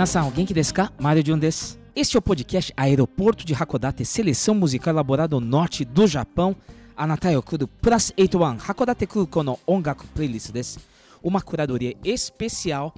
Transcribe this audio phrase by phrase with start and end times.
[0.00, 0.90] Minasan, o genki desu ka?
[0.98, 1.78] Mario Jun desu.
[1.94, 6.56] Este é o podcast Aeroporto de Hakodate, seleção musical elaborada ao norte do Japão.
[6.96, 10.80] Anatai okuru Plus 81 Hakodate Kuko no Ongaku Playlist desu.
[11.22, 12.94] Uma curadoria especial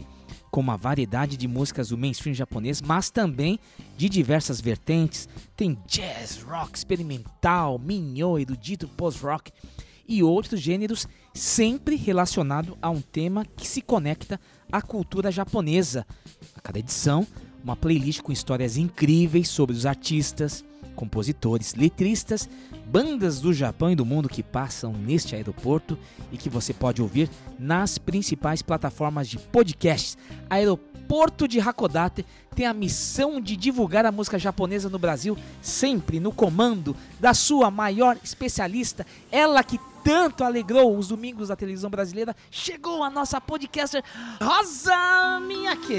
[0.48, 3.58] com uma variedade de músicas do mainstream japonês, mas também
[3.96, 5.28] de diversas vertentes.
[5.56, 9.50] Tem jazz, rock experimental, minho, erudito post-rock
[10.06, 14.38] e outros gêneros, sempre relacionado a um tema que se conecta
[14.72, 16.04] à cultura japonesa.
[16.56, 17.26] A cada edição,
[17.62, 20.64] uma playlist com histórias incríveis sobre os artistas,
[20.96, 22.48] compositores, letristas,
[22.86, 25.98] bandas do Japão e do mundo que passam neste aeroporto
[26.32, 30.16] e que você pode ouvir nas principais plataformas de podcasts.
[30.50, 30.91] Aeroporto
[31.46, 32.24] de Hakodate
[32.56, 37.70] tem a missão de divulgar a música japonesa no Brasil, sempre no comando da sua
[37.70, 42.34] maior especialista, ela que tanto alegrou os domingos da televisão brasileira.
[42.50, 44.02] Chegou a nossa podcaster
[44.40, 45.94] Rosa Miyake.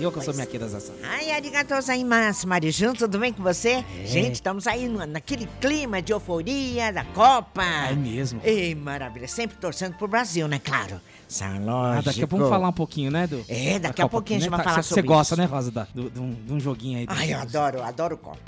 [0.00, 0.92] Eu que sou Miyake da Zaza.
[1.02, 3.84] Ai, arigatou gozaimasu, Marijun, tudo bem com você?
[4.04, 7.64] Gente, estamos aí naquele clima de euforia da Copa.
[7.64, 8.40] É mesmo.
[8.44, 11.00] Ei, maravilha, sempre torcendo pro Brasil, né, claro.
[11.28, 12.04] Isso é Ah, lógico.
[12.04, 14.38] daqui a pouco vamos falar um pouquinho, né, do É, da daqui a Copa pouquinho
[14.38, 14.56] a gente né?
[14.56, 15.42] vai Tá, falar cê- sobre Você gosta, isso.
[15.42, 17.06] né, Rosa, da, do- de, um, de um joguinho aí.
[17.08, 18.38] Ai, eu adoro, adoro Copa.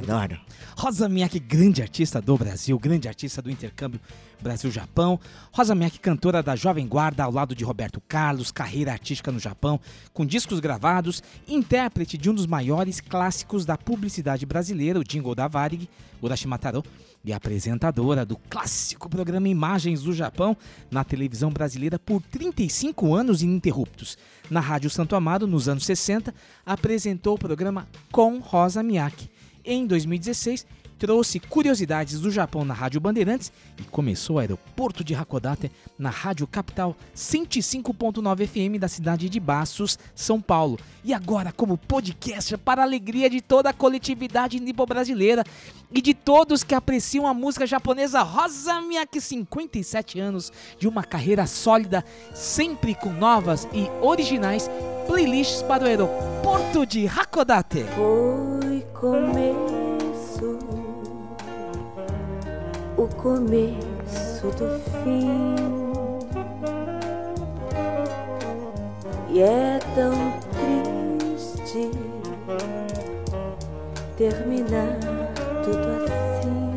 [0.00, 0.40] Adoro.
[0.76, 4.00] Rosa Miyake, grande artista do Brasil, grande artista do intercâmbio
[4.40, 5.20] Brasil-Japão.
[5.52, 9.78] Rosa Miyake, cantora da Jovem Guarda ao lado de Roberto Carlos, carreira artística no Japão,
[10.14, 15.46] com discos gravados, intérprete de um dos maiores clássicos da publicidade brasileira, o jingle da
[15.46, 15.86] Varig,
[16.22, 16.82] Urashi Taro,
[17.22, 20.56] e apresentadora do clássico programa Imagens do Japão
[20.90, 24.16] na televisão brasileira por 35 anos ininterruptos.
[24.48, 29.28] Na Rádio Santo Amaro, nos anos 60, apresentou o programa Com Rosa Miyake.
[29.64, 30.66] Em 2016,
[31.00, 36.46] trouxe curiosidades do Japão na Rádio Bandeirantes e começou o aeroporto de Hakodate na Rádio
[36.46, 40.78] Capital 105.9 FM da cidade de Baços, São Paulo.
[41.02, 45.42] E agora, como podcaster, para a alegria de toda a coletividade nipo-brasileira
[45.90, 51.46] e de todos que apreciam a música japonesa, Rosa Miyake, 57 anos de uma carreira
[51.46, 52.04] sólida,
[52.34, 54.70] sempre com novas e originais
[55.06, 57.84] playlists para o aeroporto de Hakodate.
[57.94, 58.49] Foi
[59.00, 60.58] começo,
[62.98, 65.56] o começo do fim.
[69.30, 70.12] E é tão
[70.52, 71.90] triste
[74.18, 74.98] terminar
[75.64, 76.74] tudo assim.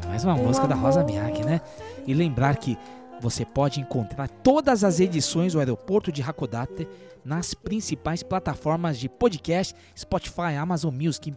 [0.00, 1.60] É mais uma música da Rosa Miyake, né?
[2.06, 2.78] E lembrar que
[3.22, 6.88] você pode encontrar todas as edições do Aeroporto de Hakodate
[7.24, 11.32] nas principais plataformas de podcast, Spotify, Amazon Music,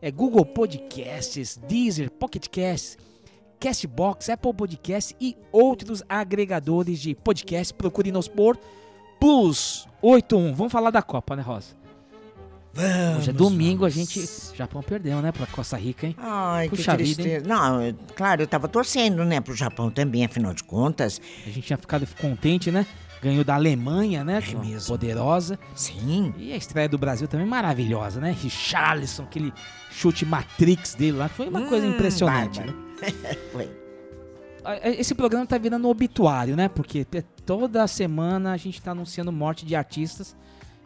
[0.00, 2.96] é, Google Podcasts, Deezer, Pocket Casts,
[3.58, 7.74] Castbox, Apple Podcasts e outros agregadores de podcast.
[7.74, 8.56] Procure nos por
[9.18, 10.54] Plus 81.
[10.54, 11.74] Vamos falar da Copa, né, Rosa?
[12.74, 13.94] Vamos, Hoje é domingo, a vamos.
[14.12, 14.56] gente.
[14.56, 16.16] Japão perdeu, né, pra Costa Rica, hein?
[16.18, 17.46] Ai, Puxa que vida, tristeza.
[17.48, 21.20] Não, eu- claro, eu tava torcendo, né, pro Japão também, afinal de contas.
[21.46, 22.84] A gente tinha ficado contente, né?
[23.22, 24.42] Ganhou da Alemanha, né?
[24.46, 24.88] É é mesmo.
[24.88, 25.58] poderosa.
[25.74, 26.34] Sim.
[26.36, 28.36] E a estreia do Brasil também maravilhosa, né?
[28.38, 29.52] Richarlison, aquele
[29.90, 32.78] chute Matrix dele lá, que foi uma coisa Hum, impressionante, bárbaro.
[32.78, 32.94] né?
[33.52, 33.70] Foi.
[34.98, 36.68] Esse programa tá virando obituário, né?
[36.68, 40.34] Porque te- toda semana a gente tá anunciando morte de artistas.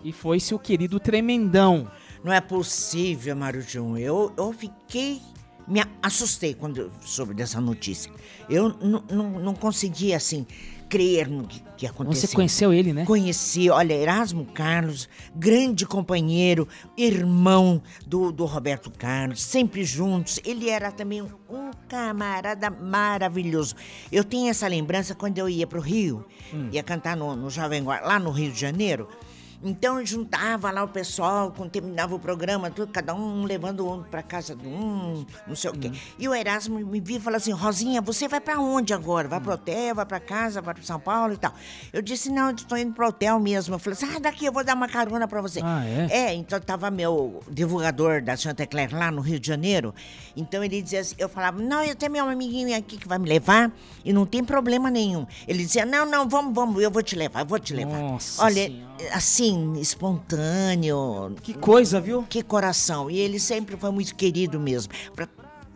[0.02, 1.90] E foi-se o querido Tremendão.
[2.22, 3.96] Não é possível, Marujum.
[3.96, 5.20] Eu, eu fiquei.
[5.66, 8.10] Me assustei quando soube dessa notícia.
[8.48, 8.70] Eu
[9.10, 10.46] não conseguia, assim,
[10.88, 12.28] crer no que, que aconteceu.
[12.28, 13.04] Você conheceu ele, né?
[13.04, 16.66] Conheci, olha, Erasmo Carlos, grande companheiro,
[16.96, 20.40] irmão do, do Roberto Carlos, sempre juntos.
[20.44, 23.74] Ele era também um camarada maravilhoso.
[24.10, 26.24] Eu tenho essa lembrança quando eu ia para o Rio,
[26.72, 29.08] ia cantar no, no Jovem Guarda, lá no Rio de Janeiro.
[29.62, 34.22] Então juntava lá o pessoal, quando terminava o programa, tudo, cada um levando um para
[34.22, 35.90] casa de um, não sei o quê.
[36.18, 39.28] E o Erasmo me viu e falou assim: Rosinha, você vai para onde agora?
[39.28, 41.52] Vai pro hotel, vai para casa, vai para São Paulo e tal.
[41.92, 43.74] Eu disse: não, eu estou indo pro hotel mesmo.
[43.74, 45.60] Eu falei assim: ah, daqui eu vou dar uma carona para você.
[45.62, 46.08] Ah, é?
[46.10, 49.94] É, então tava meu divulgador da Santa Claire lá no Rio de Janeiro.
[50.36, 53.28] Então ele dizia assim, eu falava, não, eu tenho meu amiguinho aqui que vai me
[53.28, 53.72] levar
[54.04, 55.26] e não tem problema nenhum.
[55.46, 57.98] Ele dizia, não, não, vamos, vamos, eu vou te levar, eu vou te levar.
[57.98, 58.87] Nossa Olha, Senhora.
[59.12, 61.34] Assim, espontâneo.
[61.42, 62.22] Que coisa, viu?
[62.28, 63.10] Que coração.
[63.10, 64.92] E ele sempre foi muito querido mesmo.
[65.14, 65.28] Pra-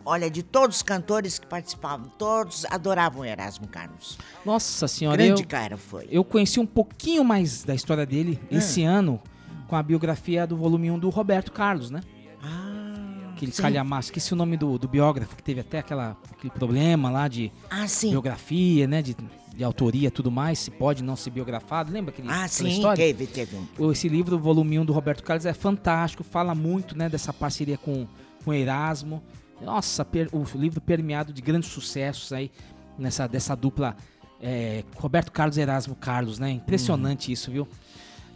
[0.05, 4.17] olha, de todos os cantores que participavam, todos adoravam o Erasmo Carlos.
[4.45, 6.07] Nossa senhora, Grande eu, cara foi.
[6.11, 8.57] eu conheci um pouquinho mais da história dele Hum.
[8.57, 9.21] esse ano
[9.67, 12.01] com a biografia do volume 1 do Roberto Carlos, né?
[12.43, 17.09] Ah, Aquele calhamaço, esqueci o nome do, do biógrafo, que teve até aquela, aquele problema
[17.09, 18.09] lá de Ah, sim.
[18.11, 19.01] biografia, né?
[19.01, 19.15] De,
[19.55, 21.91] de autoria e tudo mais, se pode não ser biografado.
[21.91, 23.03] Lembra aquele, Ah, sim, história?
[23.05, 23.91] teve, teve um.
[23.91, 27.77] Esse livro, o volume 1 do Roberto Carlos, é fantástico, fala muito né, dessa parceria
[27.77, 28.07] com,
[28.43, 29.21] com o Erasmo.
[29.61, 32.51] Nossa, per- o livro permeado de grandes sucessos aí,
[32.97, 33.95] nessa, dessa dupla
[34.41, 36.49] é, Roberto Carlos e Erasmo Carlos, né?
[36.51, 37.67] Impressionante isso, viu?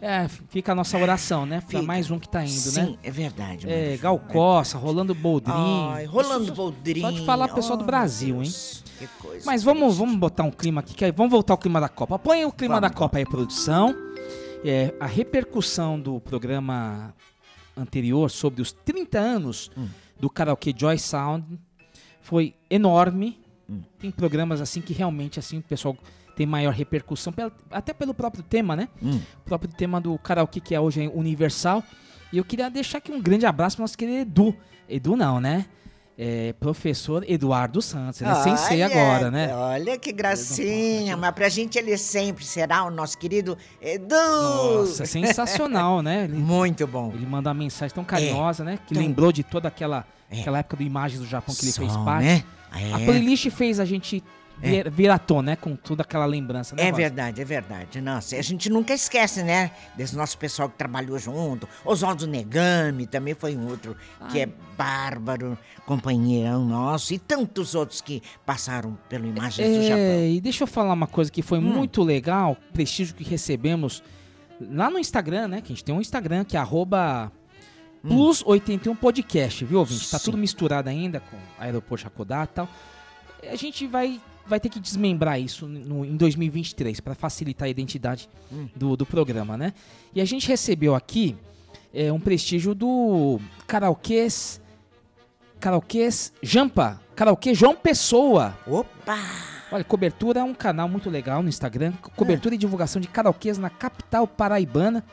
[0.00, 1.60] É, fica a nossa oração, né?
[1.60, 1.82] Fica.
[1.82, 2.96] mais um que tá indo, Sim, né?
[3.02, 3.68] é verdade.
[3.68, 3.96] É.
[4.00, 5.52] Gal Costa, Rolando Boldrin.
[5.92, 7.00] Ai, Rolando Boldrin.
[7.00, 8.52] Só de falar pessoal do Oh, Brasil, meu hein?
[9.46, 12.18] Mas vamos, vamos botar um clima aqui, que vamos voltar ao clima da Copa.
[12.18, 12.90] Põe o clima Vamos.
[12.90, 13.94] da Copa aí, produção.
[14.64, 17.14] É, a repercussão do programa
[17.76, 19.88] anterior sobre os 30 anos Hum.
[20.18, 21.44] do karaokê Joy Sound
[22.20, 23.40] foi enorme.
[23.70, 23.82] Hum.
[23.98, 25.96] Tem programas assim que realmente assim o pessoal
[26.34, 27.32] tem maior repercussão,
[27.70, 28.88] até pelo próprio tema, né?
[29.02, 29.20] Hum.
[29.40, 31.82] O próprio tema do karaokê que é hoje é universal.
[32.32, 34.56] E eu queria deixar aqui um grande abraço para nosso querido Edu.
[34.88, 35.66] Edu não, né?
[36.20, 38.20] É, professor Eduardo Santos.
[38.20, 39.54] Ele é sensei agora, né?
[39.54, 44.08] Olha que gracinha, mas pra gente ele sempre será o nosso querido Edu.
[44.16, 46.24] Nossa, sensacional, né?
[46.28, 47.12] Ele, Muito bom.
[47.14, 48.80] ele manda uma mensagem tão carinhosa, né?
[48.86, 50.40] Que Tão- lembrou de toda aquela, É.
[50.40, 52.24] aquela época do Imagens do Japão que ele fez parte.
[52.26, 52.42] né?
[52.72, 53.04] A É.
[53.04, 54.22] playlist fez a gente
[54.60, 55.56] vir, vir à tona, né?
[55.56, 56.82] Com toda aquela lembrança, né?
[56.82, 56.96] É Rosa?
[56.96, 58.00] verdade, é verdade.
[58.00, 59.70] Nossa, a gente nunca esquece, né?
[59.96, 61.68] Desse nosso pessoal que trabalhou junto.
[61.84, 63.96] Oswaldo Negami também foi um outro
[64.30, 65.56] que é bárbaro,
[65.86, 67.14] companheirão nosso.
[67.14, 69.96] E tantos outros que passaram pelo Imagens do Japão.
[69.96, 70.20] Hum.
[70.20, 74.02] É, e deixa eu falar uma coisa que foi muito legal, o prestígio que recebemos
[74.60, 75.60] lá no Instagram, né?
[75.60, 77.30] Que a gente tem um Instagram que é arroba
[78.04, 80.08] plus81 podcast, viu, ouvinte?
[80.10, 80.20] Tá Hum.
[80.20, 80.24] Sim.
[80.24, 82.68] tudo misturado ainda com Aeroporto Hakodate e tal.
[83.50, 88.28] A gente vai, vai ter que desmembrar isso no- em 2023 para facilitar a identidade
[88.52, 88.68] Hum.
[88.74, 89.72] do, do programa, né?
[90.14, 91.36] E a gente recebeu aqui
[91.92, 94.60] é, um prestígio do karaokês...
[95.60, 98.56] Karaokês Jampa, karaokê João Pessoa.
[98.66, 99.18] Opa!
[99.72, 101.92] Olha, Cobertura é um canal muito legal no Instagram.
[102.00, 105.04] co- Cobertura e divulgação de karaokês na capital paraibana.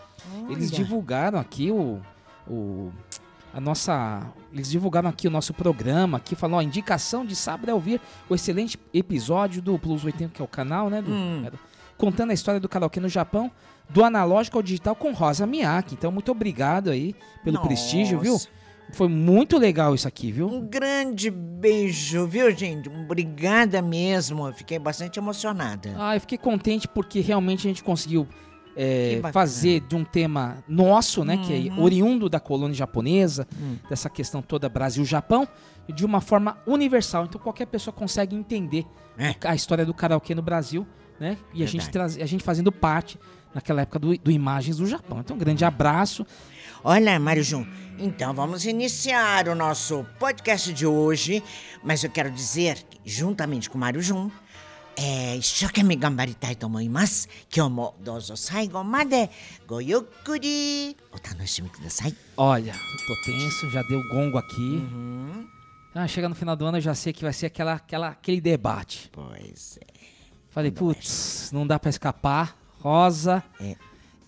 [0.50, 0.78] Eles Olha.
[0.84, 2.00] divulgaram aqui o,
[2.48, 2.92] o.
[3.56, 4.22] A nossa.
[4.52, 6.18] Eles divulgaram aqui o nosso programa.
[6.18, 10.42] Aqui falou, ó, indicação de sábado é ouvir o excelente episódio do Plus 80, que
[10.42, 11.02] é o canal, né?
[11.02, 11.44] do- Hum.
[11.46, 11.60] é do-
[11.98, 13.50] contando a história do karaokê no Japão,
[13.90, 15.94] do analógico ao digital com Rosa Miyake.
[15.94, 17.16] Então, muito obrigado aí
[17.46, 18.34] pelo prestígio, viu?
[18.34, 18.50] Nossa.
[18.92, 20.48] Foi muito legal isso aqui, viu?
[20.48, 22.88] Um grande beijo, viu, gente?
[22.90, 24.48] Obrigada mesmo.
[24.48, 25.96] Eu fiquei bastante emocionada.
[25.98, 28.28] Ah, eu fiquei contente porque realmente a gente conseguiu
[28.76, 31.82] é, fazer de um tema nosso, né, que é Uhum.
[31.84, 33.78] oriundo da colônia japonesa, Hum.
[33.90, 35.48] dessa questão toda Brasil-Japão,
[35.88, 37.26] de uma forma universal.
[37.26, 38.86] Então qualquer pessoa consegue entender
[39.18, 39.36] É.
[39.46, 40.86] a história do karaokê no Brasil,
[41.20, 41.38] né?
[41.54, 43.18] E a gente, traz, a gente fazendo parte
[43.54, 45.20] naquela época do, do Imagens do Japão.
[45.22, 46.26] Então um grande abraço.
[46.84, 47.66] Olha, Mário Jun,
[47.98, 51.42] então vamos iniciar o nosso podcast de hoje,
[51.84, 54.30] mas eu quero dizer que, juntamente com o Mário Jun,
[54.97, 57.29] é, 一生懸命頑張りたいと思います。
[57.55, 59.31] 今日もどうぞ最後まで
[59.67, 62.15] ごゆっくりお楽しみください。
[62.37, 62.79] Olha, tô
[63.25, 64.77] tenso, já deu gongo aqui.
[64.77, 65.47] Uhum.
[65.95, 68.41] Ah, chega no final do ano eu já sei que vai ser aquela, aquela, aquele
[68.41, 69.09] debate.
[69.13, 69.87] Pois é.
[70.51, 72.57] Falei, putz, não dá pra escapar.
[72.81, 73.43] Rosa.
[73.61, 73.77] É.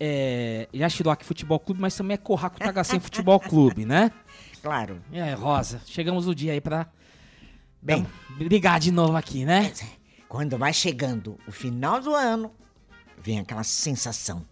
[0.01, 4.11] É, Yashiroki Futebol Clube, mas também é Corraco Tagacem Futebol Clube, né?
[4.63, 5.01] Claro.
[5.13, 6.87] É, Rosa, chegamos no dia aí pra
[7.81, 8.03] Bem.
[8.03, 9.73] dar- brigar de novo aqui, né?
[10.28, 12.52] Quando vai chegando o final do ano,
[13.18, 14.46] vem aquela sensação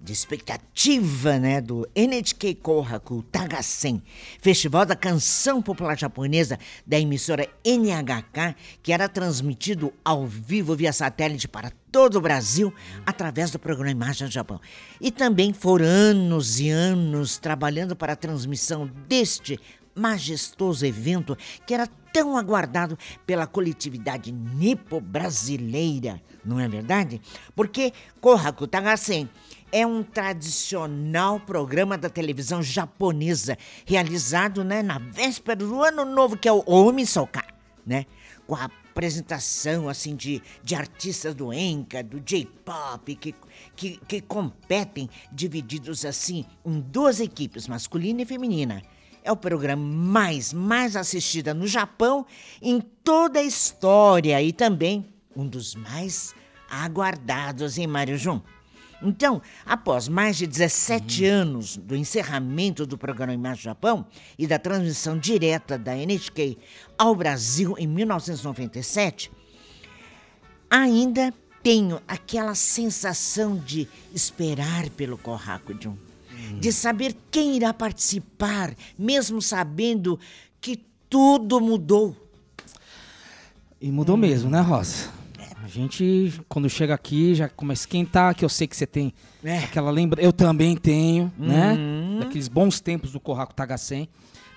[0.00, 4.02] de expectativa, né, do NHK Kohaku Tagasen,
[4.40, 11.46] Festival da Canção Popular Japonesa da emissora NHK, que era transmitido ao vivo via satélite
[11.46, 12.72] para todo o Brasil
[13.04, 14.60] através do programa Imagem do Japão.
[15.00, 19.60] E também foram anos e anos trabalhando para a transmissão deste
[19.94, 27.20] majestoso evento que era tão aguardado pela coletividade nipo-brasileira, não é verdade?
[27.54, 29.28] Porque Kohaku Tagasen
[29.72, 36.48] é um tradicional programa da televisão japonesa, realizado né, na véspera do ano novo, que
[36.48, 37.44] é o Omisoka,
[37.86, 38.06] né?
[38.46, 43.34] Com a apresentação assim de, de artistas do Enka, do J-pop, que,
[43.76, 48.82] que, que competem divididos assim em duas equipes, masculina e feminina.
[49.22, 52.24] É o programa mais, mais assistido no Japão
[52.60, 56.34] em toda a história e também um dos mais
[56.68, 58.40] aguardados em Mário Jun.
[59.02, 64.06] Então, após mais de 17 anos do encerramento do programa Imagem Japão
[64.38, 66.58] e da transmissão direta da NHK
[66.98, 69.32] ao Brasil em 1997,
[70.68, 75.74] ainda tenho aquela sensação de esperar pelo Kohaku
[76.58, 80.18] De saber quem irá participar, mesmo sabendo
[80.60, 82.16] que tudo mudou.
[83.80, 85.08] E mudou mesmo, né, Rosa?
[85.62, 89.12] A gente, quando chega aqui, já começa a esquentar, que eu sei que você tem
[89.44, 89.58] É.
[89.58, 90.20] aquela lembra.
[90.20, 91.74] Eu também tenho, né?
[91.74, 92.18] Uhum.
[92.20, 94.08] Daqueles bons tempos do Corraco Tagacem.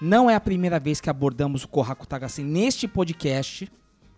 [0.02, 3.72] Não é a primeira vez que abordamos o Corraco Tagacem neste podcast.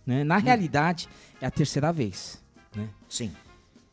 [0.05, 0.22] Né?
[0.22, 0.25] Hum.
[0.25, 1.10] Na realidade,
[1.41, 2.41] é a terceira vez.
[2.75, 2.88] Né?
[3.10, 3.32] Sim.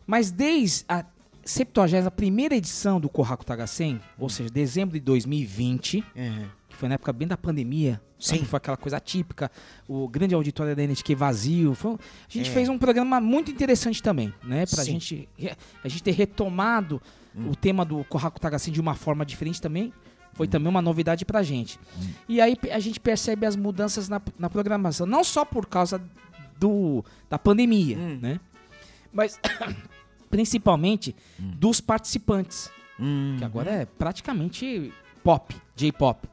[0.07, 1.05] Mas desde a
[1.45, 4.01] 71 edição do Corraco Tagacem, Hum.
[4.19, 6.45] ou seja, dezembro de 2020, Uhum.
[6.69, 8.01] que foi na época bem da pandemia.
[8.19, 8.45] Sim.
[8.45, 9.51] Foi aquela coisa típica,
[9.89, 11.75] o grande auditório da NHK vazio.
[11.75, 11.99] Foi- a
[12.33, 12.53] gente É.
[12.53, 14.65] fez um programa muito interessante também, né?
[14.65, 14.91] Pra Sim.
[14.97, 15.01] Hum.
[15.01, 15.29] gente,
[15.83, 17.03] a gente ter retomado
[17.35, 19.93] o tema do Kohaku Tagacem de uma forma diferente também.
[20.35, 21.79] Foi também uma novidade pra gente.
[22.01, 22.09] Hum.
[22.29, 26.01] E aí a gente percebe as mudanças na, na programação, não só por causa
[26.59, 28.19] do, da pandemia, Hum.
[28.23, 28.41] né?
[29.13, 29.39] Mas
[30.33, 31.53] principalmente Hum.
[31.59, 32.71] dos participantes
[33.39, 36.27] que agora é praticamente pop, J-pop.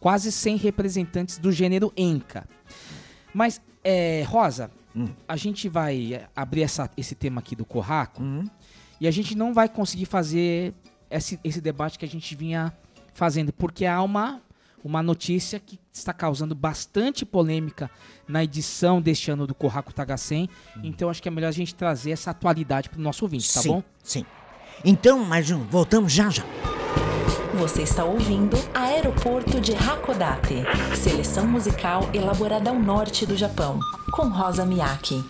[0.00, 2.48] Quase sem representantes do gênero Enka.
[3.32, 5.08] Mas, é, Rosa, Hum.
[5.28, 8.44] a gente vai abrir essa- esse tema aqui do Corraco Hum.
[9.00, 10.74] e a gente não vai conseguir fazer
[11.10, 12.72] esse, esse debate que a gente vinha
[13.14, 14.40] fazendo, porque há uma,
[14.86, 17.90] uma notícia que está causando bastante polêmica
[18.28, 20.48] na edição deste ano do Corraco Tagacem.
[20.82, 23.60] Então, acho que é melhor a gente trazer essa atualidade para o nosso ouvinte, tá
[23.60, 23.82] sim, bom?
[24.02, 24.24] Sim.
[24.84, 26.44] Então, Marjun, voltamos já já.
[27.54, 30.62] Você está ouvindo Aeroporto de Hakodate,
[30.94, 33.80] seleção musical elaborada ao norte do Japão,
[34.12, 35.24] com Rosa Miyake.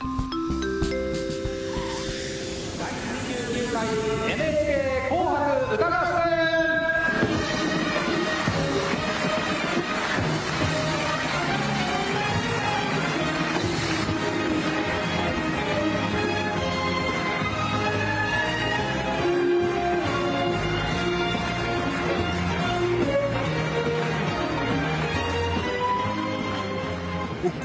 [5.10, 6.05] O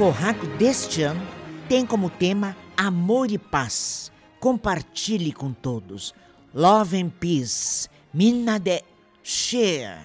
[0.01, 1.21] Corraco deste ano
[1.69, 4.11] tem como tema Amor e Paz.
[4.39, 6.11] Compartilhe com todos.
[6.55, 7.87] Love and Peace.
[8.11, 8.81] Minna de
[9.21, 10.01] Share.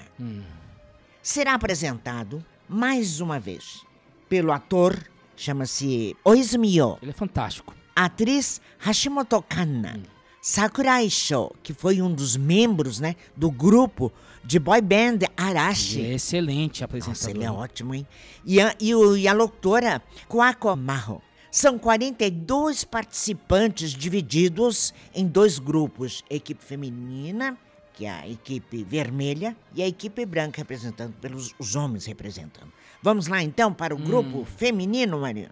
[1.22, 3.86] Será apresentado mais uma vez
[4.28, 5.02] pelo ator,
[5.34, 7.74] chama-se Oizumi-yo, Ele é fantástico.
[7.94, 9.98] atriz Hashimoto Kanna,
[10.42, 14.12] Sakurai Sho, que foi um dos membros né, do grupo
[14.46, 16.00] de boy band Arashi.
[16.02, 17.18] É excelente apresentador.
[17.18, 18.06] Nossa, ele é ótimo, hein?
[18.44, 21.20] E a, e o- e a locutora Kwako Marro.
[21.50, 27.56] São 42 participantes divididos em dois grupos: equipe feminina,
[27.94, 32.70] que é a equipe vermelha, e a equipe branca, representando pelos os homens representando.
[33.02, 35.50] Vamos lá então para o grupo feminino, marido.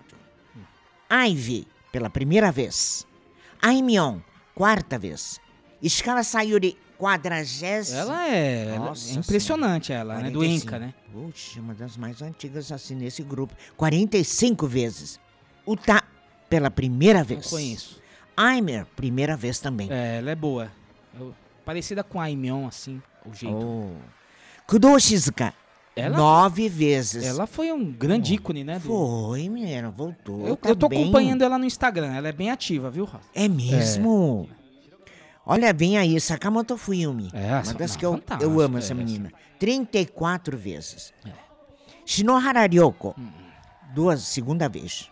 [1.10, 3.06] Ivy, pela primeira vez.
[3.62, 4.18] Aimion,
[4.54, 5.40] quarta vez.
[5.82, 7.99] Ishikawa Sayuri, quadragésima.
[8.00, 10.30] Ela é, ela Nossa é impressionante, ela, né?
[10.30, 10.66] Do 45.
[10.66, 10.94] Enca, né?
[11.12, 13.54] Puxa, uma das mais antigas assim nesse grupo.
[13.76, 15.20] 45 vezes.
[15.66, 16.02] O Ta,
[16.49, 17.46] pela primeira Não vez.
[17.49, 18.00] conheço.
[18.37, 19.88] Aimer, primeira vez também.
[19.92, 20.70] É, ela é boa.
[21.64, 23.54] Parecida com a Aimion, assim, o jeito.
[23.56, 23.90] Oh.
[24.66, 25.52] Kudo Shizuka,
[25.94, 27.25] Ela- nove vezes.
[27.25, 28.78] Ela foi um grande ícone, né?
[28.78, 30.46] do- Foi, menina, voltou.
[30.46, 31.02] Eu, tá eu tô bem.
[31.02, 33.25] acompanhando ela no Instagram, ela é bem ativa, viu, Rosa?
[33.34, 34.49] É mesmo?
[35.46, 37.30] Olha, vem aí, Sakamoto Fuyumi.
[37.34, 39.30] É, uma essa- das não, que eu, eu amo essa é, menina.
[39.58, 41.12] 34 vezes.
[42.06, 43.14] Shinohara Ryoko,
[43.94, 45.10] duas, segunda vez.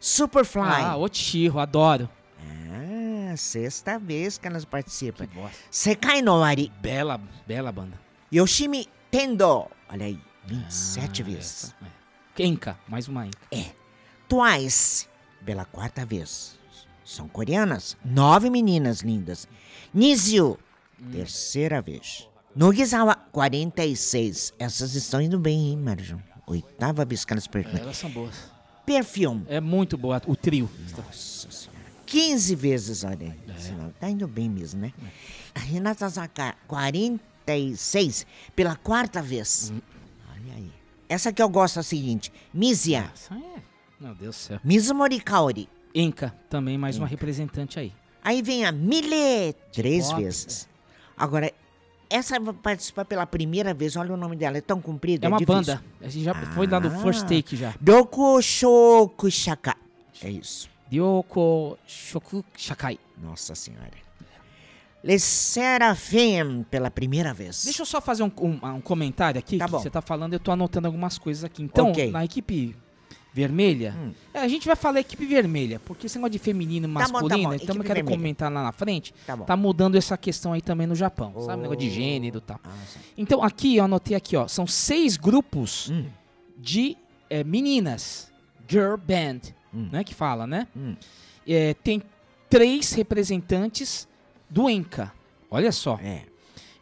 [0.00, 0.62] Superfly.
[0.82, 2.08] Ah, Otishiro, adoro.
[2.40, 5.26] Ah, sexta vez que elas participam.
[5.26, 5.56] Que bosta.
[5.70, 7.98] Sekai no Wari, Bela, bela banda.
[8.32, 9.68] Yoshimi Tendo.
[9.88, 11.64] Olha aí, 27 Ah, vezes.
[11.64, 11.74] essa,
[12.38, 12.44] é.
[12.44, 13.38] Enka, mais uma Enka.
[14.28, 15.06] Twice,
[15.44, 16.58] pela quarta vez.
[17.04, 17.96] São coreanas.
[18.04, 19.46] Nove meninas lindas.
[19.94, 20.58] Nizio,
[21.12, 22.28] terceira vez.
[22.54, 24.54] Nogizawa, 46.
[24.58, 26.18] Essas estão indo bem, hein, Marjo?
[26.46, 28.34] Oitava vez que elas É, elas são boas.
[28.84, 29.44] Perfume.
[29.48, 30.68] É muito boa o trio.
[30.96, 31.82] Nossa Senhora.
[32.06, 33.36] 15 vezes, olha.
[33.48, 33.58] É.
[33.58, 34.92] Senão Tá indo bem mesmo, né?
[35.54, 39.70] A Renata Zacar, 46 pela quarta vez.
[39.74, 39.80] Hum.
[40.32, 40.72] Olha aí.
[41.08, 43.10] Essa que eu gosto é a seguinte: Misia.
[43.14, 43.62] Isso aí é.
[44.00, 44.60] Meu Deus do céu.
[44.64, 45.68] Mizu Morikaori.
[45.94, 47.92] Inca, também mais uma representante aí.
[48.24, 50.68] Aí vem a Mile, três vezes.
[51.16, 51.52] Agora,
[52.08, 53.96] essa vai participar pela primeira vez.
[53.96, 55.26] Olha o nome dela, é tão comprida.
[55.26, 55.54] É uma difícil.
[55.74, 55.84] banda.
[56.00, 57.74] A gente já foi lá do first take já.
[57.80, 59.76] Doku Shoku Shaka.
[60.22, 60.70] É isso.
[60.90, 62.98] Ryoko Shoku Shakai.
[63.20, 63.90] Nossa Senhora.
[65.02, 67.64] Le Serafim, pela primeira vez.
[67.64, 69.58] Deixa eu só fazer um, um- um comentário aqui.
[69.58, 69.78] Tá que bom.
[69.80, 71.62] você tá falando, eu tô anotando algumas coisas aqui.
[71.62, 72.10] Então, Ok.
[72.12, 72.76] na equipe
[73.34, 74.12] vermelha, Hum.
[74.34, 77.06] é, a gente vai falar equipe vermelha, porque esse negócio de feminino e Tá bom,
[77.06, 78.16] tá masculino, bom, então eu quero vermelha.
[78.16, 81.62] comentar lá na frente, Tá tá mudando essa questão aí também no Japão, sabe?
[81.62, 81.90] Negócio de Oh.
[81.90, 82.60] gênero e tal.
[82.62, 82.70] Ah.
[83.16, 86.04] Então, aqui, eu anotei aqui, ó, são seis grupos Hum.
[86.58, 86.96] de
[87.30, 88.30] é, meninas,
[88.68, 89.40] girl band,
[89.74, 89.88] Hum.
[89.90, 90.68] né, que fala, né?
[90.76, 90.94] Hum.
[91.48, 92.02] É, tem
[92.50, 94.06] três representantes
[94.50, 95.10] do Enca.
[95.50, 95.98] Olha só.
[96.02, 96.24] É.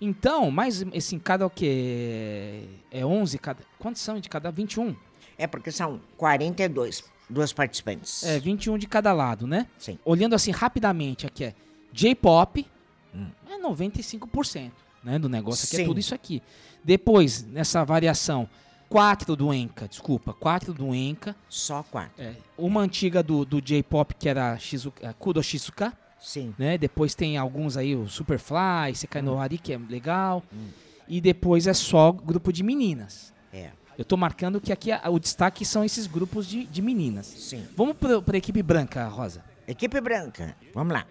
[0.00, 2.64] Então, mais esse em cada o quê?
[2.90, 3.60] É 11 cada.
[3.78, 4.50] Quantos são de cada?
[4.50, 4.96] 21.
[5.40, 8.22] É porque são 42, duas participantes.
[8.24, 9.66] É, 21 de cada lado, né?
[9.78, 9.98] Sim.
[10.04, 11.54] Olhando assim rapidamente aqui é
[11.92, 12.66] J-pop,
[13.14, 13.26] Hum.
[13.48, 14.70] é 95%,
[15.02, 15.84] né, do negócio aqui é Sim.
[15.86, 16.40] tudo isso aqui.
[16.84, 18.48] Depois, nessa variação,
[18.88, 22.22] quatro do Enca, desculpa, quatro do Enca, Só quatro.
[22.22, 26.54] é, uma antiga do, do J-pop que era Shizuka, é, Kudo Shizuka, Sim.
[26.58, 26.78] né?
[26.78, 29.24] Depois tem alguns aí, o Superfly, Sekai Hum.
[29.24, 30.42] no Hari, que é legal.
[31.08, 33.32] E depois é só grupo de meninas.
[33.52, 33.70] É.
[34.00, 37.26] Eu tô marcando que aqui a- o destaque são esses grupos de, de meninas.
[37.26, 37.66] Sim.
[37.76, 39.44] Vamos pra, pra equipe branca, Rosa.
[39.68, 40.56] Equipe branca.
[40.72, 41.06] Vamos lá.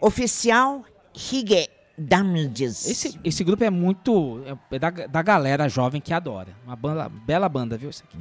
[0.00, 0.84] Oficial
[1.14, 2.84] Hige Damages.
[2.88, 4.42] Esse, esse grupo é muito.
[4.72, 6.48] É da, da galera jovem que adora.
[6.66, 7.90] Uma banda, bela banda, viu?
[7.90, 8.18] Isso aqui.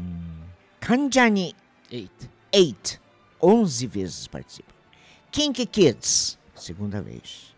[0.80, 1.56] Kanjani
[1.90, 2.30] Eita.
[2.56, 3.02] 8.
[3.42, 4.72] 11 vezes participa.
[5.32, 6.38] Kinky Kids.
[6.54, 7.56] Segunda vez.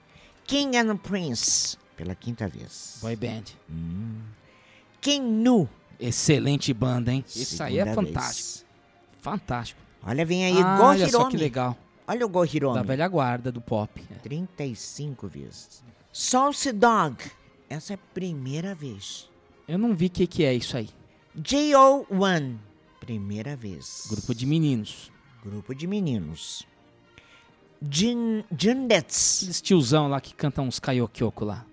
[0.48, 1.78] King and Prince.
[1.98, 3.00] Pela quinta vez.
[3.02, 3.44] Boy Band.
[5.02, 5.68] King Nu.
[6.00, 7.24] Excelente banda, hein?
[7.28, 8.14] Isso aí é segunda vez.
[8.16, 8.66] fantástico.
[9.22, 9.82] Fantástico.
[10.04, 11.78] Olha, vem aí Ah, olha só que legal.
[12.08, 12.76] Olha o Go Hiromi.
[12.76, 14.04] Da velha guarda do pop.
[14.12, 14.16] É.
[14.16, 15.84] 35 vezes.
[16.14, 17.18] Sauce Dog.
[17.68, 19.28] Essa é a primeira vez.
[19.68, 20.90] Eu não vi o que, que é isso aí.
[21.40, 22.56] JO1.
[23.00, 24.06] Primeira vez.
[24.10, 25.12] Grupo de meninos.
[25.44, 26.66] Grupo de meninos.
[27.82, 29.38] Jundets.
[29.40, 31.66] Aqueles tiozão lá que cantam uns karaoke lá.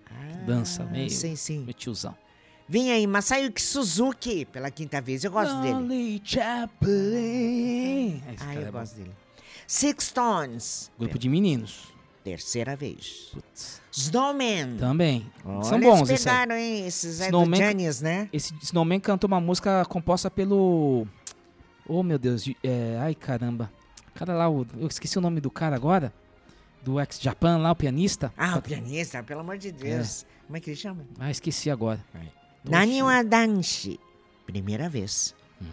[0.47, 1.07] dança meio.
[1.07, 1.59] Ah, Sim, sim.
[1.65, 2.17] Meu tiozão.
[2.73, 4.47] Vem aí, Masayuki Suzuki.
[4.47, 5.23] Pela quinta vez.
[5.25, 5.75] Eu gosto dele.
[5.75, 8.17] Lonely Chaplin.
[8.17, 8.79] Esse Ah, cara eu é bom.
[8.79, 9.11] gosto dele.
[9.67, 10.91] Six Tones.
[10.99, 11.93] Grupo de meninos.
[12.25, 13.29] Terceira vez.
[13.31, 13.83] Putz.
[13.93, 14.79] Snowman.
[14.79, 15.31] Também.
[15.45, 16.33] Olha, São bons eles esses aí.
[16.33, 16.87] pegaram, hein?
[16.87, 18.31] Esses é do Snowman- Janis, né?
[18.33, 21.07] Esse Snowman cantou uma música composta pelo.
[21.87, 23.71] Oh meu Deus, de- é, ai caramba.
[24.09, 26.11] O cara lá, o- eu esqueci o nome do cara agora.
[26.83, 28.33] Do ex Japan lá, o pianista.
[28.35, 30.25] Ah, o pianista, pelo amor de Deus.
[30.47, 31.05] Como é que ele chama?
[31.19, 32.01] Ah, esqueci agora.
[32.65, 33.99] Naniwa Danshi.
[34.47, 35.35] Primeira vez.
[35.61, 35.67] Hum.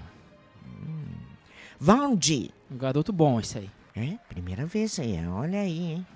[1.79, 2.51] Vaundi.
[2.71, 3.69] Um garoto bom esse aí.
[3.95, 5.17] É, primeira vez aí.
[5.27, 6.07] Olha aí, hein?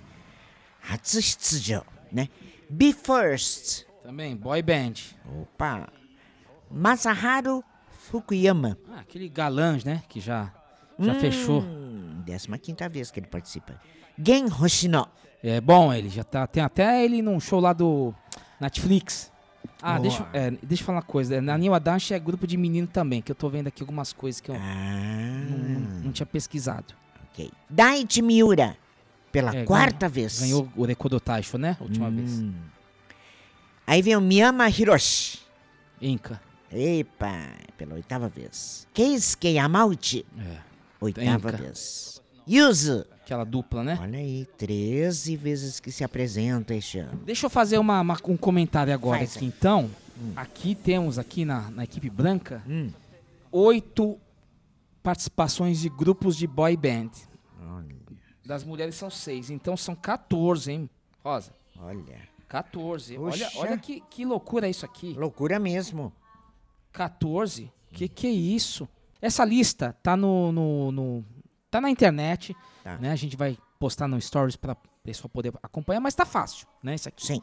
[0.90, 2.30] Hatsushitsujo, né?
[2.70, 3.86] Be First.
[4.04, 4.94] Também, boy band.
[5.42, 5.88] Opa.
[6.70, 8.78] Masaharu Fukuyama.
[8.92, 10.04] Ah, aquele galã, né?
[10.10, 10.52] Que já,
[11.00, 11.62] já fechou.
[11.62, 13.80] Hum, décima quinta vez que ele participa.
[14.18, 15.08] Gen Hoshino.
[15.42, 16.48] É bom ele, já tá.
[16.48, 18.14] Tem até ele num show lá do
[18.60, 19.33] Netflix.
[19.86, 20.00] Ah, Boa.
[20.02, 21.42] deixa, é, deixa eu falar uma coisa.
[21.42, 24.40] Na New Adachi é grupo de menino também, que eu tô vendo aqui algumas coisas
[24.40, 26.94] que eu Ah, não, não- tinha pesquisado.
[27.32, 27.52] ok.
[27.70, 28.78] Daichi Miura.
[29.32, 30.40] Pela É, quarta vez.
[30.40, 31.76] Ganhou o Rekodo Taisho, né?
[31.82, 32.40] Última vez.
[32.40, 32.54] Hum.
[33.86, 35.40] Aí vem o Miyama Hiroshi.
[36.02, 36.40] Inca.
[36.72, 37.34] Epa,
[37.78, 38.88] pela oitava vez.
[38.94, 40.26] Keisuke Yamauchi.
[40.40, 40.58] É.
[41.02, 41.58] Oitava Inca.
[41.58, 42.22] vez.
[42.50, 43.06] Yuzu.
[43.24, 43.98] Aquela dupla, né?
[44.02, 47.22] Olha aí, 13 vezes que se apresenta este ano.
[47.26, 49.54] Deixa eu fazer uma, uma- um comentário agora Faz aqui, aí.
[49.58, 49.90] então.
[50.36, 52.90] Aqui temos, aqui na, na equipe branca, Hum.
[53.52, 54.18] oito
[55.02, 57.10] participações de grupos de boy band.
[57.62, 57.96] Olha,
[58.46, 60.90] Das mulheres são seis, então são 14, hein,
[61.24, 61.52] Rosa?
[61.80, 62.32] olha.
[62.48, 63.18] 14.
[63.18, 65.14] Olha, olha que, que loucura isso aqui.
[65.14, 66.14] Loucura mesmo.
[66.92, 67.72] 14?
[67.92, 68.88] Que que é isso?
[69.20, 71.26] Essa lista tá no, no, no-
[71.74, 72.98] tá na internet, Tá.
[72.98, 73.12] né?
[73.12, 77.10] A gente vai postar no stories para pessoal poder acompanhar, mas tá fácil, né, isso
[77.10, 77.26] aqui.
[77.26, 77.42] Sim.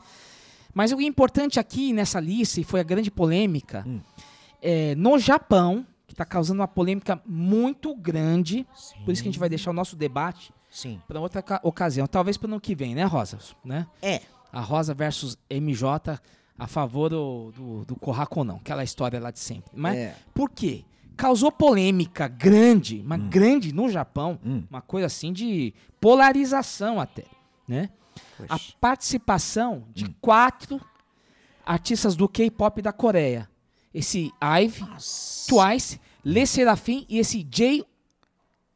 [0.73, 4.01] Mas o importante aqui nessa lista, e foi a grande polêmica, Hum.
[4.63, 8.67] é no Japão, que está causando uma polêmica muito grande,
[9.05, 11.01] por isso que a gente vai deixar o nosso debate Sim.
[11.07, 13.39] para outra ca- ocasião, talvez para o ano que vem, né, Rosa?
[13.65, 13.87] Né?
[14.01, 14.23] É.
[14.53, 16.19] A Rosa versus MJ
[16.59, 19.71] a favor do, do, do Corraco ou não, aquela história lá de sempre.
[19.75, 20.17] Mas É.
[20.35, 20.85] por quê?
[21.21, 23.29] Causou polêmica grande, uma Hum.
[23.29, 24.39] grande no Japão,
[24.71, 27.25] uma coisa assim de polarização até,
[27.69, 27.91] né?
[28.49, 28.75] A Poxa.
[28.81, 30.15] participação de Hum.
[30.21, 30.81] quatro
[31.65, 33.49] artistas do K-pop da Coreia.
[33.93, 34.83] Esse IVE,
[35.47, 37.85] Twice, Le Serafim e esse J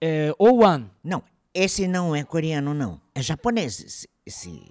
[0.00, 0.87] é, O1.
[1.02, 1.22] Não,
[1.54, 3.00] esse não é coreano, não.
[3.14, 4.62] É japonês, esse, esse,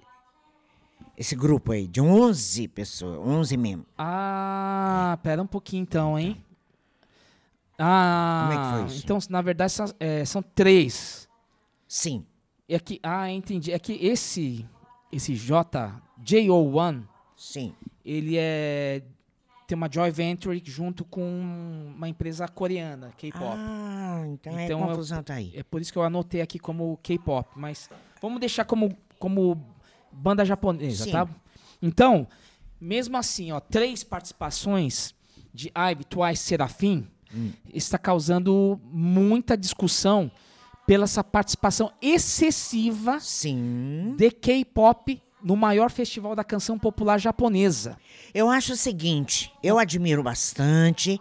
[1.16, 3.88] esse grupo aí, de 11 pessoas, 11 membros.
[3.98, 6.44] Ah, pera um pouquinho então, hein?
[7.78, 9.04] Ah, Como é que foi isso?
[9.04, 11.28] então na verdade são, é, são três.
[11.88, 12.24] Sim,
[12.68, 13.72] É que, ah, entendi.
[13.72, 14.66] É que esse,
[15.12, 17.04] esse J, JO1,
[17.36, 17.74] sim.
[18.04, 19.02] ele é
[19.66, 21.22] tem uma joint venture junto com
[21.96, 23.42] uma empresa coreana, K-pop.
[23.58, 25.52] Ah, então, Então, é eu- confusão tá aí.
[25.56, 27.88] É por isso que eu anotei aqui como K-pop, mas
[28.20, 29.58] vamos deixar como, como
[30.12, 31.12] banda japonesa, Sim.
[31.12, 31.26] tá?
[31.80, 32.26] Então,
[32.78, 35.14] mesmo assim, ó, três participações
[35.52, 37.50] de IVE, Twice, Serafim, Hum.
[37.72, 40.30] está causando muita discussão
[40.86, 44.14] pela essa participação excessiva Sim.
[44.16, 47.98] de K-pop no maior festival da canção popular japonesa.
[48.32, 51.20] Eu acho o seguinte, eu admiro bastante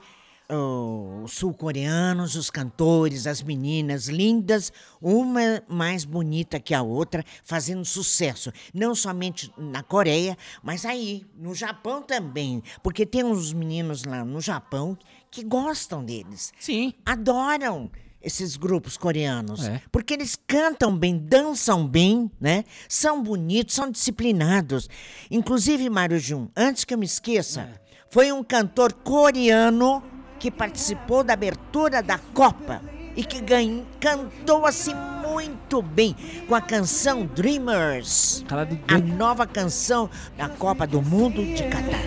[1.24, 4.72] os sul-coreanos, os cantores, as meninas lindas,
[5.02, 8.52] uma mais bonita que a outra, fazendo sucesso.
[8.74, 12.62] Não somente na Coreia, mas aí, no Japão também.
[12.82, 14.98] Porque tem uns meninos lá no Japão
[15.34, 16.54] que gostam deles.
[16.60, 16.94] Sim.
[17.04, 17.90] adoram
[18.22, 19.68] esses grupos coreanos.
[19.68, 19.82] É.
[19.92, 22.64] Porque eles cantam bem, dançam bem, né?
[22.88, 24.88] São bonitos, são disciplinados.
[25.30, 27.68] Inclusive, Mário Jun, antes que eu me esqueça,
[28.12, 30.04] foi um cantor coreano
[30.40, 32.82] que participou da abertura da Copa
[33.16, 34.94] e que ganhou, cantou assim
[35.28, 36.16] muito bem
[36.48, 38.46] com a canção Dreamers.
[38.88, 42.00] A nova canção da Copa do Mundo de Catar.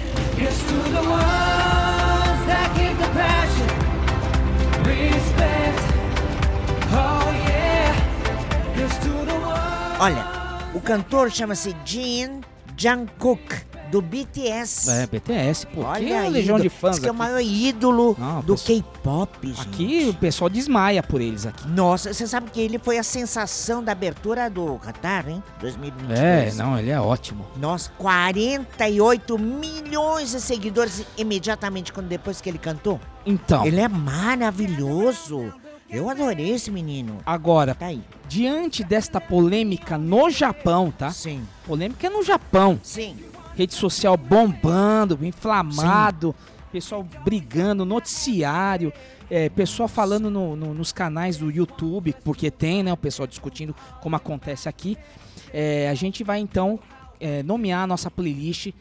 [9.98, 10.24] Olha,
[10.74, 12.42] o cantor chama-se Jin
[12.76, 13.40] Jungkook,
[13.90, 14.90] do BTS.
[14.90, 15.80] É, BTS, pô.
[15.80, 17.18] que Olha é aí, legião de do- fãs diz que é o aqui.
[17.18, 19.60] maior ídolo Não, do K-pop, gente.
[19.60, 21.66] Aqui o pessoal desmaia por eles aqui.
[21.68, 25.42] Nossa, você sabe que ele foi a sensação da abertura do Qatar, hein?
[25.60, 26.18] 2022.
[26.18, 27.44] É, não, ele é ótimo.
[27.56, 33.00] Nossa, 48 milhões de seguidores imediatamente quando depois que ele cantou.
[33.24, 35.52] Então, Ele é maravilhoso.
[35.88, 37.18] Eu adorei esse menino.
[37.24, 38.02] agora, Tá aí.
[38.28, 41.10] diante desta polêmica no Japão, tá?
[41.12, 41.46] Sim.
[41.64, 42.78] Polêmica no Japão.
[42.82, 43.16] Sim.
[43.56, 46.34] Rede social bombando, inflamado,
[46.70, 48.92] pessoal brigando, noticiário,
[49.30, 52.92] é, pessoal falando no- no- nos canais do YouTube, porque tem, né?
[52.92, 54.96] O pessoal discutindo como acontece aqui.
[55.52, 56.78] É, a gente vai então
[57.18, 58.72] é, nomear a nossa playlist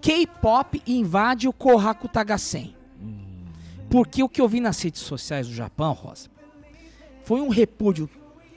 [0.00, 2.74] K-pop invade o Kohaku Tagasen.
[3.88, 6.28] Porque o que eu vi nas redes sociais do Japão, Rosa,
[7.24, 8.10] foi um repúdio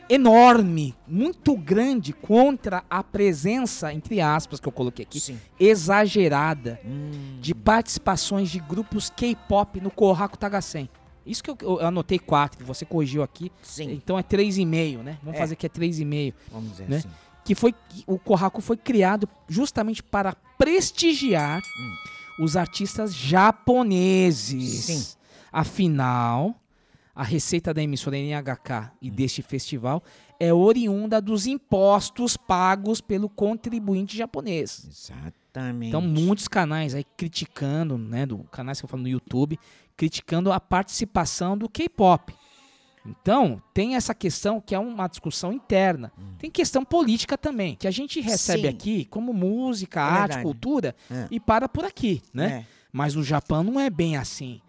[0.10, 5.40] enorme, muito grande contra a presença, entre aspas, que eu coloquei aqui, Sim.
[5.60, 7.38] exagerada Hum.
[7.40, 10.90] de participações de grupos K-pop no Kohaku Tagasen.
[11.26, 13.52] Isso que eu, eu anotei quatro, você corrigiu aqui.
[13.62, 13.92] Sim.
[13.92, 15.20] Então é 3,5, né?
[15.22, 15.42] Vamos É.
[15.42, 16.34] fazer que é 3,5.
[16.52, 16.98] Vamos dizer né?
[16.98, 17.10] assim.
[17.46, 17.74] Que foi
[18.08, 21.62] o Kohaku foi criado justamente para prestigiar
[22.40, 24.86] os artistas japoneses.
[24.86, 25.06] Sim.
[25.52, 26.56] Afinal,
[27.16, 30.04] a receita da emissora NHK e deste festival
[30.40, 34.88] é oriunda dos impostos pagos pelo contribuinte japonês.
[34.90, 35.88] Exatamente.
[35.90, 39.60] Então, muitos canais aí criticando, né, do canais que eu falo no YouTube,
[39.98, 42.34] criticando a participação do K-pop.
[43.06, 46.12] Então, tem essa questão que é uma discussão interna.
[46.38, 48.68] Tem questão política também, que a gente recebe Sim.
[48.68, 50.44] aqui como música, É arte, verdade.
[50.44, 51.28] cultura É.
[51.32, 52.46] e para por aqui, né?
[52.46, 52.66] É.
[52.92, 54.62] Mas no Japão não é bem assim.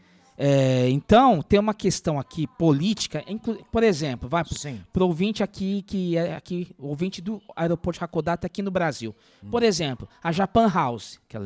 [0.42, 3.22] É, então, tem uma questão aqui política,
[3.70, 4.80] por exemplo, vai Sim.
[4.90, 9.14] pro ouvinte aqui que é aqui, ouvinte do aeroporto de Hakodate aqui no Brasil.
[9.50, 11.40] Por exemplo, a Japan House, que é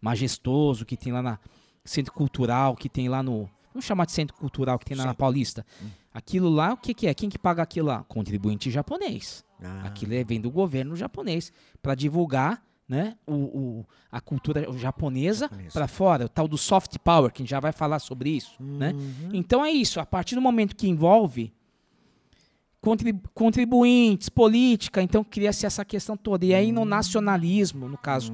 [0.00, 1.38] majestoso que tem lá na
[1.84, 5.12] Centro Cultural, que tem lá no, vamos chamar de Centro Cultural que tem lá na
[5.12, 5.18] Sim.
[5.18, 5.64] Paulista.
[6.12, 7.14] Aquilo lá, o que que é?
[7.14, 8.02] Quem que paga aquilo lá?
[8.08, 9.44] Contribuinte japonês.
[9.62, 9.82] Ah.
[9.84, 12.60] Aquilo é, vem do governo japonês para divulgar,
[12.92, 15.72] né, o, o- a cultura japonesa Japonesa.
[15.72, 18.54] para fora, o tal do soft power, que a gente já vai falar sobre isso,
[18.62, 18.92] né?
[18.92, 19.30] Uhum.
[19.32, 21.50] Então é isso, a partir do momento que envolve
[22.80, 26.44] contrib- contribuintes, política, então cria-se essa questão toda.
[26.44, 28.32] E aí no nacionalismo, no caso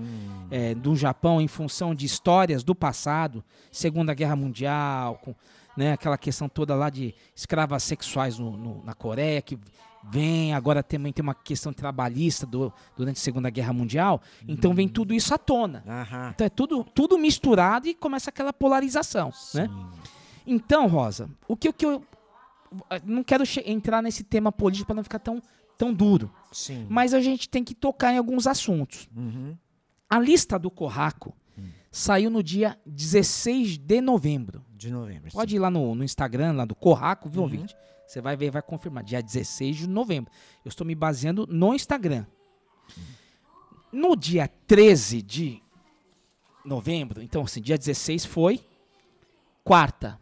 [0.50, 5.34] é, do Japão, em função de histórias do passado, Segunda Guerra Mundial, com
[5.76, 9.56] né, aquela questão toda lá de escravas sexuais no- no- na Coreia, que
[10.10, 14.88] vem, agora também tem uma questão trabalhista do- durante a Segunda Guerra Mundial, então vem
[14.88, 15.82] tudo isso à tona.
[15.86, 16.30] Aham.
[16.34, 19.68] Então é tudo, tudo misturado e começa aquela polarização, né?
[20.46, 22.02] Então, Rosa, o que, o que eu.
[23.04, 25.42] Não quero entrar nesse tema político para não ficar tão,
[25.78, 26.30] tão duro.
[26.52, 26.86] Sim.
[26.88, 29.08] Mas a gente tem que tocar em alguns assuntos.
[30.08, 31.34] A lista do Corraco
[31.90, 34.62] saiu no dia 16 de novembro.
[34.76, 35.30] De novembro.
[35.32, 37.74] Pode ir lá no, no Instagram, lá do Corraco, viu, ouvinte?
[38.08, 39.04] Você vai ver vai confirmar.
[39.04, 40.32] Dia 16 de novembro.
[40.64, 42.24] Eu estou me baseando no Instagram.
[43.92, 45.62] No dia 13 de
[46.64, 48.60] novembro, então assim, dia 16 foi
[49.62, 50.18] quarta.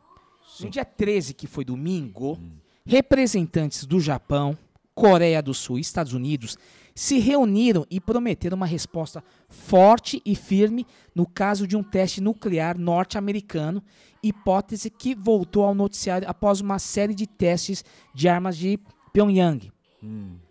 [0.60, 2.38] No dia 13, que foi domingo,
[2.84, 4.56] representantes do Japão,
[4.94, 6.56] Coreia do Sul e Estados Unidos
[6.94, 12.78] se reuniram e prometeram uma resposta forte e firme no caso de um teste nuclear
[12.78, 13.82] norte-americano,
[14.28, 17.84] hipótese que voltou ao noticiário após uma série de testes
[18.14, 18.78] de armas de
[19.12, 19.72] Pyongyang,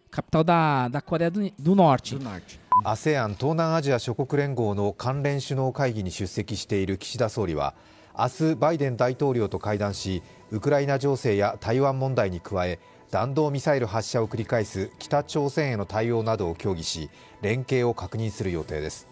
[0.09, 2.15] capital da, da Coreia do, do Norte.
[2.15, 7.73] Do norte.「ASEAN 東南アジア諸国連合」の関連首脳会議に出席している岸田総理は
[8.17, 12.79] 明日バイデン大統領と会談しウクライナ情勢や台湾問題に加え
[13.11, 17.09] 弾道ミサイル発射を繰り返す北朝鮮への対応などを協議し
[17.41, 19.07] 連携を確認する予定です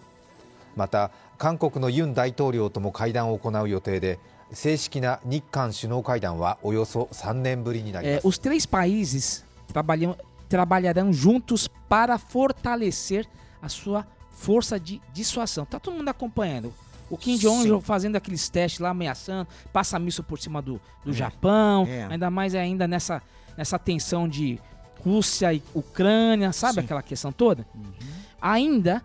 [0.76, 4.20] また韓国のユン大統領とも会談を行う予定で
[4.53, 10.17] 正式な日韓首脳会談はおよそ3年ぶりになりま É, す os três países trabalham,
[10.49, 13.27] trabalharão juntos para fortalecer
[13.61, 15.67] a sua força de dissuasão.
[15.67, 16.73] Tá todo mundo acompanhando.
[17.11, 17.43] O Kim Sim.
[17.43, 22.05] Jong-un fazendo aqueles testes lá, ameaçando, passa míssil por cima do, do Japão, é.
[22.05, 23.23] ainda mais ainda nessa,
[23.57, 24.61] nessa tensão de
[25.05, 26.81] Rússia e Ucrânia, sabe Sim.
[26.81, 26.85] Uhum.
[26.85, 27.67] aquela questão toda?
[28.41, 29.03] Ainda,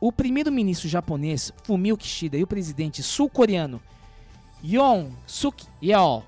[0.00, 3.80] o primeiro-ministro japonês, Fumio Kishida, e o presidente sul-coreano,
[4.63, 6.25] Yoon Suk Yeol,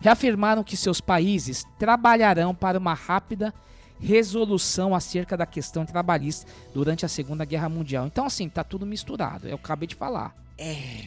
[0.00, 3.52] reafirmaram que seus países trabalharão para uma rápida
[4.00, 8.06] resolução acerca da questão trabalhista durante a Segunda Guerra Mundial.
[8.06, 9.48] Então, assim, tá tudo misturado.
[9.48, 10.34] Eu acabei de falar.
[10.58, 11.06] É.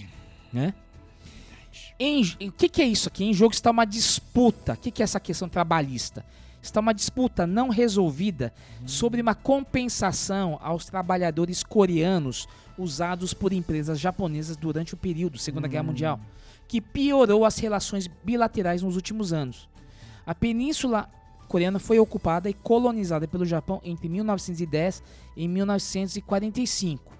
[0.52, 0.74] Né?
[2.00, 3.24] Em- o que, que é isso aqui?
[3.26, 4.74] Em jogo está uma disputa.
[4.74, 6.26] O que, que é essa questão trabalhista?
[6.62, 8.54] Está uma disputa não resolvida
[8.86, 15.84] sobre uma compensação aos trabalhadores coreanos usados por empresas japonesas durante o período Segunda Guerra
[15.84, 16.20] Mundial,
[16.68, 19.70] que piorou as relações bilaterais nos últimos anos.
[20.26, 21.10] A península
[21.48, 25.02] coreana foi ocupada e colonizada pelo Japão entre 1910
[25.36, 27.14] e 1945.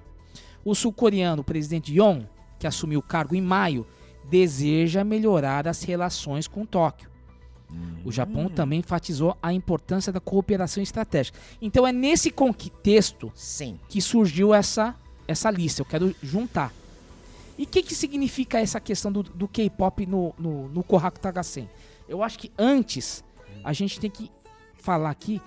[0.66, 2.24] O sul-coreano, o presidente Yoon,
[2.60, 3.88] que assumiu o cargo em maio,
[4.30, 7.10] deseja melhorar as relações com Tóquio.
[8.06, 11.38] O Japão também enfatizou a importância da cooperação estratégica.
[11.62, 13.78] Então é nesse contexto Sim.
[13.90, 14.96] que surgiu essa,
[15.28, 15.82] essa lista.
[15.82, 16.72] Eu quero juntar.
[17.58, 21.68] E o que, que significa essa questão do, do K-pop no, no, no Kohaku Tagasen?
[22.08, 23.24] Eu acho que antes
[23.64, 24.32] a gente tem que
[24.76, 25.42] falar aqui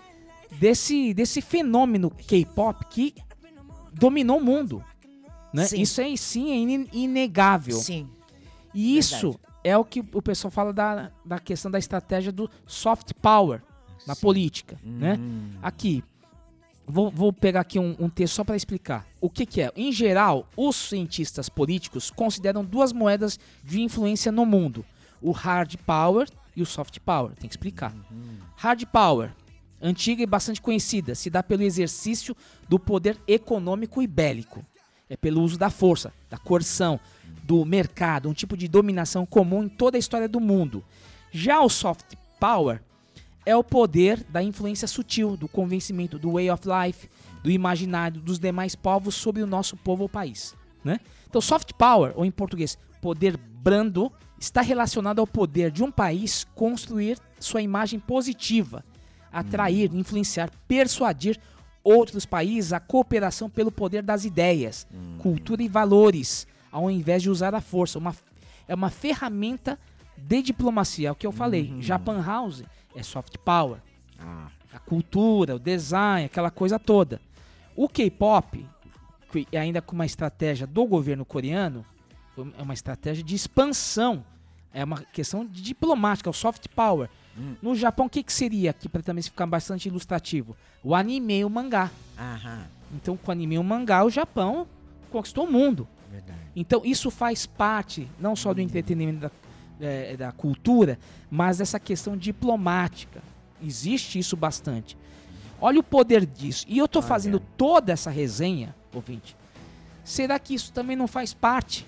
[0.59, 3.15] desse, desse fenômeno K-pop que
[3.93, 4.85] dominou o mundo.
[5.53, 5.67] Né?
[5.67, 5.81] Sim.
[5.81, 7.77] Isso aí sim é ine- inegável.
[7.77, 8.09] Sim.
[8.75, 13.13] E isso é o que o pessoal fala da, da questão da estratégia do soft
[13.21, 13.63] power
[14.07, 15.19] na política, né?
[15.61, 16.03] Aqui,
[16.91, 19.07] vou, vou pegar aqui um, um texto só para explicar.
[19.21, 19.73] O que, que é?
[19.77, 24.85] Em geral, os cientistas políticos consideram duas moedas de influência no mundo:
[25.21, 27.35] o hard power e o soft power.
[27.35, 27.95] Tem que explicar.
[28.57, 29.33] Hard power,
[29.81, 32.37] antiga e bastante conhecida, se dá pelo exercício
[32.69, 34.65] do poder econômico e bélico.
[35.09, 37.01] É pelo uso da força, da coerção,
[37.43, 40.85] do mercado, um tipo de dominação comum em toda a história do mundo.
[41.33, 42.81] Já o soft power
[43.45, 47.09] é o poder da influência sutil, do convencimento, do way of life,
[47.43, 50.55] do imaginário dos demais povos sobre o nosso povo ou país.
[50.85, 51.01] Né?
[51.29, 56.47] Então, soft power, ou em português, poder brando, está relacionado ao poder de um país
[56.55, 58.85] construir sua imagem positiva,
[59.33, 61.39] atrair, influenciar, persuadir
[61.83, 64.87] outros países à cooperação pelo poder das ideias,
[65.19, 67.99] cultura e valores, ao invés de usar a força.
[67.99, 68.15] Uma,
[68.69, 69.79] é uma ferramenta
[70.17, 71.75] de diplomacia, é o que eu falei.
[71.81, 72.63] Japan House
[72.95, 73.79] é soft power.
[74.73, 77.21] A cultura, o design, aquela coisa toda.
[77.75, 78.67] O K-pop,
[79.33, 81.85] que ainda com uma estratégia do governo coreano,
[82.59, 84.25] é uma estratégia de expansão.
[84.73, 87.09] É uma questão de diplomática, é o soft power.
[87.63, 90.57] No Japão, o que, que seria aqui para também ficar bastante ilustrativo?
[90.83, 91.91] O anime e o mangá.
[92.19, 92.67] Aham.
[92.95, 94.67] Então, com o anime e o mangá, o Japão
[95.11, 95.89] conquistou o mundo.
[96.11, 96.39] Verdade.
[96.55, 99.31] Então, isso faz parte não só do entretenimento da,
[99.81, 100.99] eh, da cultura,
[101.31, 103.23] mas dessa questão diplomática.
[103.63, 104.97] Existe isso bastante.
[105.61, 106.65] Olha o poder disso.
[106.69, 109.37] E eu tô fazendo toda essa resenha, ouvinte.
[110.05, 111.87] Será que isso também não faz parte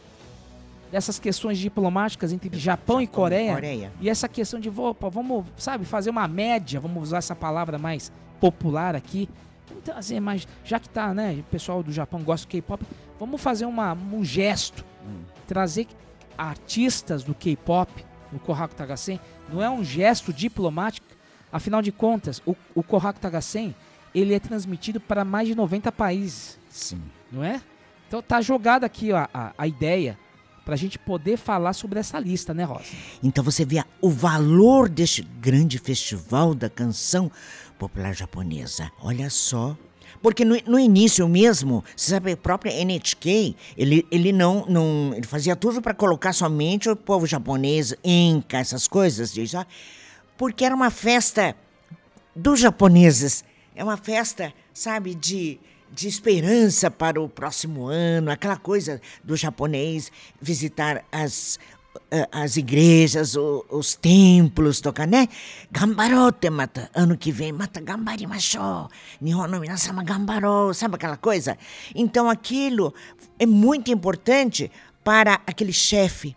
[0.91, 3.55] dessas questões diplomáticas entre Japão, e Coreia?
[3.55, 3.93] Coreia.
[4.01, 8.13] E essa questão de, opa, vamos, sabe, fazer uma média, vamos usar essa palavra mais
[8.39, 9.29] popular aqui.
[9.67, 12.85] Vamos trazer mais, já que tá, né, o pessoal do Japão gosta do K-pop,
[13.19, 14.85] vamos fazer uma, um gesto,
[15.47, 15.87] trazer
[16.37, 17.91] artistas do K-pop
[18.33, 19.21] no Kohaku Tagasen,
[19.53, 21.07] não é um gesto diplomático.
[21.53, 23.75] Afinal de contas, o, o Kohaku Tagasen,
[24.15, 27.01] ele é transmitido para mais de 90 países, Sim.
[27.31, 27.61] não é?
[28.09, 30.19] Então tá jogada aqui ó, a, a ideia
[30.65, 32.85] pra gente poder falar sobre essa lista, né, Rosa?
[33.23, 37.31] Então você vê a- o valor deste grande festival da canção
[37.79, 38.91] popular japonesa.
[39.01, 39.77] Olha só.
[40.23, 45.13] Porque no, no início mesmo, você sabe, a própria NHK, ele, ele não, não.
[45.15, 49.67] Ele fazia tudo para colocar somente o povo japonês, Inca, essas coisas, diz, ó,
[50.39, 51.57] porque era uma festa
[52.35, 53.45] dos japoneses.
[53.75, 55.59] É uma festa, sabe, de,
[55.91, 61.59] de esperança para o próximo ano, aquela coisa do japonês visitar as,
[62.31, 65.29] as igrejas, o- os templos, tocar, né?
[65.71, 66.91] Gambarote, mata.
[66.95, 68.89] Ano que vem, mata gambarimashou.
[69.21, 70.75] Nihon no minasama gambarou.
[70.75, 71.57] Sabe aquela coisa?
[71.95, 72.93] Então aquilo
[73.39, 74.71] é muito importante
[75.03, 76.37] para aquele chefe,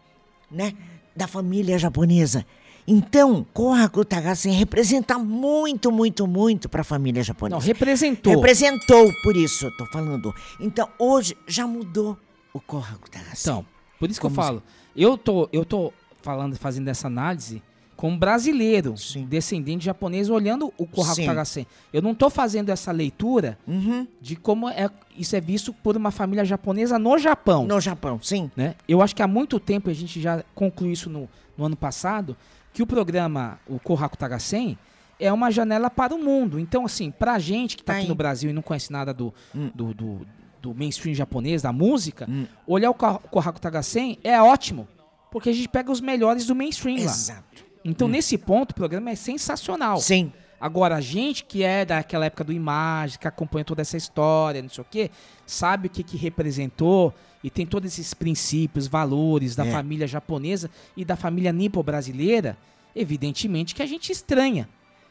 [0.49, 0.73] né?
[1.15, 2.45] Da família japonesa.
[2.87, 7.59] Então, Kohaku Tagasen representa muito, muito, muito para a família japonesa.
[7.59, 8.31] Não, representou.
[8.35, 10.31] Representou, por isso tô falando.
[10.59, 12.15] Então, hoje já mudou
[12.53, 13.41] o Kohaku Tagasen.
[13.41, 13.65] Então,
[13.99, 14.63] por isso que eu Como falo.
[14.95, 17.61] Eu tô, eu tô falando, fazendo essa análise
[17.95, 19.25] como brasileiro, Sim.
[19.25, 21.23] descendente japonês, olhando o Kohaku.
[21.25, 21.65] Tagasen.
[21.93, 24.05] Eu não tô fazendo essa leitura Uhum.
[24.19, 27.65] de como é, isso é visto por uma família japonesa no Japão.
[27.65, 28.51] No Japão, sim.
[28.55, 28.75] né?
[28.87, 32.35] Eu acho que há muito tempo a gente já concluiu isso no, no ano passado,
[32.73, 34.77] que o programa, o Kohaku Tagasen,
[35.17, 36.59] é uma janela para o mundo.
[36.59, 39.33] Então, assim, pra gente que tá Tá aqui no Brasil e não conhece nada do,
[39.55, 39.71] Hum.
[39.73, 40.27] do, do,
[40.65, 42.45] do mainstream japonês, da música, Hum.
[42.65, 44.87] olhar o Ko- Kohaku Tagasen é ótimo,
[45.31, 47.03] porque a gente pega os melhores do mainstream lá.
[47.03, 47.63] Exato.
[47.83, 49.97] Então, nesse ponto, o programa é sensacional.
[49.99, 50.31] Sim.
[50.59, 54.69] Agora, a gente que é daquela época do Imagem, que acompanha toda essa história, não
[54.69, 55.11] sei o quê,
[55.45, 59.71] sabe o que, que representou e tem todos esses princípios, valores da É.
[59.71, 62.57] família japonesa e da família nipo-brasileira,
[62.95, 64.67] evidentemente que a gente estranha.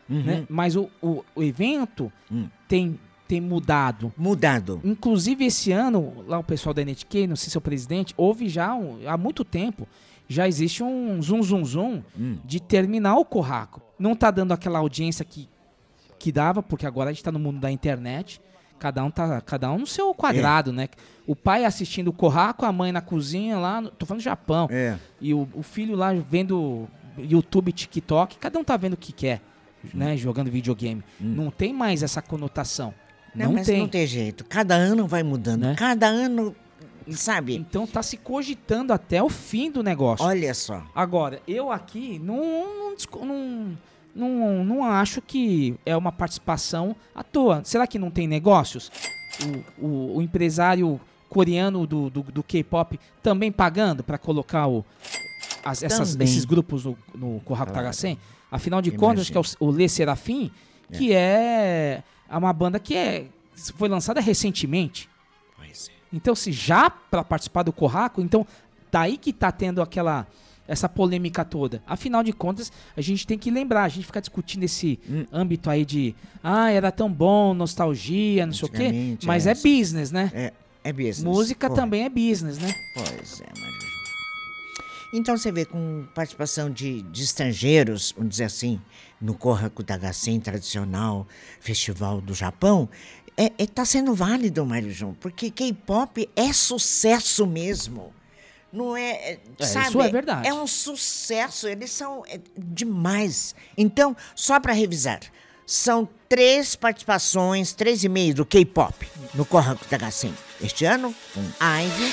[0.09, 0.45] Né?
[0.49, 2.49] Mas o, o, o evento Hum.
[2.67, 2.99] tem,
[3.35, 4.13] tem mudado.
[4.17, 4.81] Mudado.
[4.85, 8.49] Inclusive, esse ano, lá o pessoal da NHK, não sei se é o presidente, houve
[8.49, 9.87] já um- há muito tempo,
[10.29, 12.39] já existe um zum zum zum Hum.
[12.45, 13.81] de terminar o Corraco.
[13.99, 15.49] Não tá dando aquela audiência que,
[16.19, 18.41] que dava, porque agora a gente tá no mundo da internet.
[18.79, 20.89] Cada um tá cada um no seu quadrado, né?
[21.27, 24.69] O pai assistindo o Corraco, a mãe na cozinha lá, no- tô falando do Japão.
[24.71, 24.97] É.
[25.21, 26.87] E o, o filho lá vendo
[27.19, 29.41] YouTube, TikTok, cada um tá vendo o que quer,
[29.95, 30.17] né?
[30.17, 31.03] Jogando videogame.
[31.21, 32.93] Não tem mais essa conotação.
[33.35, 33.79] Não, Não, mas tem.
[33.81, 34.45] não tem jeito.
[34.45, 35.63] Cada ano vai mudando.
[35.63, 35.75] Né?
[35.77, 36.55] Cada ano,
[37.11, 37.57] sabe?
[37.57, 40.25] Então tá se cogitando até o fim do negócio.
[40.25, 40.83] Olha só.
[40.95, 43.77] Agora, eu aqui não, não,
[44.15, 47.63] não, não, acho que é uma participação à toa.
[47.65, 48.91] Será que não tem negócios?
[49.81, 54.85] O, o, o empresário coreano do, do, do K-pop também pagando para colocar o,
[55.65, 57.91] as- essas- esses grupos no, no Kohaku Claro.
[58.53, 60.53] Afinal de contas, acho que é o, o Lê Serafim,
[60.93, 62.05] que é.
[62.39, 63.27] Uma banda que é,
[63.77, 65.09] foi lançada recentemente.
[65.57, 65.93] Pois é.
[66.13, 68.47] Então, se já para participar do Corraco, então
[68.91, 70.27] daí que tá tendo aquela
[70.67, 71.83] essa polêmica toda.
[71.87, 75.27] Afinal de contas, a gente tem que lembrar, a gente fica discutindo esse Hum.
[75.33, 79.55] âmbito aí de ah, era tão bom, nostalgia, não sei o quê, mas é, é
[79.55, 80.31] business, né?
[80.35, 81.23] É, é business.
[81.23, 82.73] Música Pô, também é business, né?
[82.95, 83.94] Pois é, Maria.
[85.17, 88.81] Então você vê com participação de, de estrangeiros, vamos dizer assim,
[89.21, 91.25] no Kohaku Tagasen tradicional
[91.61, 92.89] festival do Japão,
[93.37, 98.13] é, é, tá sendo válido, Mário João, porque K-pop é sucesso mesmo.
[98.73, 99.89] Não é, é, É, sabe?
[99.89, 100.49] isso é verdade.
[100.49, 103.55] É um sucesso, eles são é, demais.
[103.79, 105.21] Então, só para revisar,
[105.65, 110.35] são três participações, três e meio do K-pop no Kohaku Tagasen.
[110.61, 112.13] Este ano, com Ivy,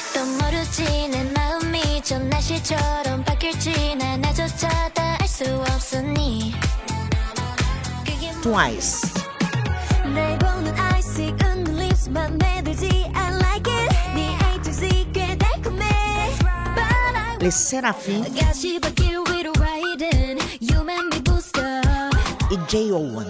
[2.01, 6.55] 또 모르지 내 마음이 저 날씨처럼 바뀔지 난 나조차도 알 수 없으니
[8.05, 9.13] 그게 Twice.
[10.15, 15.85] 날 보는 eyesick underlips 맘에 들지 I like it 네 A to Z 꽤 달콤해
[16.39, 22.17] But I Les Serafim 가시밭길 위로 riding You make me boost up
[22.51, 23.27] e J.O.1.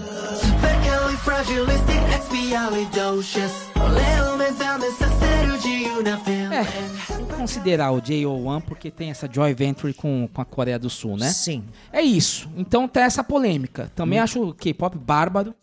[6.51, 6.63] É,
[7.15, 10.89] tem que considerar o JO1 porque tem essa joy venture com, com a Coreia do
[10.89, 11.29] Sul, né?
[11.31, 11.63] Sim.
[11.91, 12.49] É isso.
[12.55, 13.91] Então tem essa polêmica.
[13.95, 15.53] Também acho o K-pop bárbaro.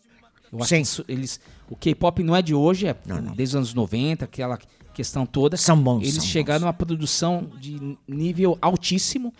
[0.51, 0.65] Eu acho Hum.
[0.67, 0.75] Sim.
[0.77, 3.33] que isso- eles, o K-pop não é de hoje, é Não, não.
[3.35, 4.57] desde os anos 90, aquela
[4.93, 5.55] questão toda.
[5.57, 6.65] São bons, Eles são chegaram bons.
[6.65, 9.33] a uma produção de nível altíssimo.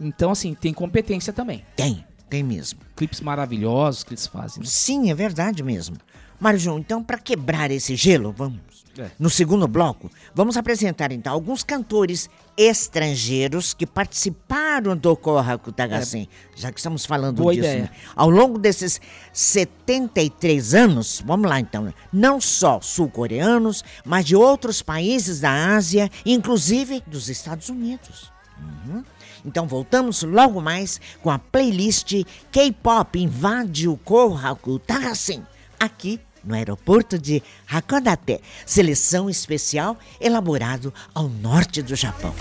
[0.00, 1.64] Então, assim, tem competência também.
[1.76, 2.80] Tem, tem mesmo.
[2.96, 4.64] Clipes maravilhosos que eles fazem.
[4.64, 5.96] Sim, é verdade mesmo.
[6.40, 8.60] Mário João, então, para quebrar esse gelo, vamos
[8.98, 9.10] É.
[9.16, 16.72] No segundo bloco, vamos apresentar então alguns cantores estrangeiros que participaram do Kohaku Tagasen, já
[16.72, 17.42] que estamos falando É.
[17.42, 17.68] Boa disso.
[17.68, 17.90] né?
[18.16, 19.00] Ao longo desses
[19.32, 27.00] 73 anos, vamos lá então, não só sul-coreanos, mas de outros países da Ásia, inclusive
[27.06, 28.32] dos Estados Unidos.
[28.58, 29.04] Uhum.
[29.44, 35.46] Então voltamos logo mais com a playlist K-pop invade o Kohaku Tagasen,
[35.78, 42.33] aqui no aeroporto de Hakodate, seleção especial elaborado ao norte do Japão.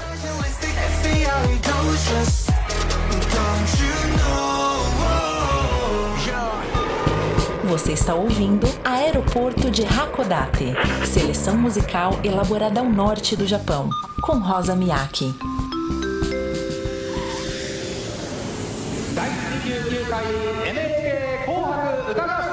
[7.65, 10.75] Você está ouvindo Aeroporto de Hakodate,
[11.07, 13.89] seleção musical elaborada ao norte do Japão,
[14.21, 15.33] com Rosa Miyake.
[19.15, 20.25] 第29回
[20.73, 22.46] NHK 紅白歌合戦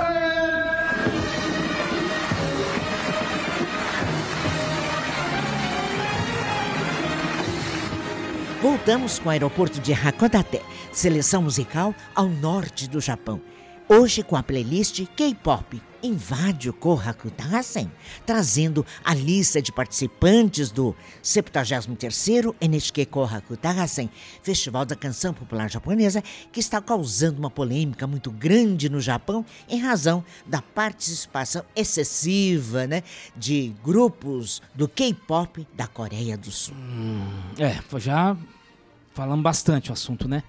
[8.64, 13.38] Voltamos com o aeroporto de Hakodate, seleção musical ao norte do Japão.
[13.86, 17.92] Hoje com a playlist K-pop invade o Kohaku Tagasen,
[18.24, 24.08] trazendo a lista de participantes do 73º NHK Kohaku Tagasen,
[24.42, 29.78] Festival da Canção Popular Japonesa, que está causando uma polêmica muito grande no Japão em
[29.78, 33.02] razão da participação excessiva, né,
[33.36, 36.74] de grupos do K-pop da Coreia do Sul.
[37.58, 38.34] É, já
[39.14, 40.42] falamos bastante o assunto, né?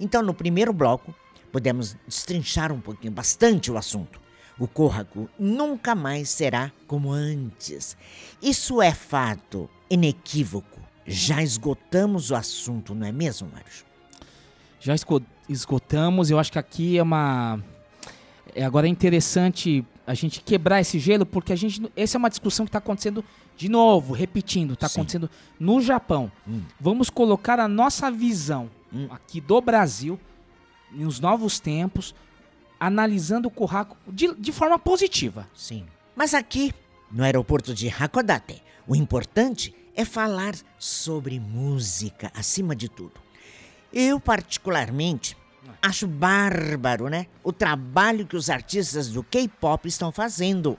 [0.00, 1.14] Então, no primeiro bloco,
[1.52, 4.20] podemos destrinchar um pouquinho, bastante o assunto.
[4.58, 7.96] O Kohaku nunca mais será como antes.
[8.42, 10.80] Isso é fato inequívoco.
[11.06, 13.66] Já esgotamos o assunto, não é mesmo, Mário?
[14.80, 14.94] Já
[15.48, 17.62] esgotamos, eu acho que aqui é uma.
[18.54, 21.90] É, agora é interessante a gente quebrar esse gelo, porque a gente.
[21.96, 23.24] Essa é uma discussão que está acontecendo
[23.58, 25.28] de novo, repetindo, está acontecendo
[25.58, 26.30] no Japão.
[26.46, 26.62] Hum.
[26.80, 29.08] Vamos colocar a nossa visão Hum.
[29.10, 30.18] aqui do Brasil,
[30.90, 32.14] nos novos tempos,
[32.80, 35.46] analisando o Kohaku de, de forma positiva.
[35.54, 35.84] Sim.
[36.16, 36.72] Mas aqui,
[37.10, 43.20] no aeroporto de Hakodate, o importante é falar sobre música, acima de tudo.
[43.92, 45.36] Eu, particularmente,
[45.82, 47.26] acho bárbaro, né?
[47.42, 50.78] O trabalho que os artistas do K-pop estão fazendo.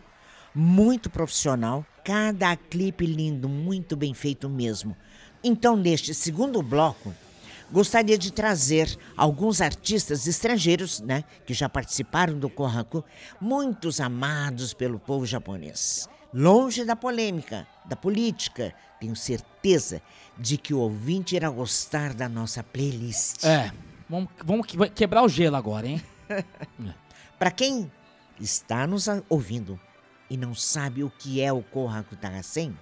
[0.56, 4.95] Muito profissional, cada clipe lindo, muito bem feito mesmo.
[5.43, 7.14] Então, neste segundo bloco,
[7.72, 13.04] gostaria de trazer alguns artistas estrangeiros, né, que já participaram do Kohaku,
[13.39, 16.10] muitos amados pelo povo japonês.
[16.34, 20.02] Longe da polêmica, da política, tenho certeza
[20.38, 23.43] de que o ouvinte irá gostar da nossa playlist.
[23.43, 23.72] É,
[24.08, 26.02] vamos, vamos quebrar o gelo agora, hein?
[27.39, 27.89] Para quem
[28.39, 29.80] está nos ouvindo
[30.30, 32.76] e não sabe o que é o Kohaku Tagasen,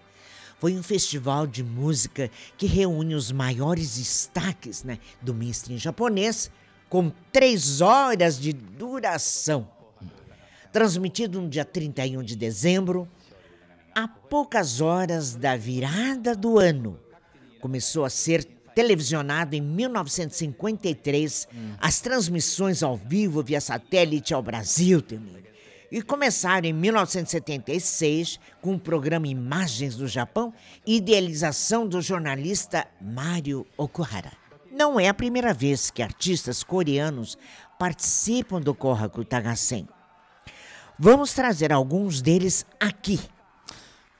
[0.59, 6.49] foi um festival de música que reúne os maiores destaques né, do mainstream japonês
[6.89, 9.69] com três horas de duração.
[10.71, 13.07] Transmitido no dia 31 de dezembro,
[13.93, 16.99] a poucas horas da virada do ano.
[17.59, 18.43] Começou a ser
[18.75, 21.47] televisionado em 1953,
[21.79, 25.43] as transmissões ao vivo via satélite ao Brasil também.
[25.89, 30.53] E começaram em 1976 com o programa Imagens do Japão,
[30.85, 34.33] idealização do jornalista Mário Okuhara.
[34.69, 37.37] Não é a primeira vez que artistas coreanos
[37.79, 39.87] participam do Kohaku Tagasen.
[40.99, 43.17] Vamos trazer alguns deles aqui.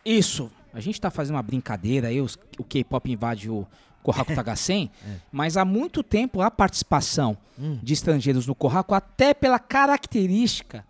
[0.06, 0.50] Isso.
[0.74, 3.68] A gente tá fazendo uma brincadeira aí, o K-pop invade o
[4.02, 4.90] Kohaku Tagasen,
[5.30, 7.38] mas há muito tempo a participação
[7.84, 10.86] de estrangeiros no Kohaku, até pela característica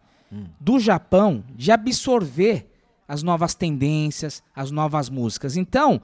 [0.59, 2.69] do Japão de absorver
[3.07, 5.55] as novas tendências, as novas músicas.
[5.55, 6.01] Então,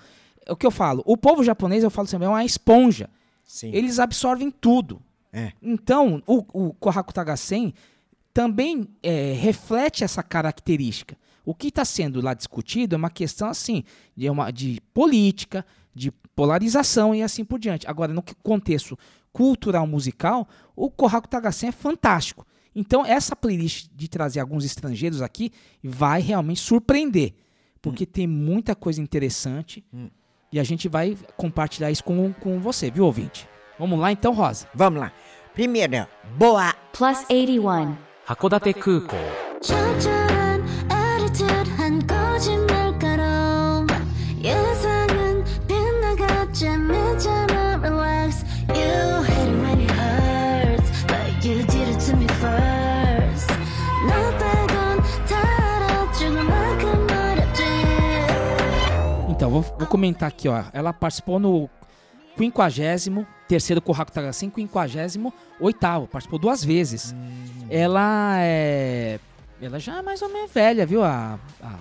[0.48, 3.10] o que eu falo, o povo japonês, eu falo sempre, é uma esponja.
[3.44, 3.72] Sim.
[3.74, 5.02] Eles absorvem tudo.
[5.32, 5.52] É.
[5.62, 7.74] Então, o, o Kohaku Tagasen
[8.34, 11.18] também é, reflete essa característica.
[11.46, 13.84] O que está sendo lá discutido é uma questão assim
[14.16, 17.88] de, uma, de política, de polarização e assim por diante.
[17.88, 18.98] Agora, no contexto
[19.32, 22.46] cultural musical, o Kohaku Tagasen é fantástico.
[22.76, 25.52] Então, essa playlist de trazer alguns estrangeiros aqui
[25.84, 27.34] vai realmente surpreender,
[27.82, 28.08] porque hum.
[28.12, 30.10] tem muita coisa interessante hum.
[30.52, 33.48] e a gente vai compartilhar isso com, com você, viu, ouvinte?
[33.78, 34.68] Vamos lá então, Rosa.
[34.74, 35.12] Vamos lá.
[35.54, 36.08] Primeiro,
[36.38, 36.74] boa.
[36.92, 37.96] Plus 81.
[38.28, 39.16] Hakodate Kuko.
[39.62, 40.23] Tchau, tchau.
[59.54, 60.64] Vou, vou comentar aqui, ó.
[60.74, 61.70] Ela participou no
[62.38, 67.16] 50 terceiro Kohaku Tagasen, 58 participou duas vezes.
[67.70, 69.20] Ela é.
[69.62, 71.04] Ela já é mais ou menos velha, viu?
[71.04, 71.40] A.
[71.62, 71.76] A,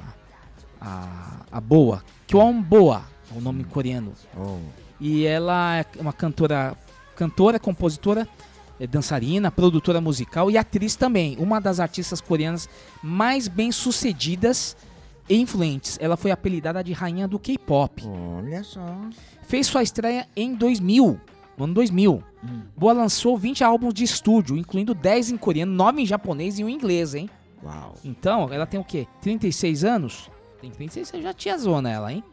[0.80, 2.04] a, a Boa.
[2.30, 3.02] Kwon Boa,
[3.34, 4.12] é o nome coreano.
[4.36, 4.58] Oh.
[5.00, 6.76] E ela é uma cantora,
[7.16, 8.28] cantora, compositora,
[8.78, 11.36] é dançarina, produtora musical e atriz também.
[11.38, 12.68] Uma das artistas coreanas
[13.02, 14.91] mais bem sucedidas e
[15.36, 15.98] influentes.
[16.00, 18.04] Ela foi apelidada de rainha do K-pop.
[18.06, 18.84] Olha só.
[19.42, 21.20] Fez sua estreia em 2000,
[21.56, 22.22] no ano 2000.
[22.76, 26.68] Boa lançou 20 álbuns de estúdio, incluindo 10 em coreano, 9 em japonês e um
[26.68, 27.30] em inglês, hein?
[27.62, 27.94] Uau.
[28.04, 29.06] Então, ela tem o quê?
[29.20, 30.30] 36 anos?
[30.60, 32.24] Tem 36, você já tinha zona ela, hein?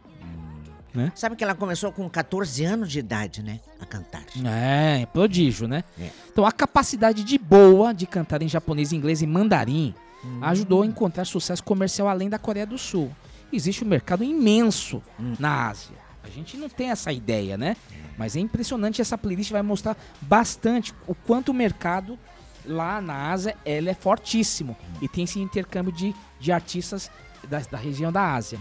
[1.16, 3.60] Sabe que ela começou com 14 anos de idade, né?
[3.80, 4.24] A cantar.
[4.44, 5.84] É, prodígio, né?
[6.00, 6.10] É.
[6.32, 9.94] Então, a capacidade de boa de cantar em japonês, inglês e mandarim
[10.42, 13.12] ajudou a encontrar sucesso comercial além da Coreia do Sul.
[13.52, 15.02] Existe um mercado imenso
[15.40, 15.96] na Ásia.
[16.24, 17.76] A gente não tem essa ideia, né?
[18.18, 22.20] Mas é impressionante, essa playlist vai mostrar bastante o quanto o mercado
[22.66, 24.76] lá na Ásia ela é fortíssimo.
[25.02, 27.10] E tem esse intercâmbio de, de artistas
[27.48, 28.60] da, da região da Ásia.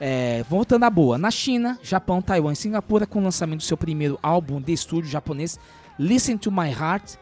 [0.00, 3.76] É, voltando à boa, na China, Japão, Taiwan e Singapura, com o lançamento do seu
[3.76, 5.58] primeiro álbum de estúdio japonês,
[5.98, 7.16] Listen to My Heart,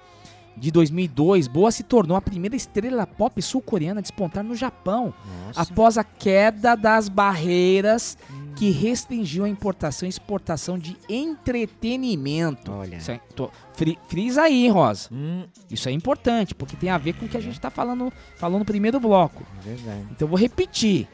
[0.56, 5.12] de 2002, Boa se tornou a primeira estrela pop sul-coreana a despontar no Japão,
[5.54, 8.16] após a queda das barreiras
[8.56, 12.72] que restringiu a importação e exportação de entretenimento.
[12.72, 12.96] Olha.
[12.96, 15.08] Isso é- tô- fri- frisa aí, Rosa.
[15.12, 18.12] Hum, Isso é importante, porque tem a ver com o que a gente está falando,
[18.36, 19.44] falando no primeiro bloco.
[19.62, 20.06] verdade.
[20.10, 21.06] Então vou repetir.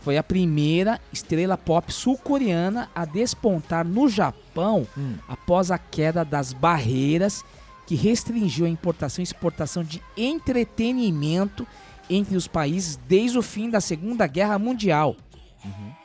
[0.00, 5.14] Foi a primeira estrela pop sul-coreana a despontar no Japão Hum.
[5.28, 7.44] após a queda das barreiras
[7.88, 11.66] que restringiu a importação e exportação de entretenimento
[12.10, 15.16] entre os países desde o fim da Segunda Guerra Mundial.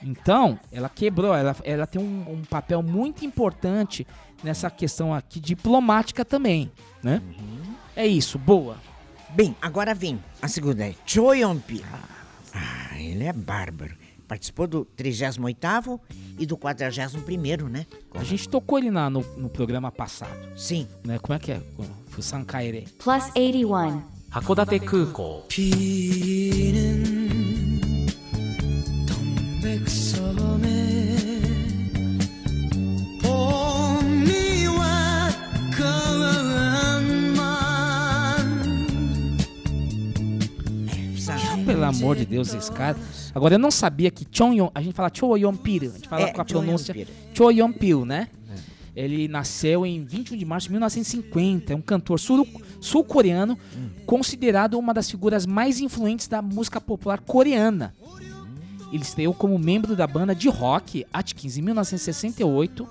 [0.02, 4.08] Então, ela quebrou, ela, ela tem um, um papel muito importante
[4.42, 6.72] nessa questão aqui diplomática também,
[7.04, 7.22] né?
[7.98, 8.78] É isso, boa.
[9.32, 11.84] Bem, agora vem a segunda é Choi Yong-pi.
[12.54, 13.94] Ah, ele é bárbaro.
[14.28, 16.00] Participou do 38º
[16.40, 17.86] e do 41º, né?
[18.14, 20.88] A gente tocou ele na- no, no programa passado, Sim.
[21.04, 21.20] né?
[21.20, 21.62] Como é que é?
[21.78, 22.88] O Fusan Kaere.
[22.98, 24.02] plus 81.
[24.32, 24.80] 函館
[41.98, 42.98] amor de Deus, esse cara.
[43.34, 46.32] Agora, eu não sabia que Chon a gente fala Cho Yong-pil, a gente fala É,
[46.34, 47.16] com a pronúncia Yong-pil.
[47.34, 48.28] Cho Yong-pil, né?
[48.96, 52.48] Ele nasceu em 21 de março de 1950, é um cantor sul-
[52.80, 53.58] sul-coreano,
[54.06, 57.94] considerado uma das figuras mais influentes da música popular coreana.
[58.92, 62.88] Ele estreou como membro da banda de rock Atkins em 1968.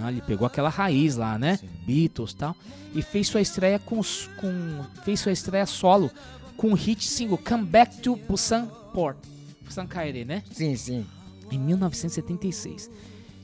[0.00, 1.58] Ah, ele pegou aquela raiz lá, né?
[1.84, 2.56] Beatles e tal.
[2.94, 4.00] E fez sua estreia com,
[4.40, 6.08] com fez sua estreia solo
[6.56, 9.18] com o hit single Come Back to Busan Port.
[9.64, 10.42] Busan Kaere, né?
[10.50, 11.06] Sim, sim.
[11.50, 12.90] Em 1976.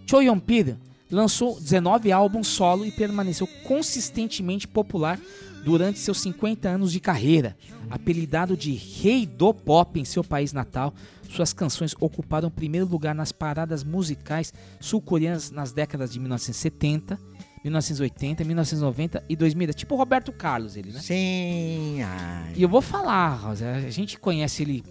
[0.07, 0.77] Choi Yong-pil
[1.11, 5.19] lançou 19 álbuns solo e permaneceu consistentemente popular
[5.65, 7.57] durante seus 50 anos de carreira.
[7.91, 10.95] Apelidado de Rei do Pop em seu país natal,
[11.29, 17.19] suas canções ocuparam primeiro lugar nas paradas musicais sul-coreanas nas décadas de 1970,
[17.65, 19.75] 1980, 1990 e 2000.
[19.75, 21.01] Tipo o Roberto Carlos, ele, né?
[21.01, 22.03] Sim.
[22.03, 22.53] Ai.
[22.57, 24.85] E eu vou falar, Rosa, a gente conhece ele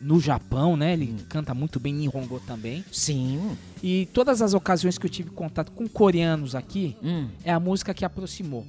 [0.00, 0.92] no Japão, né?
[0.94, 2.84] Ele canta muito bem em Nihongo também.
[2.92, 3.56] Sim.
[3.82, 7.28] E todas as ocasiões que eu tive contato com coreanos aqui, Hum.
[7.44, 8.66] é a música que aproximou,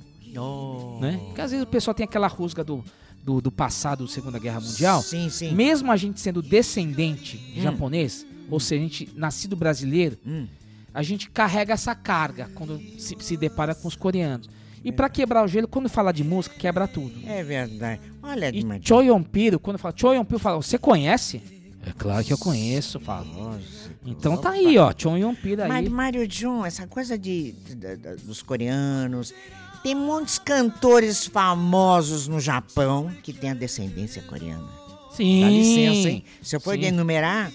[1.01, 1.19] né?
[1.25, 2.83] Porque às vezes o pessoal tem aquela rusga do,
[3.23, 5.01] do, do passado, Segunda Guerra Mundial.
[5.01, 5.53] Sim, sim.
[5.53, 10.47] Mesmo a gente sendo descendente de japonês, ou seja, a gente nascido brasileiro, Hum.
[10.93, 14.49] A gente carrega essa carga quando se, se depara com os coreanos.
[14.83, 17.13] E pra quebrar o gelo, quando fala de música, quebra tudo.
[17.25, 18.01] É verdade.
[18.21, 18.63] Olha, E.
[18.85, 21.41] Choi Yong-pil, quando fala Choi Yong-pil, fala, você conhece?
[21.85, 23.57] É claro que eu conheço, falo.
[24.05, 25.67] Então tá aí, ó, Choi Yong-pil aí.
[25.69, 29.33] Mas, Mário Jun, essa coisa de, de- da- dos coreanos.
[29.81, 34.67] Tem muitos cantores famosos no Japão que têm a descendência coreana.
[35.15, 35.41] Sim.
[35.41, 36.23] Dá licença, hein?
[36.41, 37.51] Se eu for enumerar,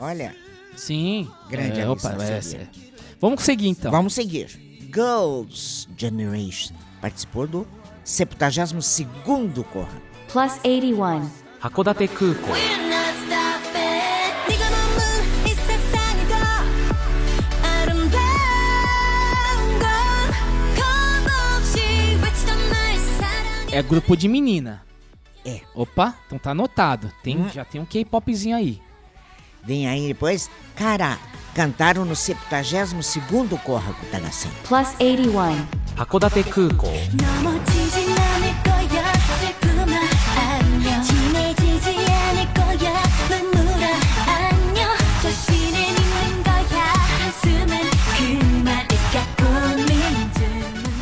[0.00, 0.34] olha,
[0.78, 1.28] Sim.
[1.50, 2.68] Grande é, opa, é, essa é.
[3.20, 3.90] Vamos seguir então.
[3.90, 4.46] Vamos seguir.
[4.94, 7.66] Girls Generation participou do
[8.04, 10.00] 72 segundo Corra.
[10.30, 11.28] Plus 81.
[11.60, 12.52] Hakodate Kuko.
[23.70, 24.82] É grupo de menina.
[25.44, 25.60] É.
[25.74, 27.12] Opa, então tá anotado.
[27.22, 27.48] Tem, hum.
[27.48, 28.80] Já tem um K-popzinho aí.
[29.64, 30.48] Vem aí depois,
[30.78, 31.18] Cara,
[31.56, 34.48] cantaram no 72º Corraco da Nação.
[34.62, 35.66] Plus 81.
[35.96, 36.92] Hakodate Kukou.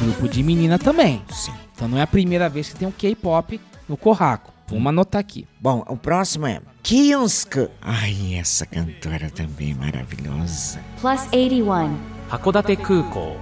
[0.00, 1.22] Grupo de menina também.
[1.30, 1.52] Sim.
[1.74, 4.55] Então não é a primeira vez que tem um K-pop no Corraco.
[4.69, 5.47] Vamos anotar aqui.
[5.59, 7.69] Bom, o próximo é Kyunsk.
[7.81, 10.79] Ai, essa cantora também maravilhosa.
[11.01, 12.11] Plus 81.
[12.31, 13.35] 函館空港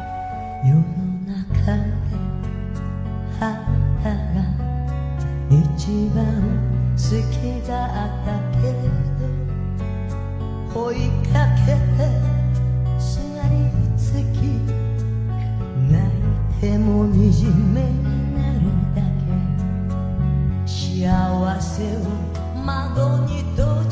[0.66, 0.82] 世の
[1.28, 1.84] 中で
[3.40, 3.54] あな
[4.02, 4.42] たが
[5.48, 6.18] 一番
[6.98, 8.74] 好きだったけれ
[9.20, 9.30] ど
[10.74, 10.96] 追い
[11.32, 12.10] かけて
[13.00, 13.54] すがり
[13.96, 14.42] つき
[15.88, 17.14] 泣いても惨
[17.72, 18.13] めになるだ
[21.07, 22.01] ao a seu
[22.65, 23.85] madonito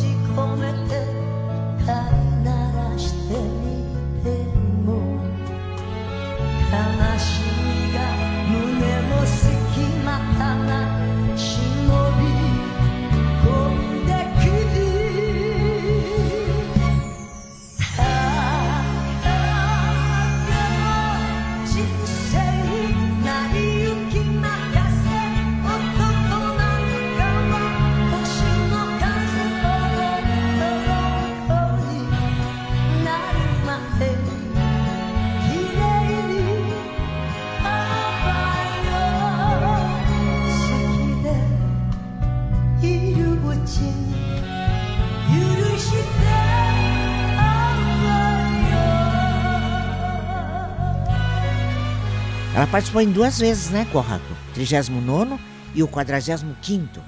[52.62, 54.24] Ela participou em duas vezes, né, Corraco?
[54.54, 55.36] 39
[55.74, 57.00] e o 45º.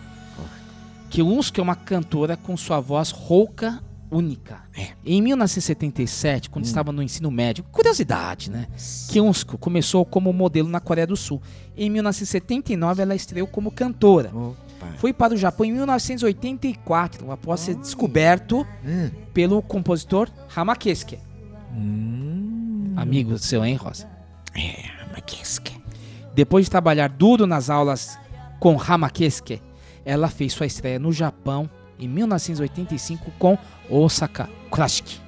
[1.09, 3.80] Kyunsk é uma cantora com sua voz rouca
[4.11, 4.64] única.
[4.76, 4.88] É.
[5.07, 8.66] Em 1977, quando estava no ensino médio, curiosidade, né?
[9.09, 11.40] Kyunsk começou como modelo na Coreia do Sul.
[11.76, 14.34] Em 1979, ela estreou como cantora.
[14.34, 14.57] Opa.
[14.96, 19.09] Foi para o Japão em 1984, após ser descoberto Hum.
[19.32, 21.20] pelo compositor Hamakesuke.
[22.96, 24.09] Amigo seu, hein, Rosa?
[24.52, 25.80] É, Hamakesuke.
[26.34, 28.18] Depois de trabalhar duro nas aulas
[28.58, 29.62] com Hamakesuke,
[30.04, 33.56] ela fez sua estreia no Japão em 1985 com
[33.88, 35.20] Osaka Classic.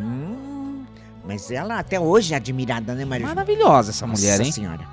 [0.00, 0.84] Hum,
[1.26, 3.26] mas ela até hoje é admirada, né, Maria?
[3.26, 4.52] Maravilhosa essa mulher, Nossa hein?
[4.52, 4.86] senhora.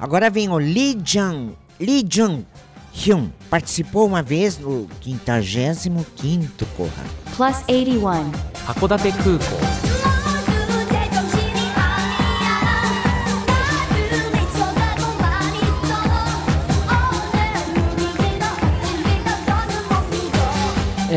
[0.00, 2.44] Agora vem o Lee Jung, Lee Jung
[2.92, 3.30] Hyun.
[3.48, 7.26] Participou uma vez no 55º Corraco.
[7.36, 8.32] Plus 81.
[8.66, 9.12] 函館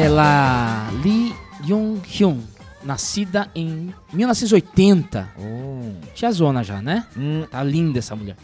[0.03, 2.39] Ela Lee Jung-hyun,
[2.81, 5.27] nascida em 1980.
[5.37, 5.91] Oh.
[6.15, 7.05] Tiazona já, né?
[7.17, 8.37] Hum, Tá linda essa mulher.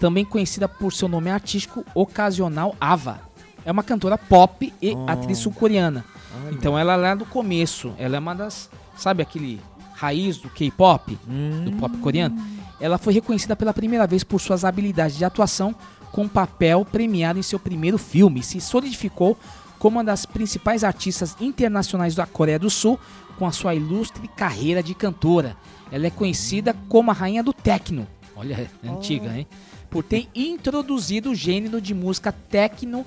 [0.00, 3.20] Também conhecida por seu nome artístico ocasional Ava.
[3.62, 5.04] É uma cantora pop e Oh.
[5.06, 6.02] atriz sul-coreana.
[6.50, 7.92] Então ela é lá do começo.
[7.98, 8.70] Ela é uma das.
[8.96, 9.60] Sabe aquele
[9.94, 11.18] raiz do K-pop?
[11.28, 11.64] hum.
[11.66, 12.42] Do pop coreano?
[12.80, 15.74] Ela foi reconhecida pela primeira vez por suas habilidades de atuação
[16.10, 19.36] com papel premiado em seu primeiro filme e se solidificou
[19.82, 23.00] como uma das principais artistas internacionais da Coreia do Sul
[23.36, 25.56] com a sua ilustre carreira de cantora.
[25.90, 28.06] Ela é conhecida como a rainha do techno.
[28.36, 29.44] Olha, é antiga, hein?
[29.90, 33.04] Por ter introduzido o gênero de música techno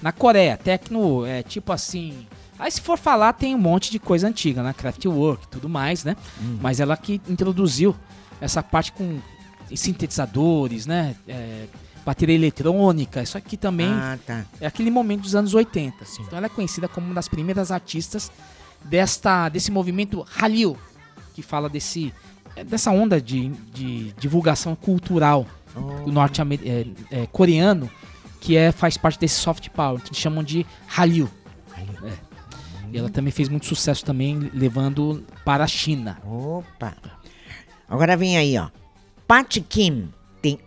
[0.00, 0.56] na Coreia.
[0.56, 2.28] Techno é tipo assim.
[2.60, 4.72] Aí se for falar, tem um monte de coisa antiga, né?
[4.72, 6.16] Kraftwerk e tudo mais, né?
[6.62, 7.92] Mas ela que introduziu
[8.40, 9.18] essa parte com
[9.74, 11.16] sintetizadores, né?
[11.26, 11.66] É,
[12.08, 13.22] bateria eletrônica.
[13.22, 14.44] Isso aqui também Ah, tá.
[14.60, 16.04] é aquele momento dos anos 80.
[16.20, 18.32] Então ela é conhecida como uma das primeiras artistas
[18.84, 20.76] desta, desse movimento Hallyu,
[21.34, 22.12] que fala desse,
[22.56, 25.46] é, dessa onda de, de divulgação cultural
[25.76, 26.10] Oh.
[26.10, 27.88] norte-coreano,
[28.40, 31.30] que é, faz parte desse soft power, que chamam de Hallyu.
[32.02, 32.12] É.
[32.90, 36.18] E ela também fez muito sucesso também, levando para a China.
[36.24, 36.96] Opa.
[37.88, 38.70] Agora vem aí, ó.
[39.26, 40.08] Pat Kim
[40.42, 40.58] tem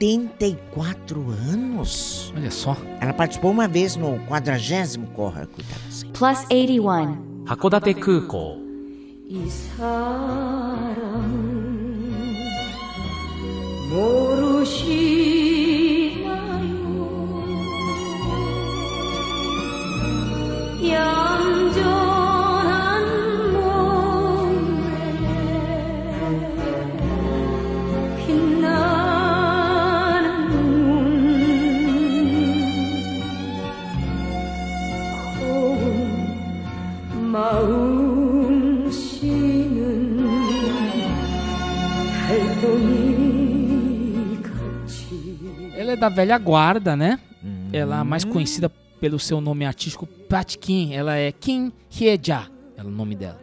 [0.00, 2.32] 84 anos.
[2.34, 2.74] Olha só.
[3.00, 4.58] Ela participou uma vez no 40
[5.14, 5.46] Corra
[5.88, 6.08] assim.
[6.12, 7.44] Plus 81.
[7.46, 8.58] Hakodate Kuko.
[13.90, 15.30] 모르시나요?
[46.00, 47.18] Da velha guarda, né?
[47.72, 48.30] Ela é mais Hum.
[48.30, 48.68] conhecida
[49.00, 50.92] pelo seu nome artístico Pat Kim.
[50.92, 52.46] Ela é Kim Hye-ja,
[52.76, 53.40] é o nome dela.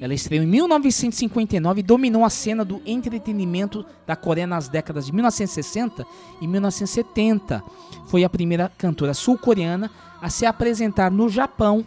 [0.00, 5.12] Ela estreou em 1959 e dominou a cena do entretenimento da Coreia nas décadas de
[5.12, 6.04] 1960
[6.40, 7.62] e 1970.
[8.08, 9.88] Foi a primeira cantora sul-coreana
[10.20, 11.84] a se apresentar no Japão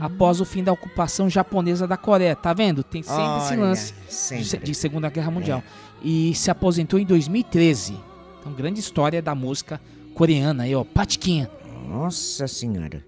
[0.00, 2.34] após o fim da ocupação japonesa da Coreia.
[2.34, 2.82] Tá vendo?
[2.82, 4.44] Tem sempre esse Olha, lance de, sempre.
[4.46, 5.62] se- de Segunda Guerra Mundial.
[6.02, 7.94] E se aposentou em 2013.
[8.42, 9.80] Então, grande história da música
[10.16, 10.82] coreana aí, ó.
[10.82, 11.48] Patiquinha.
[11.88, 13.04] Nossa senhora.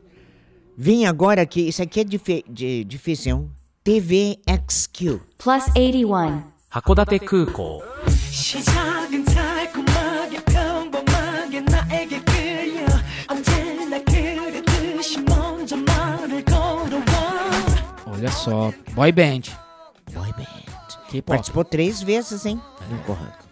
[0.79, 3.51] Vim agora aqui, isso aqui é dife, de difícil.
[3.83, 5.21] TVXQ.
[5.37, 6.41] Plus 81.
[6.71, 7.83] Hakodate Kuko.
[18.07, 19.43] Olha só, boy band.
[20.13, 21.23] Boy band.
[21.27, 22.61] Participou três vezes, hein?
[23.41, 23.44] É.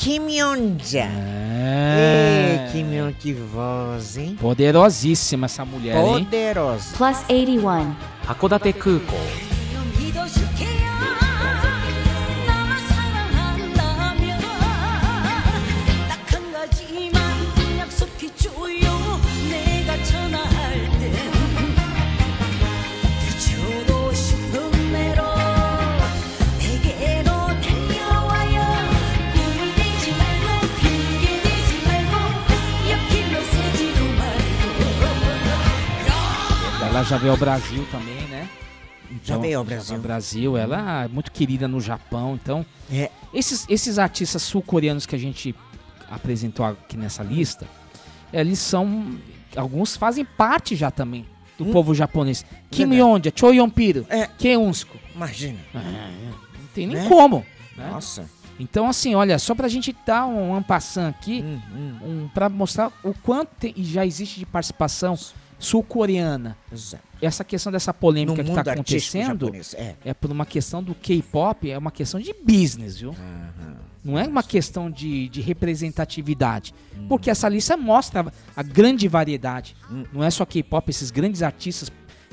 [0.00, 1.10] Kim Yeon-ja.
[1.12, 2.64] É.
[2.64, 4.34] Ei, Kim Yeon, que voz, hein?
[4.40, 6.24] Poderosíssima essa mulher, hein?
[6.24, 6.96] Poderosa.
[6.96, 7.94] plus 81,
[8.24, 8.72] 函館
[37.00, 38.46] Ela já veio ao Brasil também, né?
[39.24, 39.98] Já veio ao Brasil.
[39.98, 40.54] Brasil.
[40.58, 42.34] Ela é muito querida no Japão.
[42.40, 43.10] Então, É.
[43.32, 45.54] esses, esses artistas sul-coreanos que a gente
[46.10, 47.66] apresentou aqui nessa lista,
[48.30, 49.14] eles são.
[49.56, 51.24] Alguns fazem parte já também
[51.56, 52.44] do povo japonês.
[52.70, 52.98] Kim Verdade.
[53.00, 54.26] Yeon-ja, Choi Yeon-piro, É.
[54.26, 54.98] Keunsko.
[55.14, 55.58] Imagina.
[55.72, 57.08] Não tem nem Né?
[57.08, 57.46] como.
[57.78, 57.88] né?
[57.90, 58.28] Nossa.
[58.60, 61.98] Então, assim, olha, só pra gente dar um ampassant aqui, Hum, hum.
[62.24, 65.16] um, para mostrar o quanto tem- já existe de participação
[65.60, 66.56] sul-coreana.
[66.72, 67.04] Exato.
[67.22, 69.94] Essa questão dessa polêmica No que está acontecendo japonês, é.
[70.04, 73.14] é por uma questão do K-pop, é uma questão de business, viu?
[74.02, 76.74] Não é uma questão de, de representatividade.
[76.96, 77.06] Hum.
[77.06, 79.76] Porque essa lista mostra a grande variedade.
[79.90, 80.04] Hum.
[80.10, 81.90] Não é só K-pop, esses grandes artistas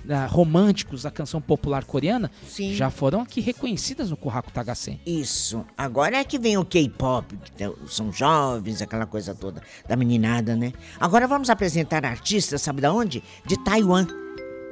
[0.08, 2.74] ah, românticos da canção popular coreana Sim.
[2.74, 5.00] já foram aqui reconhecidas no Kurraku Tagasen.
[5.06, 5.64] Isso.
[5.78, 10.56] Agora é que vem o K-pop, que tão- são jovens, aquela coisa toda da meninada,
[10.56, 10.72] né?
[10.98, 13.22] Agora vamos apresentar artistas, sabe da onde?
[13.46, 14.06] De Taiwan,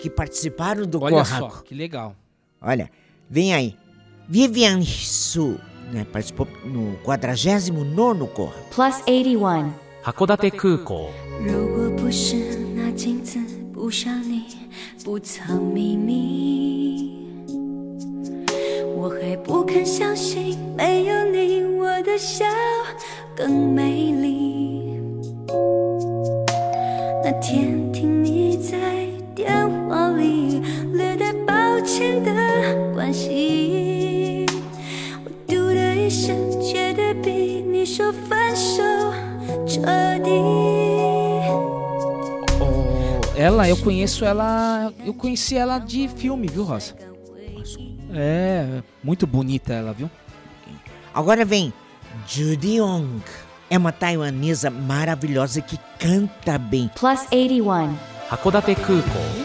[0.00, 1.56] que participaram do Olha Corraco.
[1.56, 2.14] só, que legal.
[2.60, 2.90] Olha,
[3.28, 3.76] vem aí.
[4.28, 5.58] Vivian Su,
[5.92, 6.04] né?
[6.04, 8.68] Participou no 49º Corraco.
[8.70, 9.72] plus 81,
[10.02, 11.08] 函館空港
[11.44, 12.36] 如果不是
[12.74, 13.38] 那镜子
[13.72, 14.33] 不像你，
[15.05, 17.11] 不藏秘密，
[18.97, 22.43] 我还不肯相信没有你，我的笑
[23.35, 24.99] 更美丽。
[27.23, 30.59] 那天听你在电话里
[30.93, 32.31] 略带抱歉的
[32.95, 34.47] 关系，
[35.23, 38.81] 我嘟的一声，觉得比你说分手
[39.67, 39.83] 彻
[40.23, 40.74] 底。
[43.35, 44.93] Ela, eu conheço ela.
[45.05, 46.95] Eu conheci ela de filme, viu, Rosa?
[48.13, 50.09] É, muito bonita ela, viu?
[51.13, 51.73] Agora vem
[52.27, 53.21] Judy Ong.
[53.69, 56.89] É uma taiwanesa maravilhosa que canta bem.
[56.95, 57.95] plus 81,
[58.29, 59.44] 函館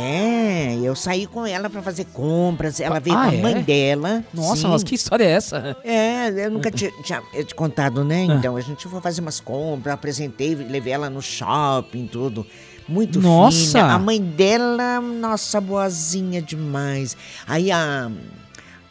[0.91, 2.79] eu saí com ela pra fazer compras.
[2.79, 3.61] Ela veio Ah, com a mãe é?
[3.61, 4.23] dela.
[4.33, 4.67] Nossa.
[4.67, 5.75] Rosa, que história é essa?
[5.83, 8.27] É, eu nunca tinha, tinha eu te contado, né?
[8.29, 8.33] Ah.
[8.35, 12.45] Então, a gente foi fazer umas compras, apresentei, levei ela no shopping, tudo.
[12.87, 13.57] Muito Nossa!
[13.79, 13.93] fina.
[13.93, 17.15] A mãe dela, nossa, boazinha demais.
[17.47, 18.11] Aí a,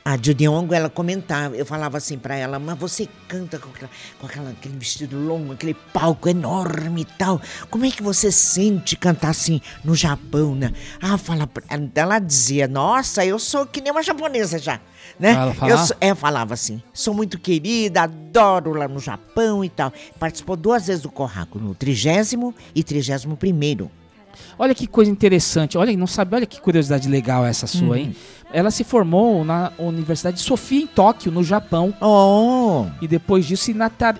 [0.02, 3.90] A Judy Ongo, ela comentava, eu falava assim pra ela, mas você canta com, aquela,
[4.18, 7.40] com aquela- aquele vestido longo, aquele palco enorme e tal.
[7.70, 10.72] Como é que você sente cantar assim no Japão, né?
[11.02, 11.48] Ah, fala,
[11.94, 14.80] ela dizia, nossa, eu sou que nem uma japonesa já,
[15.18, 15.32] né?
[15.32, 15.86] Ela eu falava?
[15.86, 19.92] sou- é, falava assim, sou muito querida, adoro lá no Japão e tal.
[20.18, 23.90] Participou duas vezes do Corraco, no trigésimo e trigésimo primeiro.
[24.58, 25.76] Olha que coisa interessante.
[25.76, 28.16] Olha, não sabe, olha que curiosidade legal essa sua, hein?
[28.52, 31.94] Ela se formou na Universidade de Sofia em Tóquio, no Japão.
[32.00, 32.86] Oh!
[33.00, 33.76] E depois disso se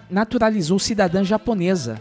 [0.08, 2.00] naturalizou cidadã japonesa.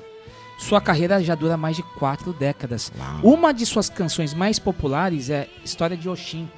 [0.59, 2.91] Sua carreira já dura mais de quatro décadas.
[3.23, 6.49] Uma de suas canções mais populares é História de Oshin.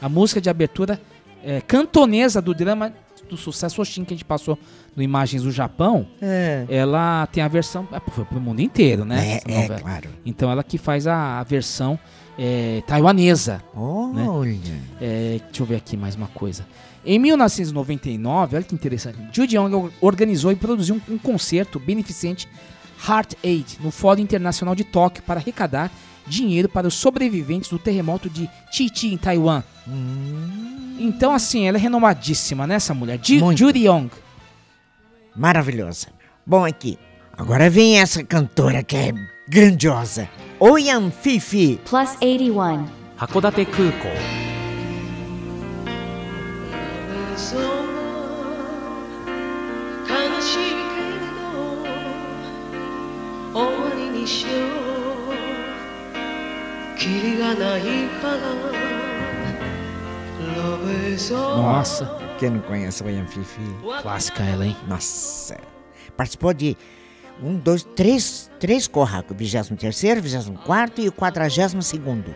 [0.00, 1.00] A música de abertura
[1.42, 2.92] é, cantonesa do drama
[3.28, 4.58] do sucesso Oshin que a gente passou
[4.94, 6.06] no Imagens do Japão.
[6.20, 6.66] É.
[6.68, 7.88] Ela tem a versão.
[7.92, 9.40] é, Foi pro mundo inteiro, né?
[9.46, 10.10] É, é, claro.
[10.26, 11.98] Então ela que faz a, a versão
[12.38, 13.62] é, taiwanesa.
[14.14, 14.28] né?
[14.28, 14.58] Olha.
[15.00, 16.66] É, deixa eu ver aqui mais uma coisa.
[17.04, 22.46] Em 1999, olha que interessante, Judy Young organizou e produziu um, um concerto beneficente
[23.08, 25.90] Heart Aid no Fórum Internacional de Tóquio para arrecadar
[26.26, 29.62] dinheiro para os sobreviventes do terremoto de Chichi em Taiwan.
[30.98, 33.18] Então, assim, ela é renomadíssima, né, essa mulher?
[33.22, 33.56] Ju-.
[33.56, 34.10] Judy Young.
[35.34, 36.08] Maravilhosa.
[36.46, 36.98] Bom, aqui.
[37.32, 39.12] Agora vem essa cantora que é
[39.48, 40.28] grandiosa.
[40.59, 41.79] Oyan Fifi.
[41.85, 42.87] Plus 81.
[43.17, 44.09] 函館空港
[50.07, 51.09] 悲しいけれ
[53.53, 54.51] ど終わりにしよう
[56.97, 57.81] キリがない
[58.21, 58.35] から
[60.55, 62.05] Love is all Nossa,
[62.39, 63.61] Quem não conhece Oyan Fifi?
[64.01, 64.75] clássica ela, hein?
[64.87, 65.57] Nossa.
[66.17, 66.77] Participou de
[67.42, 69.36] um, dois, três, três corracos.
[69.36, 72.34] 23º, 24 e o 42º.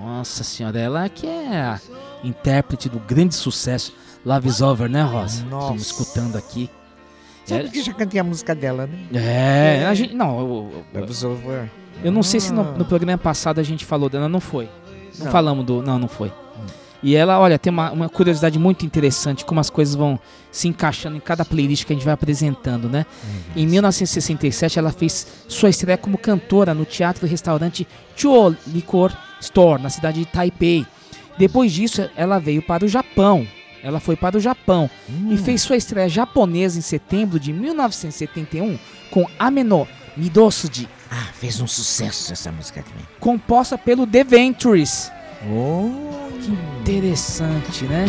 [0.00, 1.80] Nossa senhora, ela que é a
[2.24, 3.92] intérprete do grande sucesso
[4.24, 5.44] Love is Over, né, Rosa?
[5.44, 5.74] Nossa.
[5.74, 6.70] Estamos escutando aqui.
[7.44, 8.98] Sabe que já cantei a música dela, né?
[9.80, 10.14] É, a gente.
[10.14, 11.70] Não, eu, eu- Love is over.
[12.04, 12.72] eu não sei se no, Ah.
[12.76, 14.68] no programa passado a gente falou dela, não foi.
[15.18, 15.32] Não, Não.
[15.32, 15.82] falamos do.
[15.82, 16.32] Não, não foi.
[17.02, 20.18] E ela, olha, tem uma, uma curiosidade muito interessante, como as coisas vão
[20.50, 23.06] se encaixando em cada playlist que a gente vai apresentando, né?
[23.54, 27.86] Em 1967, ela fez sua estreia como cantora no teatro e restaurante
[28.16, 30.84] Chuo Liquor Store, na cidade de Taipei.
[31.38, 33.46] Depois disso, ela veio para o Japão.
[33.80, 34.90] Ela foi para o Japão
[35.30, 38.76] e fez sua estreia japonesa em setembro de 1971
[39.08, 39.86] com Ameno
[40.16, 43.06] Midosuji, Ah, fez um sucesso essa música também.
[43.20, 45.12] composta pelo The Ventures.
[45.48, 48.06] Oh, Que interessante, né?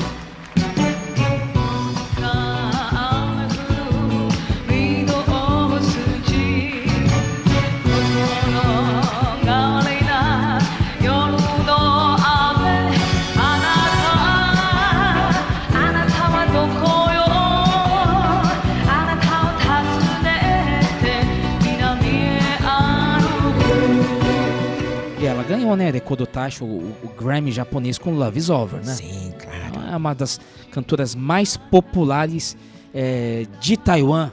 [25.76, 28.94] Ganhou, né, Taisho, o, o Grammy japonês com Love is Over, né?
[28.94, 29.90] sim, claro.
[29.92, 30.40] É uma das
[30.72, 32.56] cantoras mais populares
[32.94, 34.32] é, de Taiwan,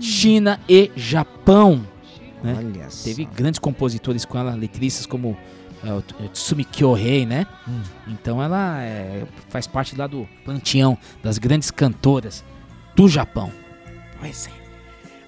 [0.00, 1.86] China e Japão.
[2.42, 2.54] né?
[2.58, 3.04] Olha só.
[3.04, 5.36] Teve grandes compositores com ela, letristas como
[5.82, 7.46] é, T- Tsumi Kyohei, né?
[7.66, 7.82] Hum.
[8.08, 12.44] Então ela é, faz parte lá do panteão das grandes cantoras
[12.94, 13.50] do Japão.
[14.20, 14.63] Pois é.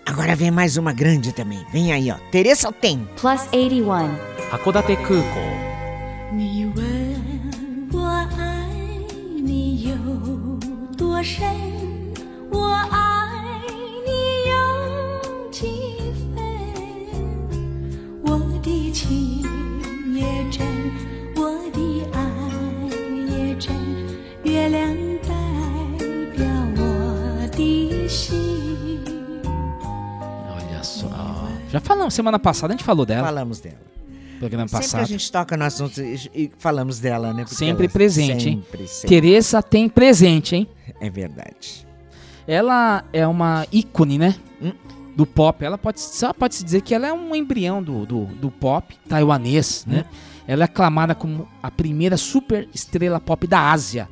[0.05, 1.65] Agora vem mais uma grande também.
[1.71, 2.15] Vem aí, ó.
[2.31, 3.07] Teresa tem.
[3.15, 4.09] Plus 81.
[4.51, 5.37] 函館空港
[6.33, 7.99] 你问我
[8.37, 8.67] 爱
[9.43, 9.95] 你有
[10.97, 11.45] 多深，
[12.49, 13.61] 我爱
[14.05, 14.11] 你
[14.49, 14.53] 有
[15.49, 15.67] 几
[16.35, 16.37] 分？
[18.23, 19.41] 我的情
[20.13, 20.65] 也真，
[31.76, 33.76] Já falamos, semana passada a gente falou dela, Falamos dela.
[34.38, 35.02] programa Sempre passado.
[35.02, 37.42] a gente toca no assunto e, falamos dela, né?
[37.42, 38.64] Porque Sempre ela presente, hein?
[38.64, 39.08] sempre, sempre.
[39.10, 40.66] Teresa tem presente, hein?
[40.98, 41.86] É verdade.
[42.48, 44.36] Ela é uma ícone, né?
[44.62, 44.72] Hum.
[45.14, 45.62] Do pop.
[45.62, 48.96] Ela pode, só pode se dizer que ela é um embrião do, do, do pop
[49.06, 50.06] taiwanês, né?
[50.46, 54.08] Ela é aclamada como a primeira super estrela pop da Ásia.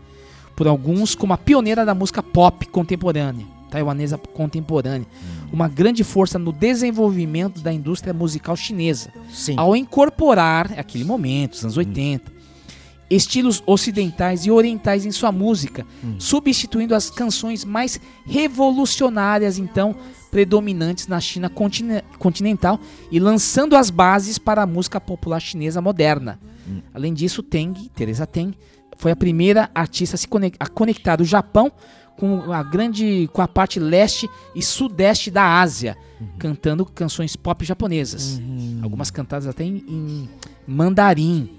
[0.55, 5.07] Por alguns, como a pioneira da música pop contemporânea, taiwanesa contemporânea.
[5.55, 9.13] Uma grande força no desenvolvimento da indústria musical chinesa.
[9.33, 9.55] Sim.
[9.57, 12.33] Ao incorporar, aquele momento, os anos 80,
[13.09, 15.87] estilos ocidentais e orientais em sua música,
[16.19, 19.95] substituindo as canções mais revolucionárias, então,
[20.29, 22.81] predominantes na China contine- continental
[23.13, 26.41] e lançando as bases para a música popular chinesa moderna.
[26.93, 28.55] Além disso, Teng, Teresa Teng,
[28.97, 31.71] foi a primeira artista a se conec- a conectar o Japão
[32.17, 35.97] com a grande com a parte leste e sudeste da Ásia,
[36.39, 38.41] cantando canções pop japonesas.
[38.83, 40.29] Algumas cantadas até em, em
[40.67, 41.51] mandarim.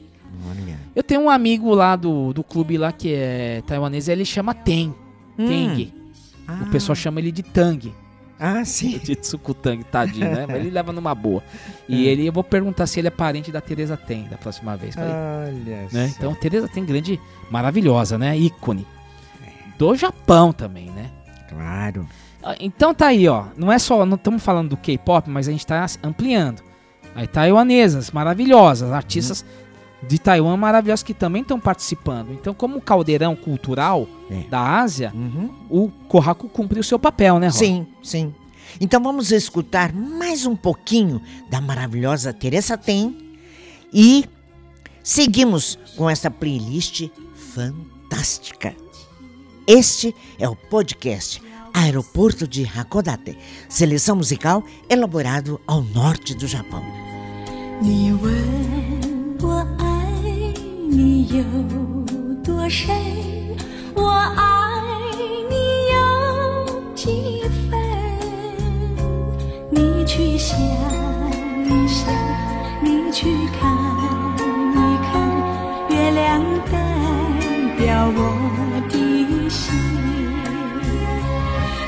[0.49, 0.77] Olha.
[0.95, 4.93] Eu tenho um amigo lá do, do clube lá que é taiwanês, ele chama Ten.
[5.37, 5.93] Teng.
[6.61, 7.91] O pessoal chama ele de Tang.
[8.39, 8.99] Ah, sim.
[9.03, 10.45] De Tsukutang, tadinho, né?
[10.45, 11.41] Mas ele leva numa boa.
[11.89, 11.95] Hum.
[11.95, 14.93] E ele, eu vou perguntar se ele é parente da Teresa Ten da próxima vez.
[14.93, 16.13] Falei, Olha né?
[16.15, 18.37] Então, Teresa Ten grande, maravilhosa, né?
[18.37, 18.85] Ícone.
[19.77, 21.11] Do Japão também, né?
[21.49, 22.07] Claro.
[22.43, 23.45] Ah, Então tá aí, ó.
[23.57, 26.61] Não é só, não estamos falando do K-pop, mas a gente tá ampliando.
[27.15, 29.45] Aí taiwanesas, maravilhosas, artistas
[30.07, 32.31] de Taiwan maravilhosos que também estão participando.
[32.33, 34.43] Então, como caldeirão cultural É.
[34.49, 35.49] da Ásia, Uhum.
[35.69, 37.53] o Kohaku cumpriu o seu papel, né, Rô?
[37.53, 38.33] Sim, sim.
[38.81, 43.15] Então vamos escutar mais um pouquinho da maravilhosa Teresa Tem
[43.93, 44.25] e
[45.01, 47.07] seguimos com essa playlist
[47.53, 48.75] fantástica.
[49.67, 51.41] Este é o podcast
[51.73, 53.35] Aeroporto de Hakodate,
[53.67, 56.83] seleção musical elaborado ao norte do Japão.
[57.81, 58.11] 你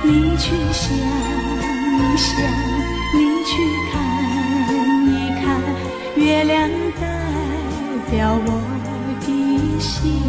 [0.07, 2.37] 你去想一想，
[3.15, 3.53] 你去
[3.91, 3.93] 看
[5.07, 5.47] 一看，
[6.17, 6.69] 月亮
[7.01, 7.03] 代
[8.11, 8.49] 表我
[9.21, 10.21] 的心。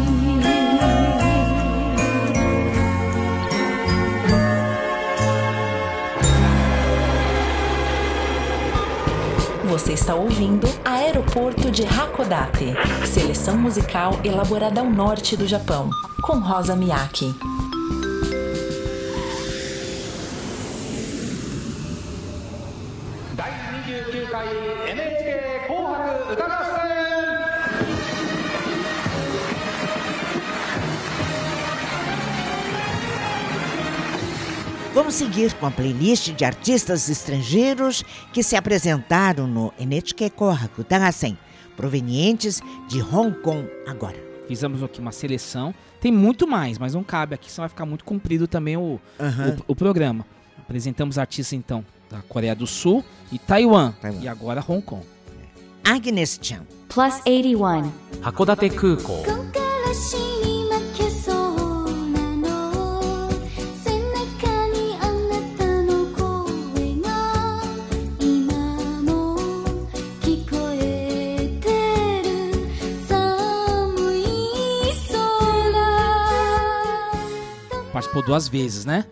[9.66, 15.90] Você está ouvindo Aeroporto de Hakodate, seleção musical elaborada ao norte do Japão,
[16.22, 17.34] com Rosa Miyake.
[34.99, 41.37] Vamos seguir com a playlist de artistas estrangeiros que se apresentaram no NHK Kohaku Tagasen,
[41.77, 44.17] provenientes de Hong Kong agora.
[44.45, 45.73] Fizemos aqui uma seleção.
[46.01, 49.63] Tem muito mais, mas não cabe aqui, senão vai ficar muito comprido também o, o,
[49.69, 50.25] o programa.
[50.57, 53.93] Apresentamos artistas, então, da Coreia do Sul e Taiwan.
[54.01, 54.19] Taiwan.
[54.21, 55.05] E agora Hong Kong.
[55.81, 56.65] Agnes Chan.
[56.89, 57.89] plus 81,
[58.21, 58.69] 函館
[77.91, 79.05] Participou duas vezes, né?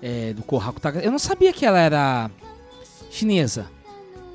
[0.00, 0.32] É.
[0.32, 1.00] do Kohaku Taga.
[1.00, 2.30] Eu não sabia que ela era
[3.10, 3.66] chinesa.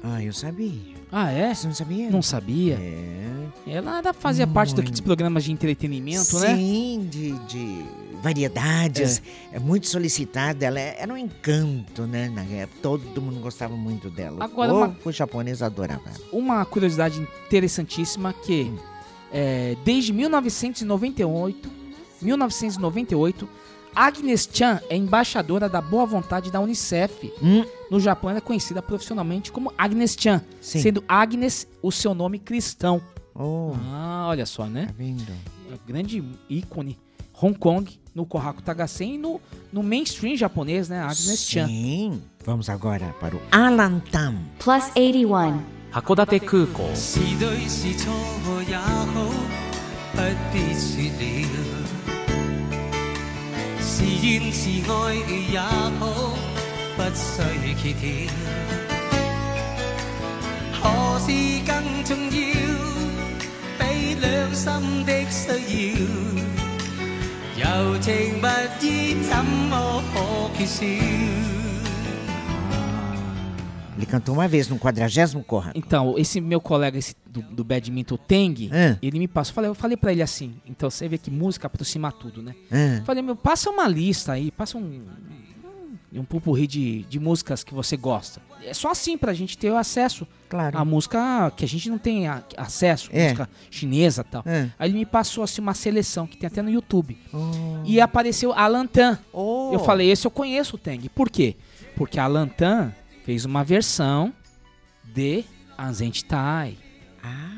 [0.04, 0.94] Ah, eu sabia.
[1.10, 1.54] Ah, é?
[1.54, 2.10] Você não sabia?
[2.10, 2.74] Não sabia.
[2.76, 3.46] É.
[3.68, 6.56] Ela era- fazia parte daqueles programas de entretenimento, né?
[6.58, 7.86] Sim, de, de
[8.22, 9.22] variedades.
[9.54, 9.60] É.
[9.60, 10.66] muito solicitada.
[10.66, 12.28] Ela é- era um encanto, né?
[12.30, 14.44] Na época, todo mundo gostava muito dela.
[14.44, 16.02] Agora, o uma- japonês adorava.
[16.32, 18.70] Uma curiosidade interessantíssima que
[19.32, 21.70] é, desde 1998,
[22.24, 23.48] 1998,
[23.96, 27.32] Agnes Chan é embaixadora da boa vontade da Unicef.
[27.42, 27.64] Hum.
[27.92, 30.82] No Japão, ela é conhecida profissionalmente como Agnes Chan, Sim.
[30.82, 33.02] sendo Agnes o seu nome cristão.
[33.36, 33.74] Oh.
[33.92, 34.88] Ah, olha só, né?
[34.88, 35.32] Tá vendo?
[35.72, 36.98] É grande ícone.
[37.40, 41.00] Hong Kong, no Kohaku Tagasen e no, no mainstream japonês, né?
[41.00, 41.52] Agnes Sim.
[41.52, 41.68] Chan.
[41.68, 42.22] Sim.
[42.46, 44.38] Vamos agora para o Alan Tam.
[44.60, 45.62] Plus 81.
[45.92, 46.84] Hakodate Kuko.
[53.96, 54.92] 是，怨是爱
[55.52, 55.60] 也
[56.00, 56.02] 好，
[56.98, 58.34] 不需揭晓。
[60.82, 60.82] 何
[61.20, 61.28] 事
[61.64, 61.72] 更
[62.04, 62.34] 重要？
[63.78, 63.82] 比
[64.20, 64.26] 两
[64.56, 65.94] 心的需
[67.60, 68.10] 要，柔情
[68.42, 68.48] 蜜
[68.82, 68.88] 意
[69.30, 69.72] 怎么
[70.12, 70.16] 可
[70.58, 70.82] 缺少？
[74.04, 75.72] Ele cantou uma vez no 40 Corra.
[75.76, 78.98] Então, esse meu colega esse do, do badminton, Teng, É.
[79.02, 79.54] ele me passou.
[79.54, 80.54] Falei, eu falei pra ele assim.
[80.66, 82.54] Então você vê que música aproxima tudo, né?
[82.72, 85.02] Ah, Falei, meu, passa uma lista aí, passa um.
[86.16, 88.40] Um, pupurri de, de músicas que você gosta.
[88.64, 90.78] É só assim pra gente ter o acesso claro.
[90.78, 93.24] à música que a gente não tem a- acesso, É.
[93.24, 94.44] música chinesa e tal.
[94.46, 94.70] É.
[94.78, 97.18] Aí ele me passou assim uma seleção que tem até no YouTube.
[97.34, 97.82] Oh.
[97.84, 99.18] E apareceu Alan Tan.
[99.34, 99.72] Oh.
[99.74, 101.10] Eu falei, esse eu conheço o Teng.
[101.10, 101.56] Por quê?
[101.96, 102.94] Porque a Alan Tan
[103.24, 104.34] fez uma versão
[105.14, 105.44] de
[105.78, 106.78] Anzent Tai.
[107.24, 107.50] Ah.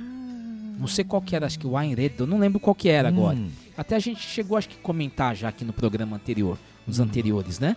[0.78, 3.07] Não sei qual que era, acho que o Ainredo, eu não lembro qual que era
[3.07, 3.38] agora.
[3.38, 3.49] Hum.
[3.78, 7.76] Até a gente chegou, acho que, comentar já aqui no programa anterior, nos anteriores, né?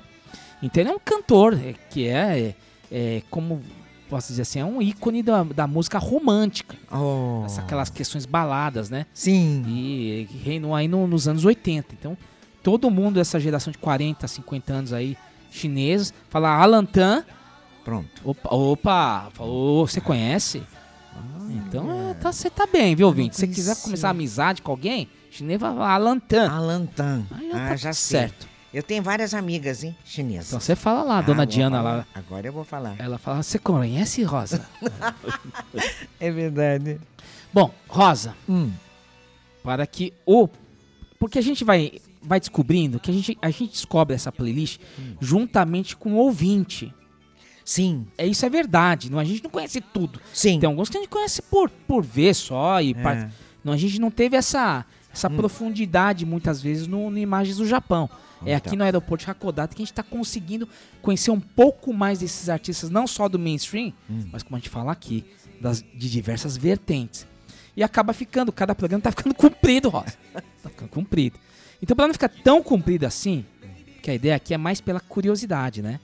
[0.63, 2.55] Então ele é um cantor, é, que é, é,
[2.91, 3.63] é, como
[4.11, 6.77] posso dizer assim, é um ícone da, da música romântica.
[6.91, 7.43] Oh.
[7.45, 9.07] Essa- aquelas questões baladas, né?
[9.15, 9.65] Sim.
[9.69, 11.95] E, e reinou aí no- nos anos 80.
[11.99, 12.17] Então,
[12.63, 15.17] todo mundo dessa geração de 40, 50 anos aí,
[15.51, 17.25] chineses, fala Alan Tan.
[17.89, 18.21] Pronto.
[18.23, 20.63] Opa, opa falou, você conhece?
[21.51, 23.35] Então, é, tá- você tá bem, viu, ouvinte?
[23.35, 26.51] Se você quiser começar amizade com alguém, chinês vai falar Alan Tan.
[26.51, 27.25] Alan Tan.
[27.31, 28.21] Aí Ah, tá já sei.
[28.21, 28.47] certo.
[28.75, 30.49] Eu tenho várias amigas, hein, chinesas.
[30.49, 31.97] Então você fala lá, Ah, dona Diana falar.
[31.97, 32.07] lá.
[32.15, 32.95] Agora eu vou falar.
[32.99, 34.69] Ela fala, você conhece, Rosa?
[36.21, 37.01] É verdade.
[37.53, 38.71] Bom, Rosa, Hum.
[39.63, 40.47] para que o.
[41.19, 44.79] Porque a gente vai, vai descobrindo que a gente, a gente descobre essa playlist
[45.21, 46.95] juntamente com o ouvinte.
[47.69, 48.07] Sim.
[48.17, 49.11] É, isso é verdade.
[49.11, 50.19] Não, a gente não conhece tudo.
[50.33, 50.59] Sim.
[50.59, 52.81] Tem alguns que a gente conhece por, por ver só.
[52.81, 52.95] E É.
[52.95, 53.31] par-
[53.63, 58.09] não, a gente não teve essa, essa profundidade muitas vezes no, no Imagens do Japão.
[58.47, 58.79] É aqui Então.
[58.79, 60.67] no aeroporto de Hakodate que a gente está conseguindo
[61.03, 63.93] conhecer um pouco mais desses artistas, não só do mainstream,
[64.33, 65.27] mas como a gente fala aqui,
[65.61, 67.27] das, de diversas vertentes.
[67.77, 70.15] E acaba ficando, cada programa tá ficando comprido, Rosa.
[70.63, 71.39] tá ficando comprido.
[71.83, 73.45] Então, para não ficar tão comprido assim,
[74.03, 76.01] que a ideia aqui é mais pela curiosidade, né?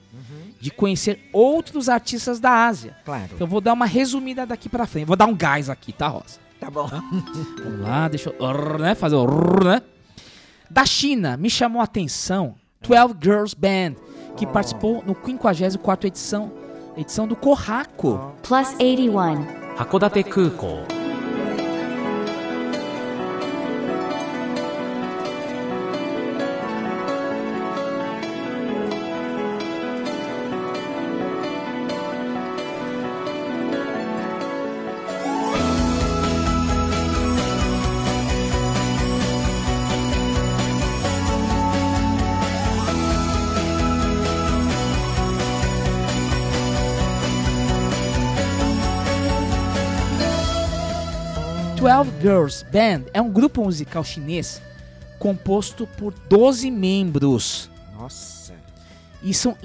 [0.59, 2.95] De conhecer outros artistas da Ásia.
[3.05, 3.29] Claro.
[3.33, 5.05] Então, eu vou dar uma resumida daqui pra frente.
[5.05, 6.39] Vou dar um gás aqui, tá, Rosa?
[6.59, 6.87] Tá bom.
[6.87, 9.25] Vamos lá, deixa eu né, fazer o
[9.63, 9.81] né?
[10.69, 13.95] Da China, me chamou a atenção 12 Girls Band,
[14.35, 16.51] que participou no 54º edição,
[16.97, 18.33] edição do Corraco.
[18.41, 19.65] Plus 81.
[19.75, 20.23] 函館
[52.25, 54.59] Girls Band é um grupo musical chinês
[55.19, 57.69] composto por 12 membros.
[57.95, 58.53] Nossa.
[59.21, 59.55] E são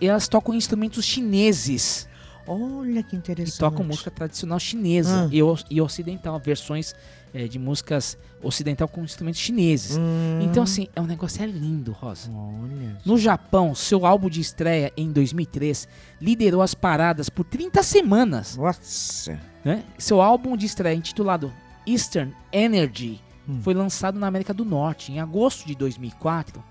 [0.00, 2.08] elas tocam instrumentos chineses.
[2.46, 3.58] Olha que E interessante.
[3.58, 5.28] tocam música tradicional chinesa Ah.
[5.32, 5.40] e,
[5.74, 6.94] e ocidental, versões
[7.32, 9.96] eh, de músicas ocidental com instrumentos chineses.
[9.96, 10.40] Hum.
[10.42, 12.30] Então, assim, é um negócio é lindo, Rosa.
[12.30, 12.96] Olha.
[13.04, 15.88] No Japão, seu álbum de estreia em 2003
[16.20, 18.56] liderou as paradas por 30 semanas.
[18.56, 19.40] Nossa.
[19.64, 19.82] né?
[19.98, 21.50] Seu álbum de estreia, intitulado
[21.86, 23.20] Eastern Energy,
[23.62, 25.12] foi lançado na América do Norte.
[25.12, 26.62] Em agosto de 2004,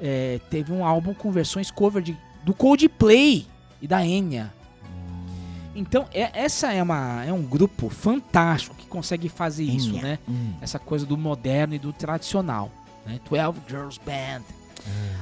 [0.00, 3.46] eh, teve um álbum com versões cover de, do Coldplay
[3.82, 4.52] e da Enya.
[5.74, 10.18] Então, é- essa é, uma, é um grupo fantástico que consegue fazer isso, né?
[10.28, 10.54] Hum.
[10.60, 12.70] Essa coisa do moderno e do tradicional.
[13.04, 13.20] Né?
[13.28, 14.42] 12 Girls Band.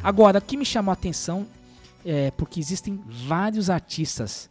[0.03, 1.47] Agora, o que me chamou a atenção
[2.05, 4.49] é porque existem vários artistas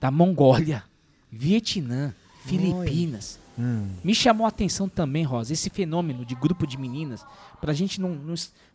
[0.00, 0.82] da Mongólia,
[1.30, 2.12] Vietnã,
[2.44, 3.38] Filipinas.
[3.58, 3.88] Hum.
[4.04, 7.24] Me chamou a atenção também, Rosa, esse fenômeno de grupo de meninas,
[7.60, 8.10] pra gente não,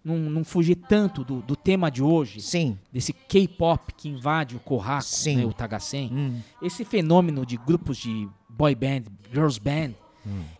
[0.04, 2.78] não, não, fugir tanto do, do tema de hoje, Sim.
[2.92, 4.60] desse K-pop que invade o
[5.02, 5.38] Sim.
[5.38, 6.10] né, o Tagasen.
[6.12, 6.42] Hum.
[6.62, 9.94] Esse fenômeno de grupos de boy band, girls band,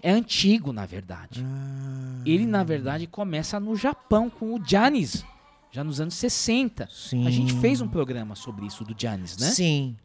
[0.02, 1.44] é antigo, na verdade.
[1.46, 2.22] Ah.
[2.26, 5.26] Ele, na verdade, começa no Japão com o Janis,
[5.72, 6.88] já nos anos 60.
[6.92, 7.26] Sim.
[7.26, 9.52] A gente fez um programa sobre isso do Janis, né?
[9.52, 9.96] Sim.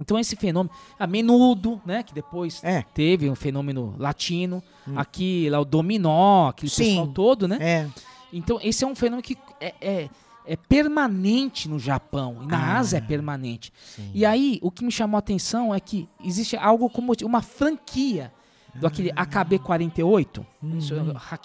[0.00, 2.82] Então esse fenômeno, a menudo, né, que depois É.
[2.94, 4.62] teve um fenômeno latino,
[4.94, 6.84] aqui lá o dominó, aquele Sim.
[6.84, 7.58] pessoal todo, né?
[7.60, 7.88] É.
[8.32, 10.10] Então esse é um fenômeno que é, é,
[10.46, 12.78] é permanente no Japão e na Ah.
[12.78, 13.72] Ásia é permanente.
[14.12, 18.32] E aí o que me chamou a atenção é que existe algo como uma franquia
[18.80, 20.46] do aquele AKB 48,
[20.78, 20.94] isso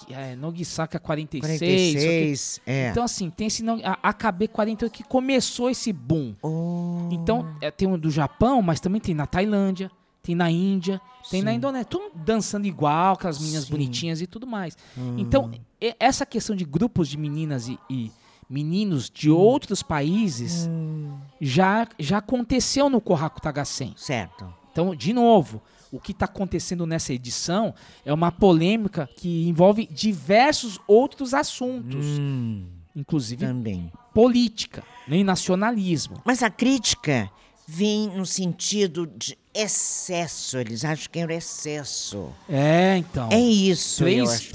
[0.09, 1.65] é Nogisaka 46, isso aqui.
[1.65, 2.61] 46.
[2.65, 2.89] É.
[2.89, 6.35] Então, assim, tem esse no- a- AKB 48 que começou esse boom.
[6.41, 7.07] Oh.
[7.11, 9.89] Então, é, tem um do Japão, mas também tem na Tailândia,
[10.23, 11.57] tem na Índia, tem na Sim.
[11.57, 11.85] Indonésia.
[11.85, 13.71] Tudo dançando igual, com as meninas Sim.
[13.71, 14.77] bonitinhas e tudo mais.
[14.97, 15.15] Hum.
[15.17, 15.51] Então,
[15.99, 18.11] essa questão de grupos de meninas e, e
[18.49, 19.35] meninos de Hum.
[19.37, 20.69] outros países
[21.39, 23.93] já, já aconteceu no Kohaku Tagasen.
[23.95, 24.53] Certo.
[24.71, 25.61] Então, de novo,
[25.91, 27.73] o que está acontecendo nessa edição
[28.05, 32.65] é uma polêmica que envolve diversos outros assuntos, Hum.
[32.95, 33.91] inclusive Também.
[34.13, 36.21] política né, e nacionalismo.
[36.25, 37.29] Mas a crítica
[37.67, 40.57] vem no sentido de excesso.
[40.57, 42.29] Eles acham que é o excesso.
[42.49, 43.29] É, então.
[43.31, 44.03] É isso.
[44.03, 44.53] três, acho que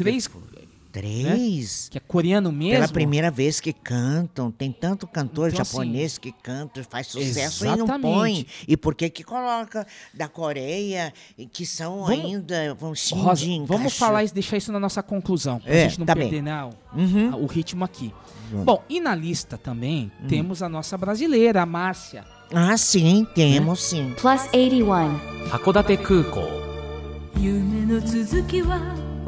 [0.96, 1.32] três, foi.
[1.38, 1.90] Três?
[1.90, 2.74] Que é coreano mesmo.
[2.76, 4.52] Pela primeira vez que cantam.
[4.52, 8.02] Tem tanto cantor Então, japonês que canta, faz sucesso e não Exatamente.
[8.14, 8.46] põe.
[8.68, 13.46] E por que que coloca da Coreia, e que são Vamos- ainda, vão se Rosa,
[13.46, 16.30] indicar- vamos falar e deixar isso na nossa conclusão, pra É, gente não tá perder
[16.32, 16.42] bem.
[16.42, 17.34] né, o, Uhum.
[17.34, 18.14] a- o ritmo aqui.
[18.52, 18.66] Vamos.
[18.66, 20.28] Bom, e na lista também Hum.
[20.28, 22.26] temos a nossa brasileira, a Márcia.
[22.54, 24.14] Ah, sim, temos sim.
[24.20, 25.18] Plus 81.
[25.50, 26.46] 函館空港
[27.40, 28.78] 夢の続きは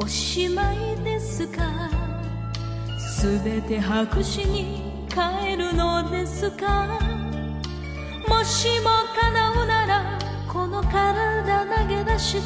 [0.02, 1.89] おしまいです すか？
[2.97, 6.99] すべて白紙に変えるのですか？
[8.27, 8.89] もしも
[9.19, 12.41] 叶うならこの体投げ出して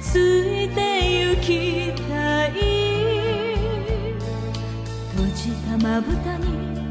[0.00, 2.50] ついて行きたい。
[5.16, 6.46] 閉じたまぶたに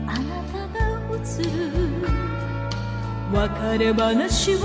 [0.08, 0.80] あなたが
[1.14, 1.50] 映る。
[3.32, 4.58] 別れ話を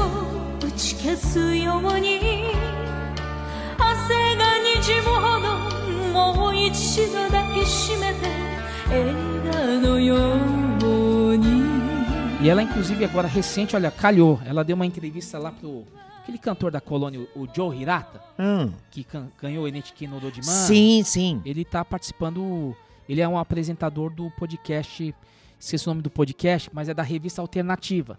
[0.62, 2.54] 打ち消すように。
[3.76, 5.44] 汗がにじむほど
[6.13, 8.27] もう一度抱きしめて
[8.91, 9.13] 映
[9.51, 11.59] 画のように
[12.41, 14.39] E ela, inclusive, agora recente, olha, calhou.
[14.45, 15.83] Ela deu uma entrevista lá pro
[16.23, 18.71] aquele cantor da colônia, o Joe Hirata, Hum.
[18.89, 20.45] que can- ganhou o Enetiki no Dodiman.
[20.45, 21.41] Sim, sim.
[21.43, 22.73] Ele tá participando,
[23.09, 25.13] ele é um apresentador do podcast,
[25.59, 28.17] esqueci o nome do podcast, mas é da revista Alternativa,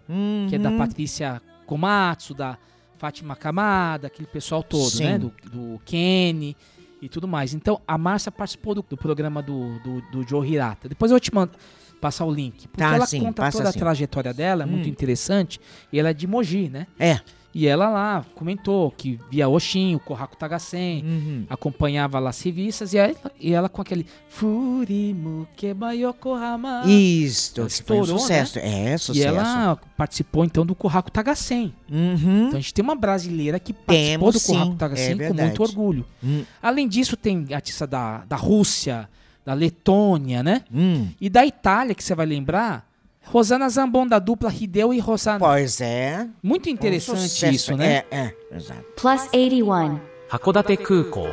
[0.49, 0.77] que é da Uhum.
[0.77, 2.57] Patrícia Komatsu, da
[2.99, 5.03] Fátima Kamada, aquele pessoal todo, Sim.
[5.05, 5.17] né?
[5.17, 6.55] Do, do Kenny
[7.00, 7.52] e tudo mais.
[7.54, 10.88] Então, a Márcia participou do, do programa do, do, do Joe Hirata.
[10.88, 11.52] Depois eu te mando
[12.00, 12.68] passar o link.
[12.68, 13.78] Porque Tá, ela sim, conta toda sim.
[13.78, 14.90] a trajetória dela, é muito Hum.
[14.90, 15.60] interessante.
[15.92, 16.86] E ela é de Mogi, né?
[16.98, 17.20] É.
[17.58, 21.46] E ela lá comentou que via Oshin, o Kohaku Tagasen, Uhum.
[21.48, 26.82] acompanhava lá as revistas e ela, e ela com aquele Furimu Keba Yokohama.
[26.86, 28.58] Isto, Ela que foi um estourou, sucesso.
[28.58, 28.92] né?
[28.92, 29.18] É, sucesso.
[29.18, 31.72] E ela participou então do Kohaku Tagasen.
[31.90, 32.48] Uhum.
[32.48, 35.18] Então a gente tem uma brasileira que participou Temos, do Kohaku sim, Tagasen é com
[35.18, 35.42] verdade.
[35.48, 36.04] muito orgulho.
[36.22, 36.44] Hum.
[36.62, 39.08] Além disso, tem artista da, da Rússia,
[39.44, 40.62] da Letônia, né?
[40.74, 41.08] Hum.
[41.18, 42.86] E da Itália, que você vai lembrar,
[43.25, 45.39] Rosana Zambon, da dupla Hideo e Rosana.
[45.39, 46.27] Pois é.
[46.43, 48.03] Muito interessante Um sucesso, isso, né?
[48.11, 48.83] É, é, exato.
[48.95, 49.99] Plus 81.
[50.29, 51.27] 函館空港黄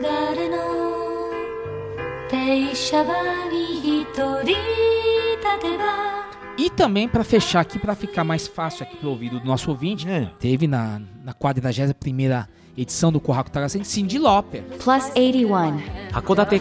[0.00, 0.56] 昏の
[2.30, 3.12] 停車場
[3.52, 6.14] に一人立てば
[6.56, 10.08] E também, pra fechar aqui, pra ficar mais fácil aqui pro ouvido do nosso ouvinte,
[10.08, 10.28] Hum.
[10.38, 12.46] teve na, na 41
[12.76, 14.62] edição do Corraco Tagasen, Cindy Lauper.
[14.78, 15.78] Plus 81.
[16.12, 16.58] 函館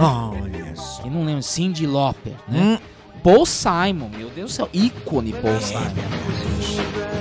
[0.00, 0.40] Né?
[0.42, 1.02] Olha só.
[1.02, 1.42] Quem não lembra?
[1.42, 2.78] Cindy Lauper, né?
[3.22, 5.80] Paul Simon, meu Deus do céu, ícone Paul Simon.
[5.80, 7.18] A fool.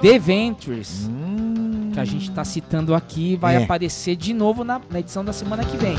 [0.00, 1.08] The Ventures,
[1.92, 3.64] que a gente tá citando aqui, vai É.
[3.64, 5.96] aparecer de novo na, na edição da semana que vem.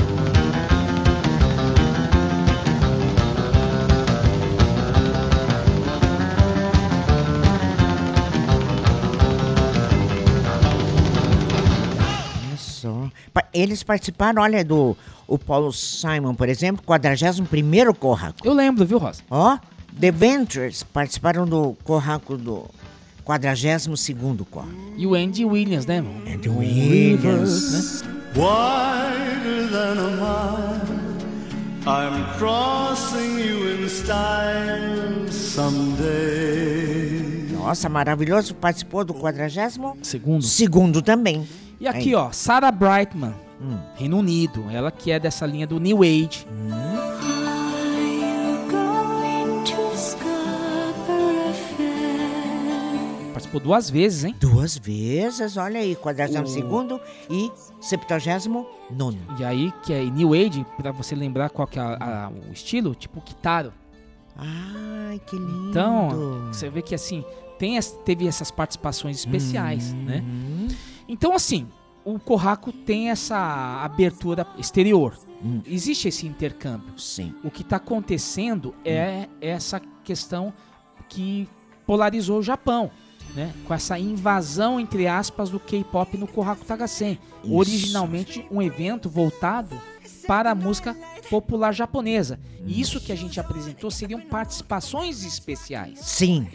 [13.52, 14.96] Eles participaram, olha, do
[15.26, 18.38] o Paulo Simon, por exemplo, 41º Corraco.
[18.44, 19.22] Eu lembro, viu, Rosa?
[19.30, 19.58] Ó,
[19.98, 22.64] The Ventures participaram do Corraco do
[23.26, 24.74] 42º Corraco.
[24.96, 26.02] E o Andy Williams, né?
[26.32, 28.02] Andy O Williams.
[28.02, 28.12] né?
[28.36, 30.80] Wider than a mile,
[31.86, 37.35] I'm crossing you in style someday.
[37.66, 38.54] Nossa, maravilhoso.
[38.54, 39.96] Participou do 42º?
[40.02, 40.42] Segundo.
[40.44, 41.46] Segundo também.
[41.80, 42.14] E aqui, Aí.
[42.14, 43.76] ó, Sarah Brightman, Hum.
[43.96, 44.64] Reino Unido.
[44.70, 46.46] Ela que é dessa linha do New Age.
[51.76, 54.34] Fair Participou duas vezes, hein?
[54.40, 58.66] Duas vezes, olha aí, 42º e 79º.
[59.38, 62.52] E aí, que é New Age, pra você lembrar qual que é a- a- o
[62.52, 63.72] estilo, tipo Kitaro.
[64.36, 65.70] Ai, que lindo.
[65.70, 67.24] Então, você vê que assim,
[67.58, 70.22] tem teve essas participações especiais, né?
[71.08, 71.66] Então, assim,
[72.04, 75.18] o Corraco tem essa abertura exterior.
[75.44, 75.60] Hum.
[75.66, 76.98] Existe esse intercâmbio.
[76.98, 77.34] Sim.
[77.42, 80.52] O que está acontecendo é essa questão
[81.08, 81.48] que
[81.86, 82.90] polarizou o Japão,
[83.34, 83.52] né?
[83.64, 87.18] Com essa invasão, entre aspas, do K-pop no Kohaku Tagasen.
[87.42, 87.54] Isso.
[87.54, 89.80] Originalmente um evento voltado
[90.26, 90.96] para a música
[91.30, 92.38] popular japonesa.
[92.64, 96.48] E isso que a gente apresentou seriam participações especiais, Sim,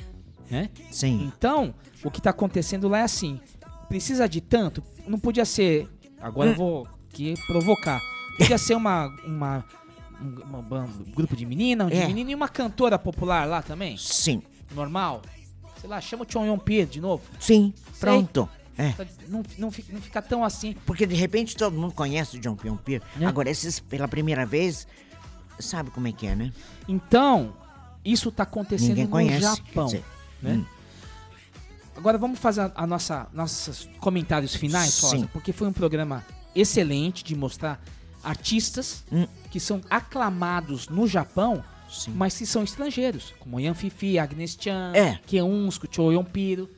[0.52, 0.70] né?
[0.92, 1.32] sim.
[1.36, 1.74] Então,
[2.04, 3.40] o que está acontecendo lá é assim:
[3.88, 4.84] precisa de tanto?
[5.08, 5.88] Não podia ser.
[6.20, 8.00] Agora eu vou aqui provocar.
[8.38, 9.08] Podia ser uma.
[9.26, 9.66] uma
[10.22, 12.06] um, uma um grupo de menina, um de É.
[12.06, 13.98] menino e uma cantora popular lá também?
[13.98, 14.44] Sim,
[14.76, 15.24] Normal?
[15.80, 17.24] Sei lá, chama o Chon Yon de novo.
[17.40, 17.74] sim.
[18.00, 18.48] Pronto.
[18.78, 18.94] É.
[19.28, 20.76] Não, não, fica, não fica tão assim.
[20.86, 23.02] Porque de repente todo mundo conhece o John Pion Pier.
[23.20, 23.26] É.
[23.26, 24.88] Agora, esses pela primeira vez
[25.60, 26.52] sabe como é que é, né?
[26.88, 27.54] Então,
[28.04, 29.64] isso está acontecendo Ninguém no conhece, Japão.
[29.88, 30.04] quer dizer,
[30.42, 30.54] né?
[30.54, 30.66] hum.
[31.96, 35.18] Agora vamos fazer a, a nossa nossos comentários finais, Sim.
[35.18, 37.82] Rosa, porque foi um programa excelente de mostrar
[38.24, 39.28] artistas Hum.
[39.52, 41.64] que são aclamados no Japão,
[42.16, 45.20] mas que são estrangeiros, como Yan Fifi, Agnes Chan, É.
[45.28, 46.70] Keunsko, Cho Yonpiro,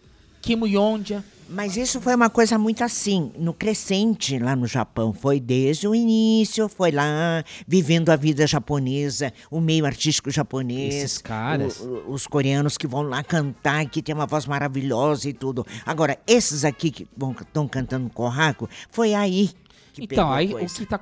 [0.41, 1.23] Kim Yonja.
[1.53, 5.13] Mas isso foi uma coisa muito assim, no crescente lá no Japão.
[5.13, 10.95] Foi desde o início, foi lá, vivendo a vida japonesa, o meio artístico japonês.
[10.95, 11.79] Esses caras.
[11.79, 15.65] o- os coreanos que vão lá cantar, que tem uma voz maravilhosa e tudo.
[15.85, 17.07] Agora, esses aqui que
[17.41, 19.51] estão cantando Corraco, foi aí
[19.93, 20.65] que Então, aí coisa.
[20.65, 20.99] o que tá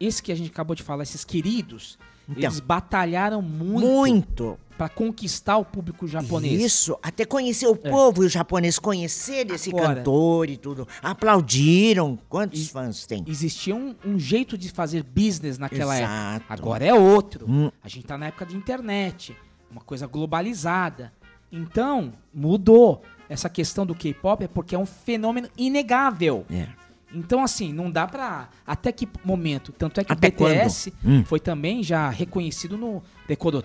[0.00, 1.96] esse que a gente acabou de falar, esses queridos,
[2.28, 2.42] Então.
[2.42, 4.58] eles batalharam muito, Muito.
[4.76, 6.60] Para conquistar o público japonês.
[6.60, 10.86] Isso, até conhecer o povo e o japonês, conhecer esse Agora- cantor e tudo.
[11.02, 12.18] Aplaudiram.
[12.28, 13.24] Quantos fãs tem?
[13.26, 16.36] Existia um, um jeito de fazer business naquela Exato.
[16.36, 16.54] época.
[16.54, 17.46] Agora é outro.
[17.48, 17.70] Hum.
[17.82, 19.36] A gente tá na época de internet,
[19.70, 21.12] uma coisa globalizada.
[21.50, 23.02] Então, mudou.
[23.28, 26.44] Essa questão do K-pop é porque é um fenômeno inegável.
[26.50, 26.68] É.
[27.14, 28.48] Então, assim, não dá pra.
[28.66, 29.72] Até que momento?
[29.72, 31.12] Tanto é que Até o BTS quando?
[31.12, 31.24] Hum.
[31.24, 33.02] foi também já reconhecido no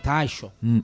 [0.01, 0.51] Taisho.
[0.61, 0.81] Hum.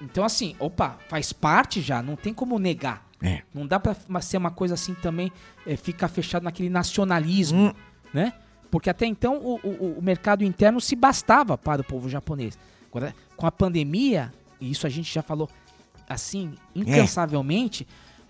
[0.00, 3.06] Então, assim, opa, faz parte já, não tem como negar.
[3.22, 3.42] É.
[3.52, 5.30] Não dá pra ser uma coisa assim também,
[5.66, 7.72] é, ficar fechado naquele nacionalismo, Hum.
[8.14, 8.32] né?
[8.70, 12.58] Porque até então o, o- o mercado interno se bastava para o povo japonês.
[12.88, 15.48] Agora, com a pandemia, e isso a gente já falou
[16.08, 16.80] assim, É.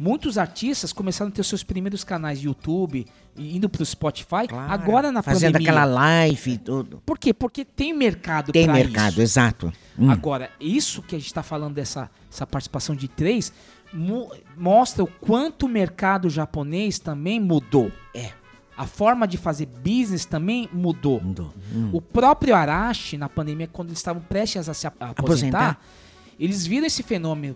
[0.02, 3.06] muitos artistas começaram a ter seus primeiros canais de YouTube,
[3.36, 5.70] indo pro Spotify, agora na Fazendo pandemia.
[5.70, 7.02] aquela live e tudo.
[7.05, 7.35] Por quê?
[7.35, 9.20] Porque tem mercado Tem mercado, isso.
[9.20, 9.72] exato.
[9.98, 10.10] Hum.
[10.10, 13.52] Agora, isso que a gente está falando dessa essa participação de três
[13.93, 17.93] mo- mostra o quanto o mercado japonês também mudou.
[18.14, 18.31] É.
[18.77, 21.20] A forma de fazer business também mudou.
[21.20, 21.52] Mudou.
[21.74, 21.90] Hum.
[21.93, 25.18] O próprio Arashi, na pandemia, quando eles estavam prestes a se ap- aposentar,
[25.70, 25.81] Aposentar?
[26.39, 27.55] eles viram esse fenômeno.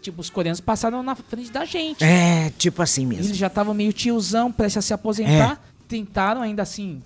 [0.00, 2.02] Tipo, os coreanos passaram na frente da gente.
[2.04, 3.26] É, tipo assim mesmo.
[3.26, 4.94] Eles já estavam meio tiozão, prestes a se É.
[4.94, 5.62] aposentar.
[5.88, 7.02] Tentaram ainda assim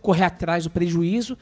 [0.00, 1.36] correr atrás do prejuízo,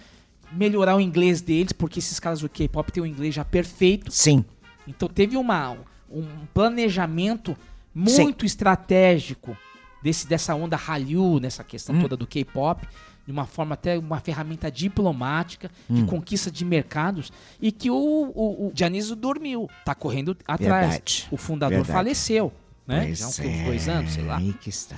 [0.53, 4.11] melhorar o inglês deles, porque esses caras do K-pop têm o inglês já perfeito.
[4.11, 4.45] Sim.
[4.87, 5.77] Então teve uma,
[6.11, 7.57] um planejamento
[7.95, 9.57] muito estratégico
[10.03, 12.03] desse, dessa onda Hallyu, nessa questão Hum.
[12.03, 12.87] toda do K-pop,
[13.27, 16.07] de uma forma até uma ferramenta diplomática de Hum.
[16.07, 18.73] conquista de mercados e que o, o, o
[19.17, 20.87] dormiu, tá correndo atrás.
[20.87, 21.29] Verdade.
[21.31, 21.93] O fundador Verdade.
[21.93, 22.53] faleceu,
[22.87, 23.07] né?
[23.07, 24.37] Pois Já uns é, dois anos, sei lá.
[24.37, 24.97] Aí que está.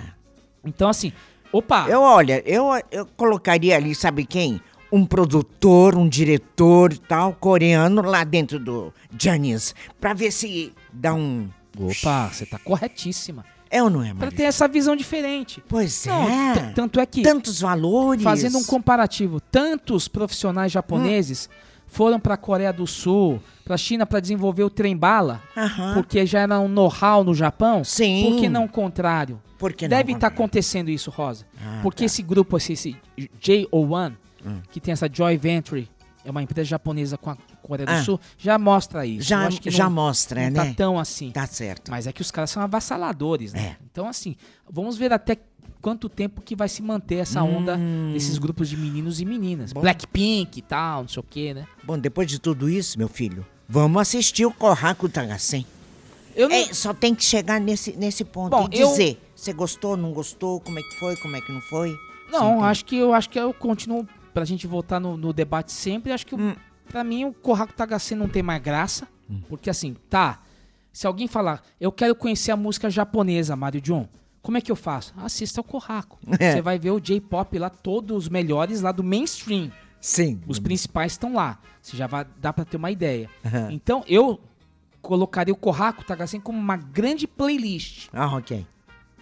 [0.62, 1.12] Então assim,
[1.50, 4.60] opa, Eu, olha, eu, eu colocaria ali, sabe quem?
[4.92, 11.48] Um produtor, um diretor tal, coreano lá dentro do Janis, pra ver se dá um...
[11.78, 13.44] opa, você tá corretíssima.
[13.70, 15.62] É ou não é, Pra ter essa visão diferente.
[15.68, 16.72] Pois Não, é.
[16.74, 18.22] tanto é que Tantos valores.
[18.22, 21.48] Fazendo um comparativo, tantos profissionais japoneses
[21.86, 25.94] foram para a Coreia do Sul, para a China para desenvolver o trem bala, Aham.
[25.94, 27.82] porque já era um know-how no Japão.
[27.84, 28.30] Sim.
[28.30, 29.40] Por que não o contrário?
[29.58, 30.34] Por que não Deve estar contrário?
[30.36, 31.46] acontecendo isso, Rosa.
[31.60, 32.04] Ah, porque tá.
[32.04, 32.96] esse grupo, esse, esse
[33.42, 34.12] JO1,
[34.46, 34.60] Hum.
[34.70, 35.88] que tem essa Joy Venture,
[36.24, 38.02] é uma empresa japonesa com a Coreia do Ah.
[38.04, 39.28] Sul, já mostra isso.
[39.28, 40.68] Já- Eu já não- mostra, não né?
[40.70, 41.30] Tá tão assim.
[41.30, 41.90] Tá certo.
[41.90, 43.76] Mas é que os caras são avassaladores, né?
[43.80, 43.84] É.
[43.90, 44.36] Então, assim,
[44.70, 45.36] vamos ver até
[45.80, 48.10] quanto tempo que vai se manter essa onda Hum.
[48.12, 49.72] desses grupos de meninos e meninas.
[49.72, 51.66] Blackpink e tal, não sei o quê, né?
[51.84, 55.64] Bom, depois de tudo isso, meu filho, vamos assistir o Corraco Tagacem.
[56.34, 56.54] Eu não...
[56.56, 60.12] É, só tem que chegar nesse, nesse ponto Bom, e eu- dizer, você gostou, não
[60.12, 61.96] gostou, como é que foi, como é que não foi.
[62.30, 65.72] Não, Sim, acho que eu acho que eu continuo pra gente voltar no, no debate
[65.72, 66.54] sempre, acho que Hum.
[66.88, 69.06] Pra mim o Corraco THC não tem mais graça,
[69.48, 70.42] porque assim, tá,
[70.92, 74.08] se alguém falar, eu quero conhecer a música japonesa, Mario John,
[74.42, 75.12] como é que eu faço?
[75.16, 76.18] Assista o Corraco.
[76.40, 76.52] É.
[76.52, 79.70] Você vai ver o J-pop lá, todos os melhores lá do mainstream.
[80.00, 80.40] Sim.
[80.46, 81.58] Os principais estão lá.
[81.82, 83.28] Você já vai dá pra ter uma ideia.
[83.44, 83.68] Aham.
[83.72, 84.40] Então, eu
[85.02, 88.08] colocaria o Corraco THC como uma grande playlist.
[88.12, 88.66] Ah, ok.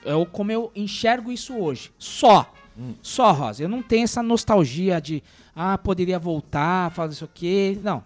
[0.05, 1.93] É como eu enxergo isso hoje.
[1.98, 2.52] Só.
[2.78, 2.94] Hum.
[3.03, 3.62] Só, Rosa.
[3.62, 5.23] Eu não tenho essa nostalgia de,
[5.55, 7.78] ah, poderia voltar, fazer isso aqui.
[7.82, 8.03] Não.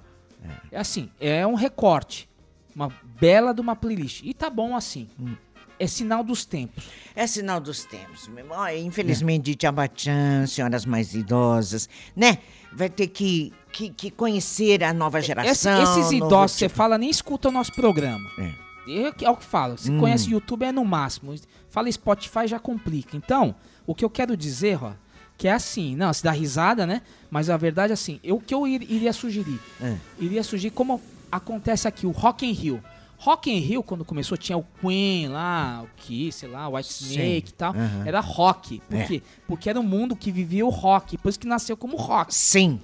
[0.72, 0.78] É.
[0.78, 2.28] assim, é um recorte.
[2.74, 2.90] Uma
[3.20, 4.22] bela de uma playlist.
[4.24, 5.08] E tá bom assim.
[5.20, 5.34] Hum.
[5.78, 6.84] É sinal dos tempos.
[7.16, 8.30] É sinal dos tempos.
[8.78, 12.38] Infelizmente, Tchabachan, senhoras mais idosas, né?
[12.72, 15.82] Vai ter que, que, que conhecer a nova Esse- geração.
[15.82, 18.28] esses novo idosos, você tipo- fala, nem escuta o nosso programa.
[18.38, 18.52] É.
[18.86, 19.76] Eu, é o que falo.
[19.78, 19.98] Se Hum.
[20.00, 21.34] conhece YouTube é no máximo.
[21.70, 23.16] Fala Spotify já complica.
[23.16, 23.54] Então,
[23.90, 24.92] o que eu quero dizer, ó,
[25.36, 27.02] que é assim, não, se dá risada, né?
[27.30, 29.58] Mas a verdade é assim, eu, o que eu ir- iria sugerir?
[29.80, 29.96] É.
[30.18, 31.00] Iria sugerir como
[31.32, 32.82] acontece aqui, o Rock in Rio.
[33.18, 36.90] Rock in Rio, quando começou, tinha o Queen lá, o Kiss, sei lá, o White
[36.92, 37.04] Sim.
[37.10, 37.72] Snake e tal.
[37.74, 38.02] Aham.
[38.06, 38.80] Era rock.
[38.88, 39.04] Por É.
[39.04, 39.22] quê?
[39.46, 41.18] Porque era um mundo que vivia o rock.
[41.18, 42.34] Por isso que nasceu como rock.
[42.34, 42.80] Sim.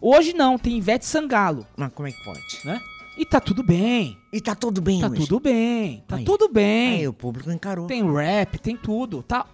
[0.00, 2.40] Hoje não, tem Ivete Sangalo, Mas como é que pode?
[2.64, 2.80] né?
[3.18, 4.16] E tá tudo bem.
[4.32, 5.20] E tá tudo bem Tá hoje.
[5.26, 6.04] tudo bem.
[6.06, 6.24] Tá Aí.
[6.24, 7.00] tudo bem.
[7.00, 7.86] Aí o público encarou.
[7.88, 9.22] Tem rap, tem tudo.
[9.24, 9.44] Tá,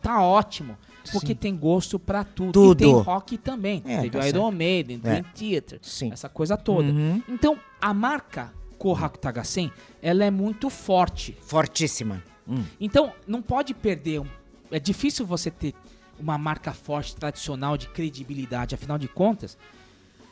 [0.00, 0.76] tá ótimo.
[1.12, 2.52] Porque tem gosto pra tudo.
[2.52, 2.82] Tudo.
[2.82, 3.82] E tem rock também.
[3.86, 4.50] É, Teve tá Iron.
[4.50, 5.20] Maiden, É.
[5.20, 6.10] Dream Theater, Sim.
[6.12, 6.88] essa coisa toda.
[6.88, 7.22] Uhum.
[7.28, 9.70] Então, a marca Kohaku Tagasen,
[10.02, 11.36] ela é muito forte.
[11.40, 12.22] Fortíssima.
[12.48, 12.64] Hum.
[12.80, 14.22] Então, não pode perder.
[14.70, 15.74] É difícil você ter
[16.18, 18.74] uma marca forte, tradicional, de credibilidade.
[18.74, 19.56] Afinal de contas,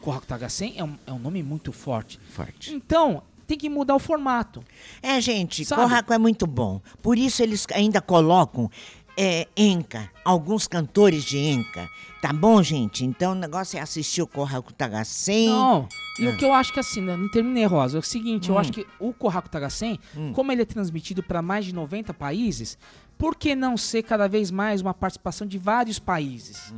[0.01, 2.19] Kohaku Tagasen é um, é um nome muito forte.
[2.31, 2.75] Forte.
[2.75, 4.63] Então, tem que mudar o formato.
[5.03, 5.83] É, gente, Sabe?
[5.83, 6.81] Corraco é muito bom.
[7.03, 8.71] Por isso eles ainda colocam
[9.17, 11.89] é, Enca, alguns cantores de Enca.
[12.21, 13.05] Tá bom, gente?
[13.05, 15.49] Então o negócio é assistir o Corraco Tagacem.
[15.49, 15.89] Não.
[16.19, 16.31] E É.
[16.31, 18.59] o que eu acho que assim, né, não terminei, Rosa, é o seguinte, eu Hum.
[18.59, 20.33] acho que o Kohaku Tagasen, Hum.
[20.33, 22.79] como ele é transmitido para mais de 90 países,
[23.19, 26.73] por que não ser cada vez mais uma participação de vários países?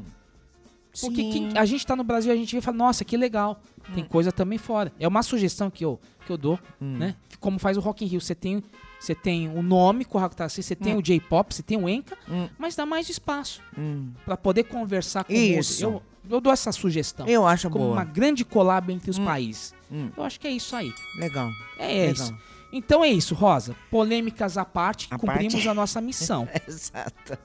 [1.01, 3.61] Porque quem- a gente tá no Brasil, a gente vê e fala, nossa, que legal.
[3.95, 4.09] Tem Hum.
[4.09, 4.93] coisa também fora.
[4.99, 6.97] É uma sugestão que eu, que eu dou, Hum.
[6.99, 7.15] né?
[7.39, 8.21] Como faz o Rock in Rio.
[8.21, 8.63] Você tem,
[8.99, 10.99] você tem o nome Kohaku Tagasen, você tem Hum.
[10.99, 12.49] o J-Pop, você tem o Enka, Hum.
[12.59, 14.11] mas dá mais espaço Hum.
[14.25, 15.87] para poder conversar com Isso.
[15.87, 16.07] o outro.
[16.29, 17.27] Eu, eu dou essa sugestão.
[17.29, 17.97] Eu acho como boa.
[17.97, 19.25] uma grande collab entre os Hum.
[19.25, 19.75] países.
[19.93, 20.11] Hum.
[20.17, 20.93] Eu acho que é isso aí.
[21.19, 21.49] Legal.
[21.79, 22.13] É Legal.
[22.13, 22.37] isso.
[22.73, 23.77] Então é isso, Rosa.
[23.91, 25.69] Polêmicas à parte, À cumprimos parte.
[25.69, 26.49] a nossa missão.
[26.67, 27.39] Exato.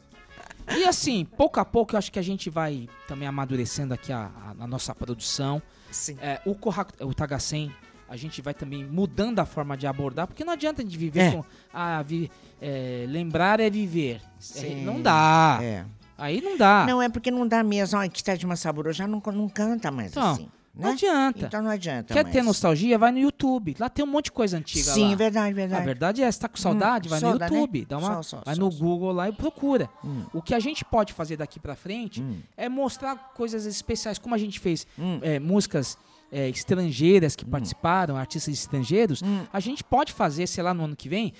[0.77, 4.31] E assim, pouco a pouco, eu acho que a gente vai também amadurecendo aqui a,
[4.59, 5.61] a- a nossa produção.
[5.91, 6.17] Sim.
[6.21, 7.71] É, o Kohaku, o Tagasen,
[8.07, 11.31] a gente vai também mudando a forma de abordar, porque não adianta de viver É.
[11.31, 11.43] com.
[11.73, 12.29] Ah, vi-
[12.61, 14.21] é, lembrar é viver.
[14.55, 15.59] É, não dá.
[15.61, 15.85] É.
[16.17, 16.85] Aí não dá.
[16.85, 17.97] Não, é porque não dá mesmo.
[17.97, 20.49] Olha, que está de Massaburo já não, não canta mais Então, assim.
[20.73, 20.91] Não né?
[20.93, 21.45] adianta.
[21.47, 22.97] Então não adianta Quer ter nostalgia?
[22.97, 23.75] Vai no YouTube.
[23.79, 25.15] Lá tem um monte de coisa antiga Sim, lá.
[25.15, 25.81] verdade, verdade.
[25.81, 27.45] A verdade é, você tá com saudade, Hum, vai soda, no né?
[27.59, 28.69] YouTube, dá uma, Só, só, vai só, no.
[28.71, 29.89] Google lá e procura.
[30.03, 30.23] Hum.
[30.33, 32.39] O que a gente pode fazer daqui pra frente Hum.
[32.55, 35.19] é mostrar coisas especiais, como a gente fez Hum.
[35.21, 35.97] é, músicas
[36.31, 39.43] é, estrangeiras que participaram, artistas estrangeiros, Hum.
[39.51, 41.33] a gente pode fazer, sei lá, no ano que vem,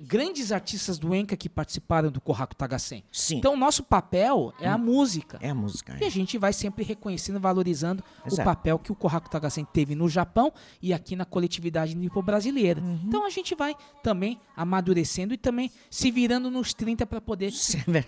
[0.00, 3.02] grandes artistas do Enca que participaram do Kohaku Tagasen.
[3.12, 3.36] Sim.
[3.36, 5.38] Então, o nosso papel é a música.
[5.40, 5.96] É a música.
[6.00, 8.44] E a gente vai sempre reconhecendo e valorizando o Exato.
[8.44, 12.80] papel que o Kohaku Tagasen teve no Japão e aqui na coletividade nipo-brasileira.
[12.80, 13.00] Uhum.
[13.06, 17.52] Então a gente vai também amadurecendo e também se virando nos 30 para poder
[17.88, 18.04] é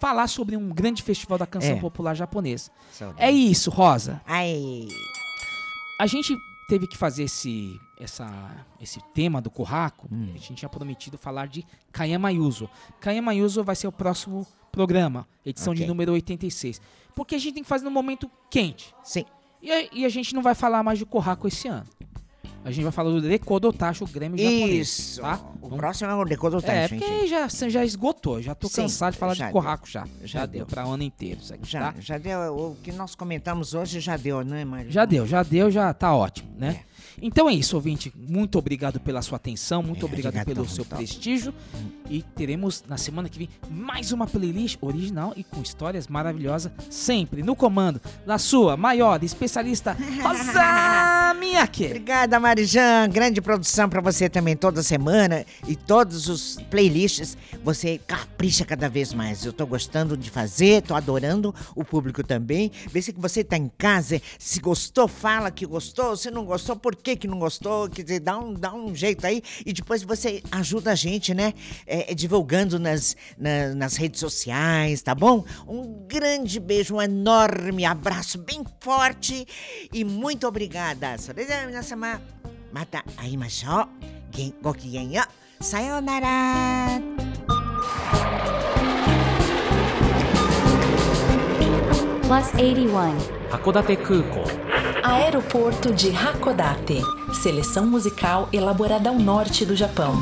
[0.00, 1.80] falar sobre um grande festival da canção É.
[1.80, 2.70] popular japonesa.
[2.92, 3.22] Saudade.
[3.22, 4.20] É isso, Rosa.
[4.26, 4.86] Ai.
[6.00, 6.36] A gente
[6.68, 10.08] teve que fazer esse, essa, esse tema do Kohaku.
[10.12, 10.28] Hum.
[10.34, 12.68] A gente tinha prometido falar de Kayama Yuzo.
[13.00, 15.88] Kayama Yuzo vai ser o próximo programa, edição de Ok.
[15.88, 16.80] número 86.
[17.14, 18.94] Porque a gente tem que fazer no momento quente.
[19.02, 19.24] Sim.
[19.60, 21.86] E a, e a gente não vai falar mais de Kohaku esse ano.
[22.64, 24.88] A gente vai falar do Rekodo Tacho, o Grêmio japonês.
[24.98, 25.20] Isso.
[25.22, 25.40] Tá?
[25.62, 28.42] O Vamos- próximo é o Decodo É, porque aí já, já esgotou.
[28.42, 29.50] Já tô Sim, cansado de falar de.
[29.50, 30.06] Kohaku já.
[30.20, 30.66] Já, Já deu deu.
[30.66, 32.00] pra ano inteiro isso aqui, Já, tá?
[32.00, 32.54] já deu.
[32.56, 34.90] O que nós comentamos hoje já deu, né, Mário?
[34.90, 36.80] Já deu, já deu, já tá ótimo, né?
[37.20, 38.12] Então é isso, ouvinte.
[38.16, 41.52] Muito obrigado pela sua atenção, muito É, obrigado pelo seu prestígio.
[42.10, 47.42] E teremos na semana que vem mais uma playlist original e com histórias maravilhosas, sempre
[47.42, 51.86] no comando da sua maior especialista, Rosa Miyake.
[51.86, 53.08] Obrigada, Marijan.
[53.10, 55.44] Grande produção pra você também toda semana.
[55.66, 59.44] E todos os playlists, você capricha cada vez mais.
[59.44, 62.70] Eu tô gostando de fazer, tô adorando o público também.
[62.90, 66.16] Vê se você tá em casa, se gostou, fala que gostou.
[66.16, 67.87] Se não gostou, por que que não gostou?
[67.89, 69.41] Quer dizer, dá um, dá um jeito aí.
[69.65, 71.53] E depois você ajuda a gente, né?
[71.87, 75.45] É, é, divulgando nas, na- nas redes sociais, tá bom?
[75.65, 79.47] Um grande beijo, um enorme abraço bem forte
[79.93, 81.17] e muito obrigada.
[81.17, 82.19] それでは皆様
[82.73, 83.87] また会いましょう。
[84.35, 85.23] げんごきげんよ
[85.59, 85.63] う。
[85.63, 87.01] さようなら。
[92.23, 93.13] Plus 81.
[93.51, 94.66] 函館空港
[95.02, 97.00] Aeroporto de Hakodate.
[97.32, 100.14] Seleção musical elaborada ao norte do Japão.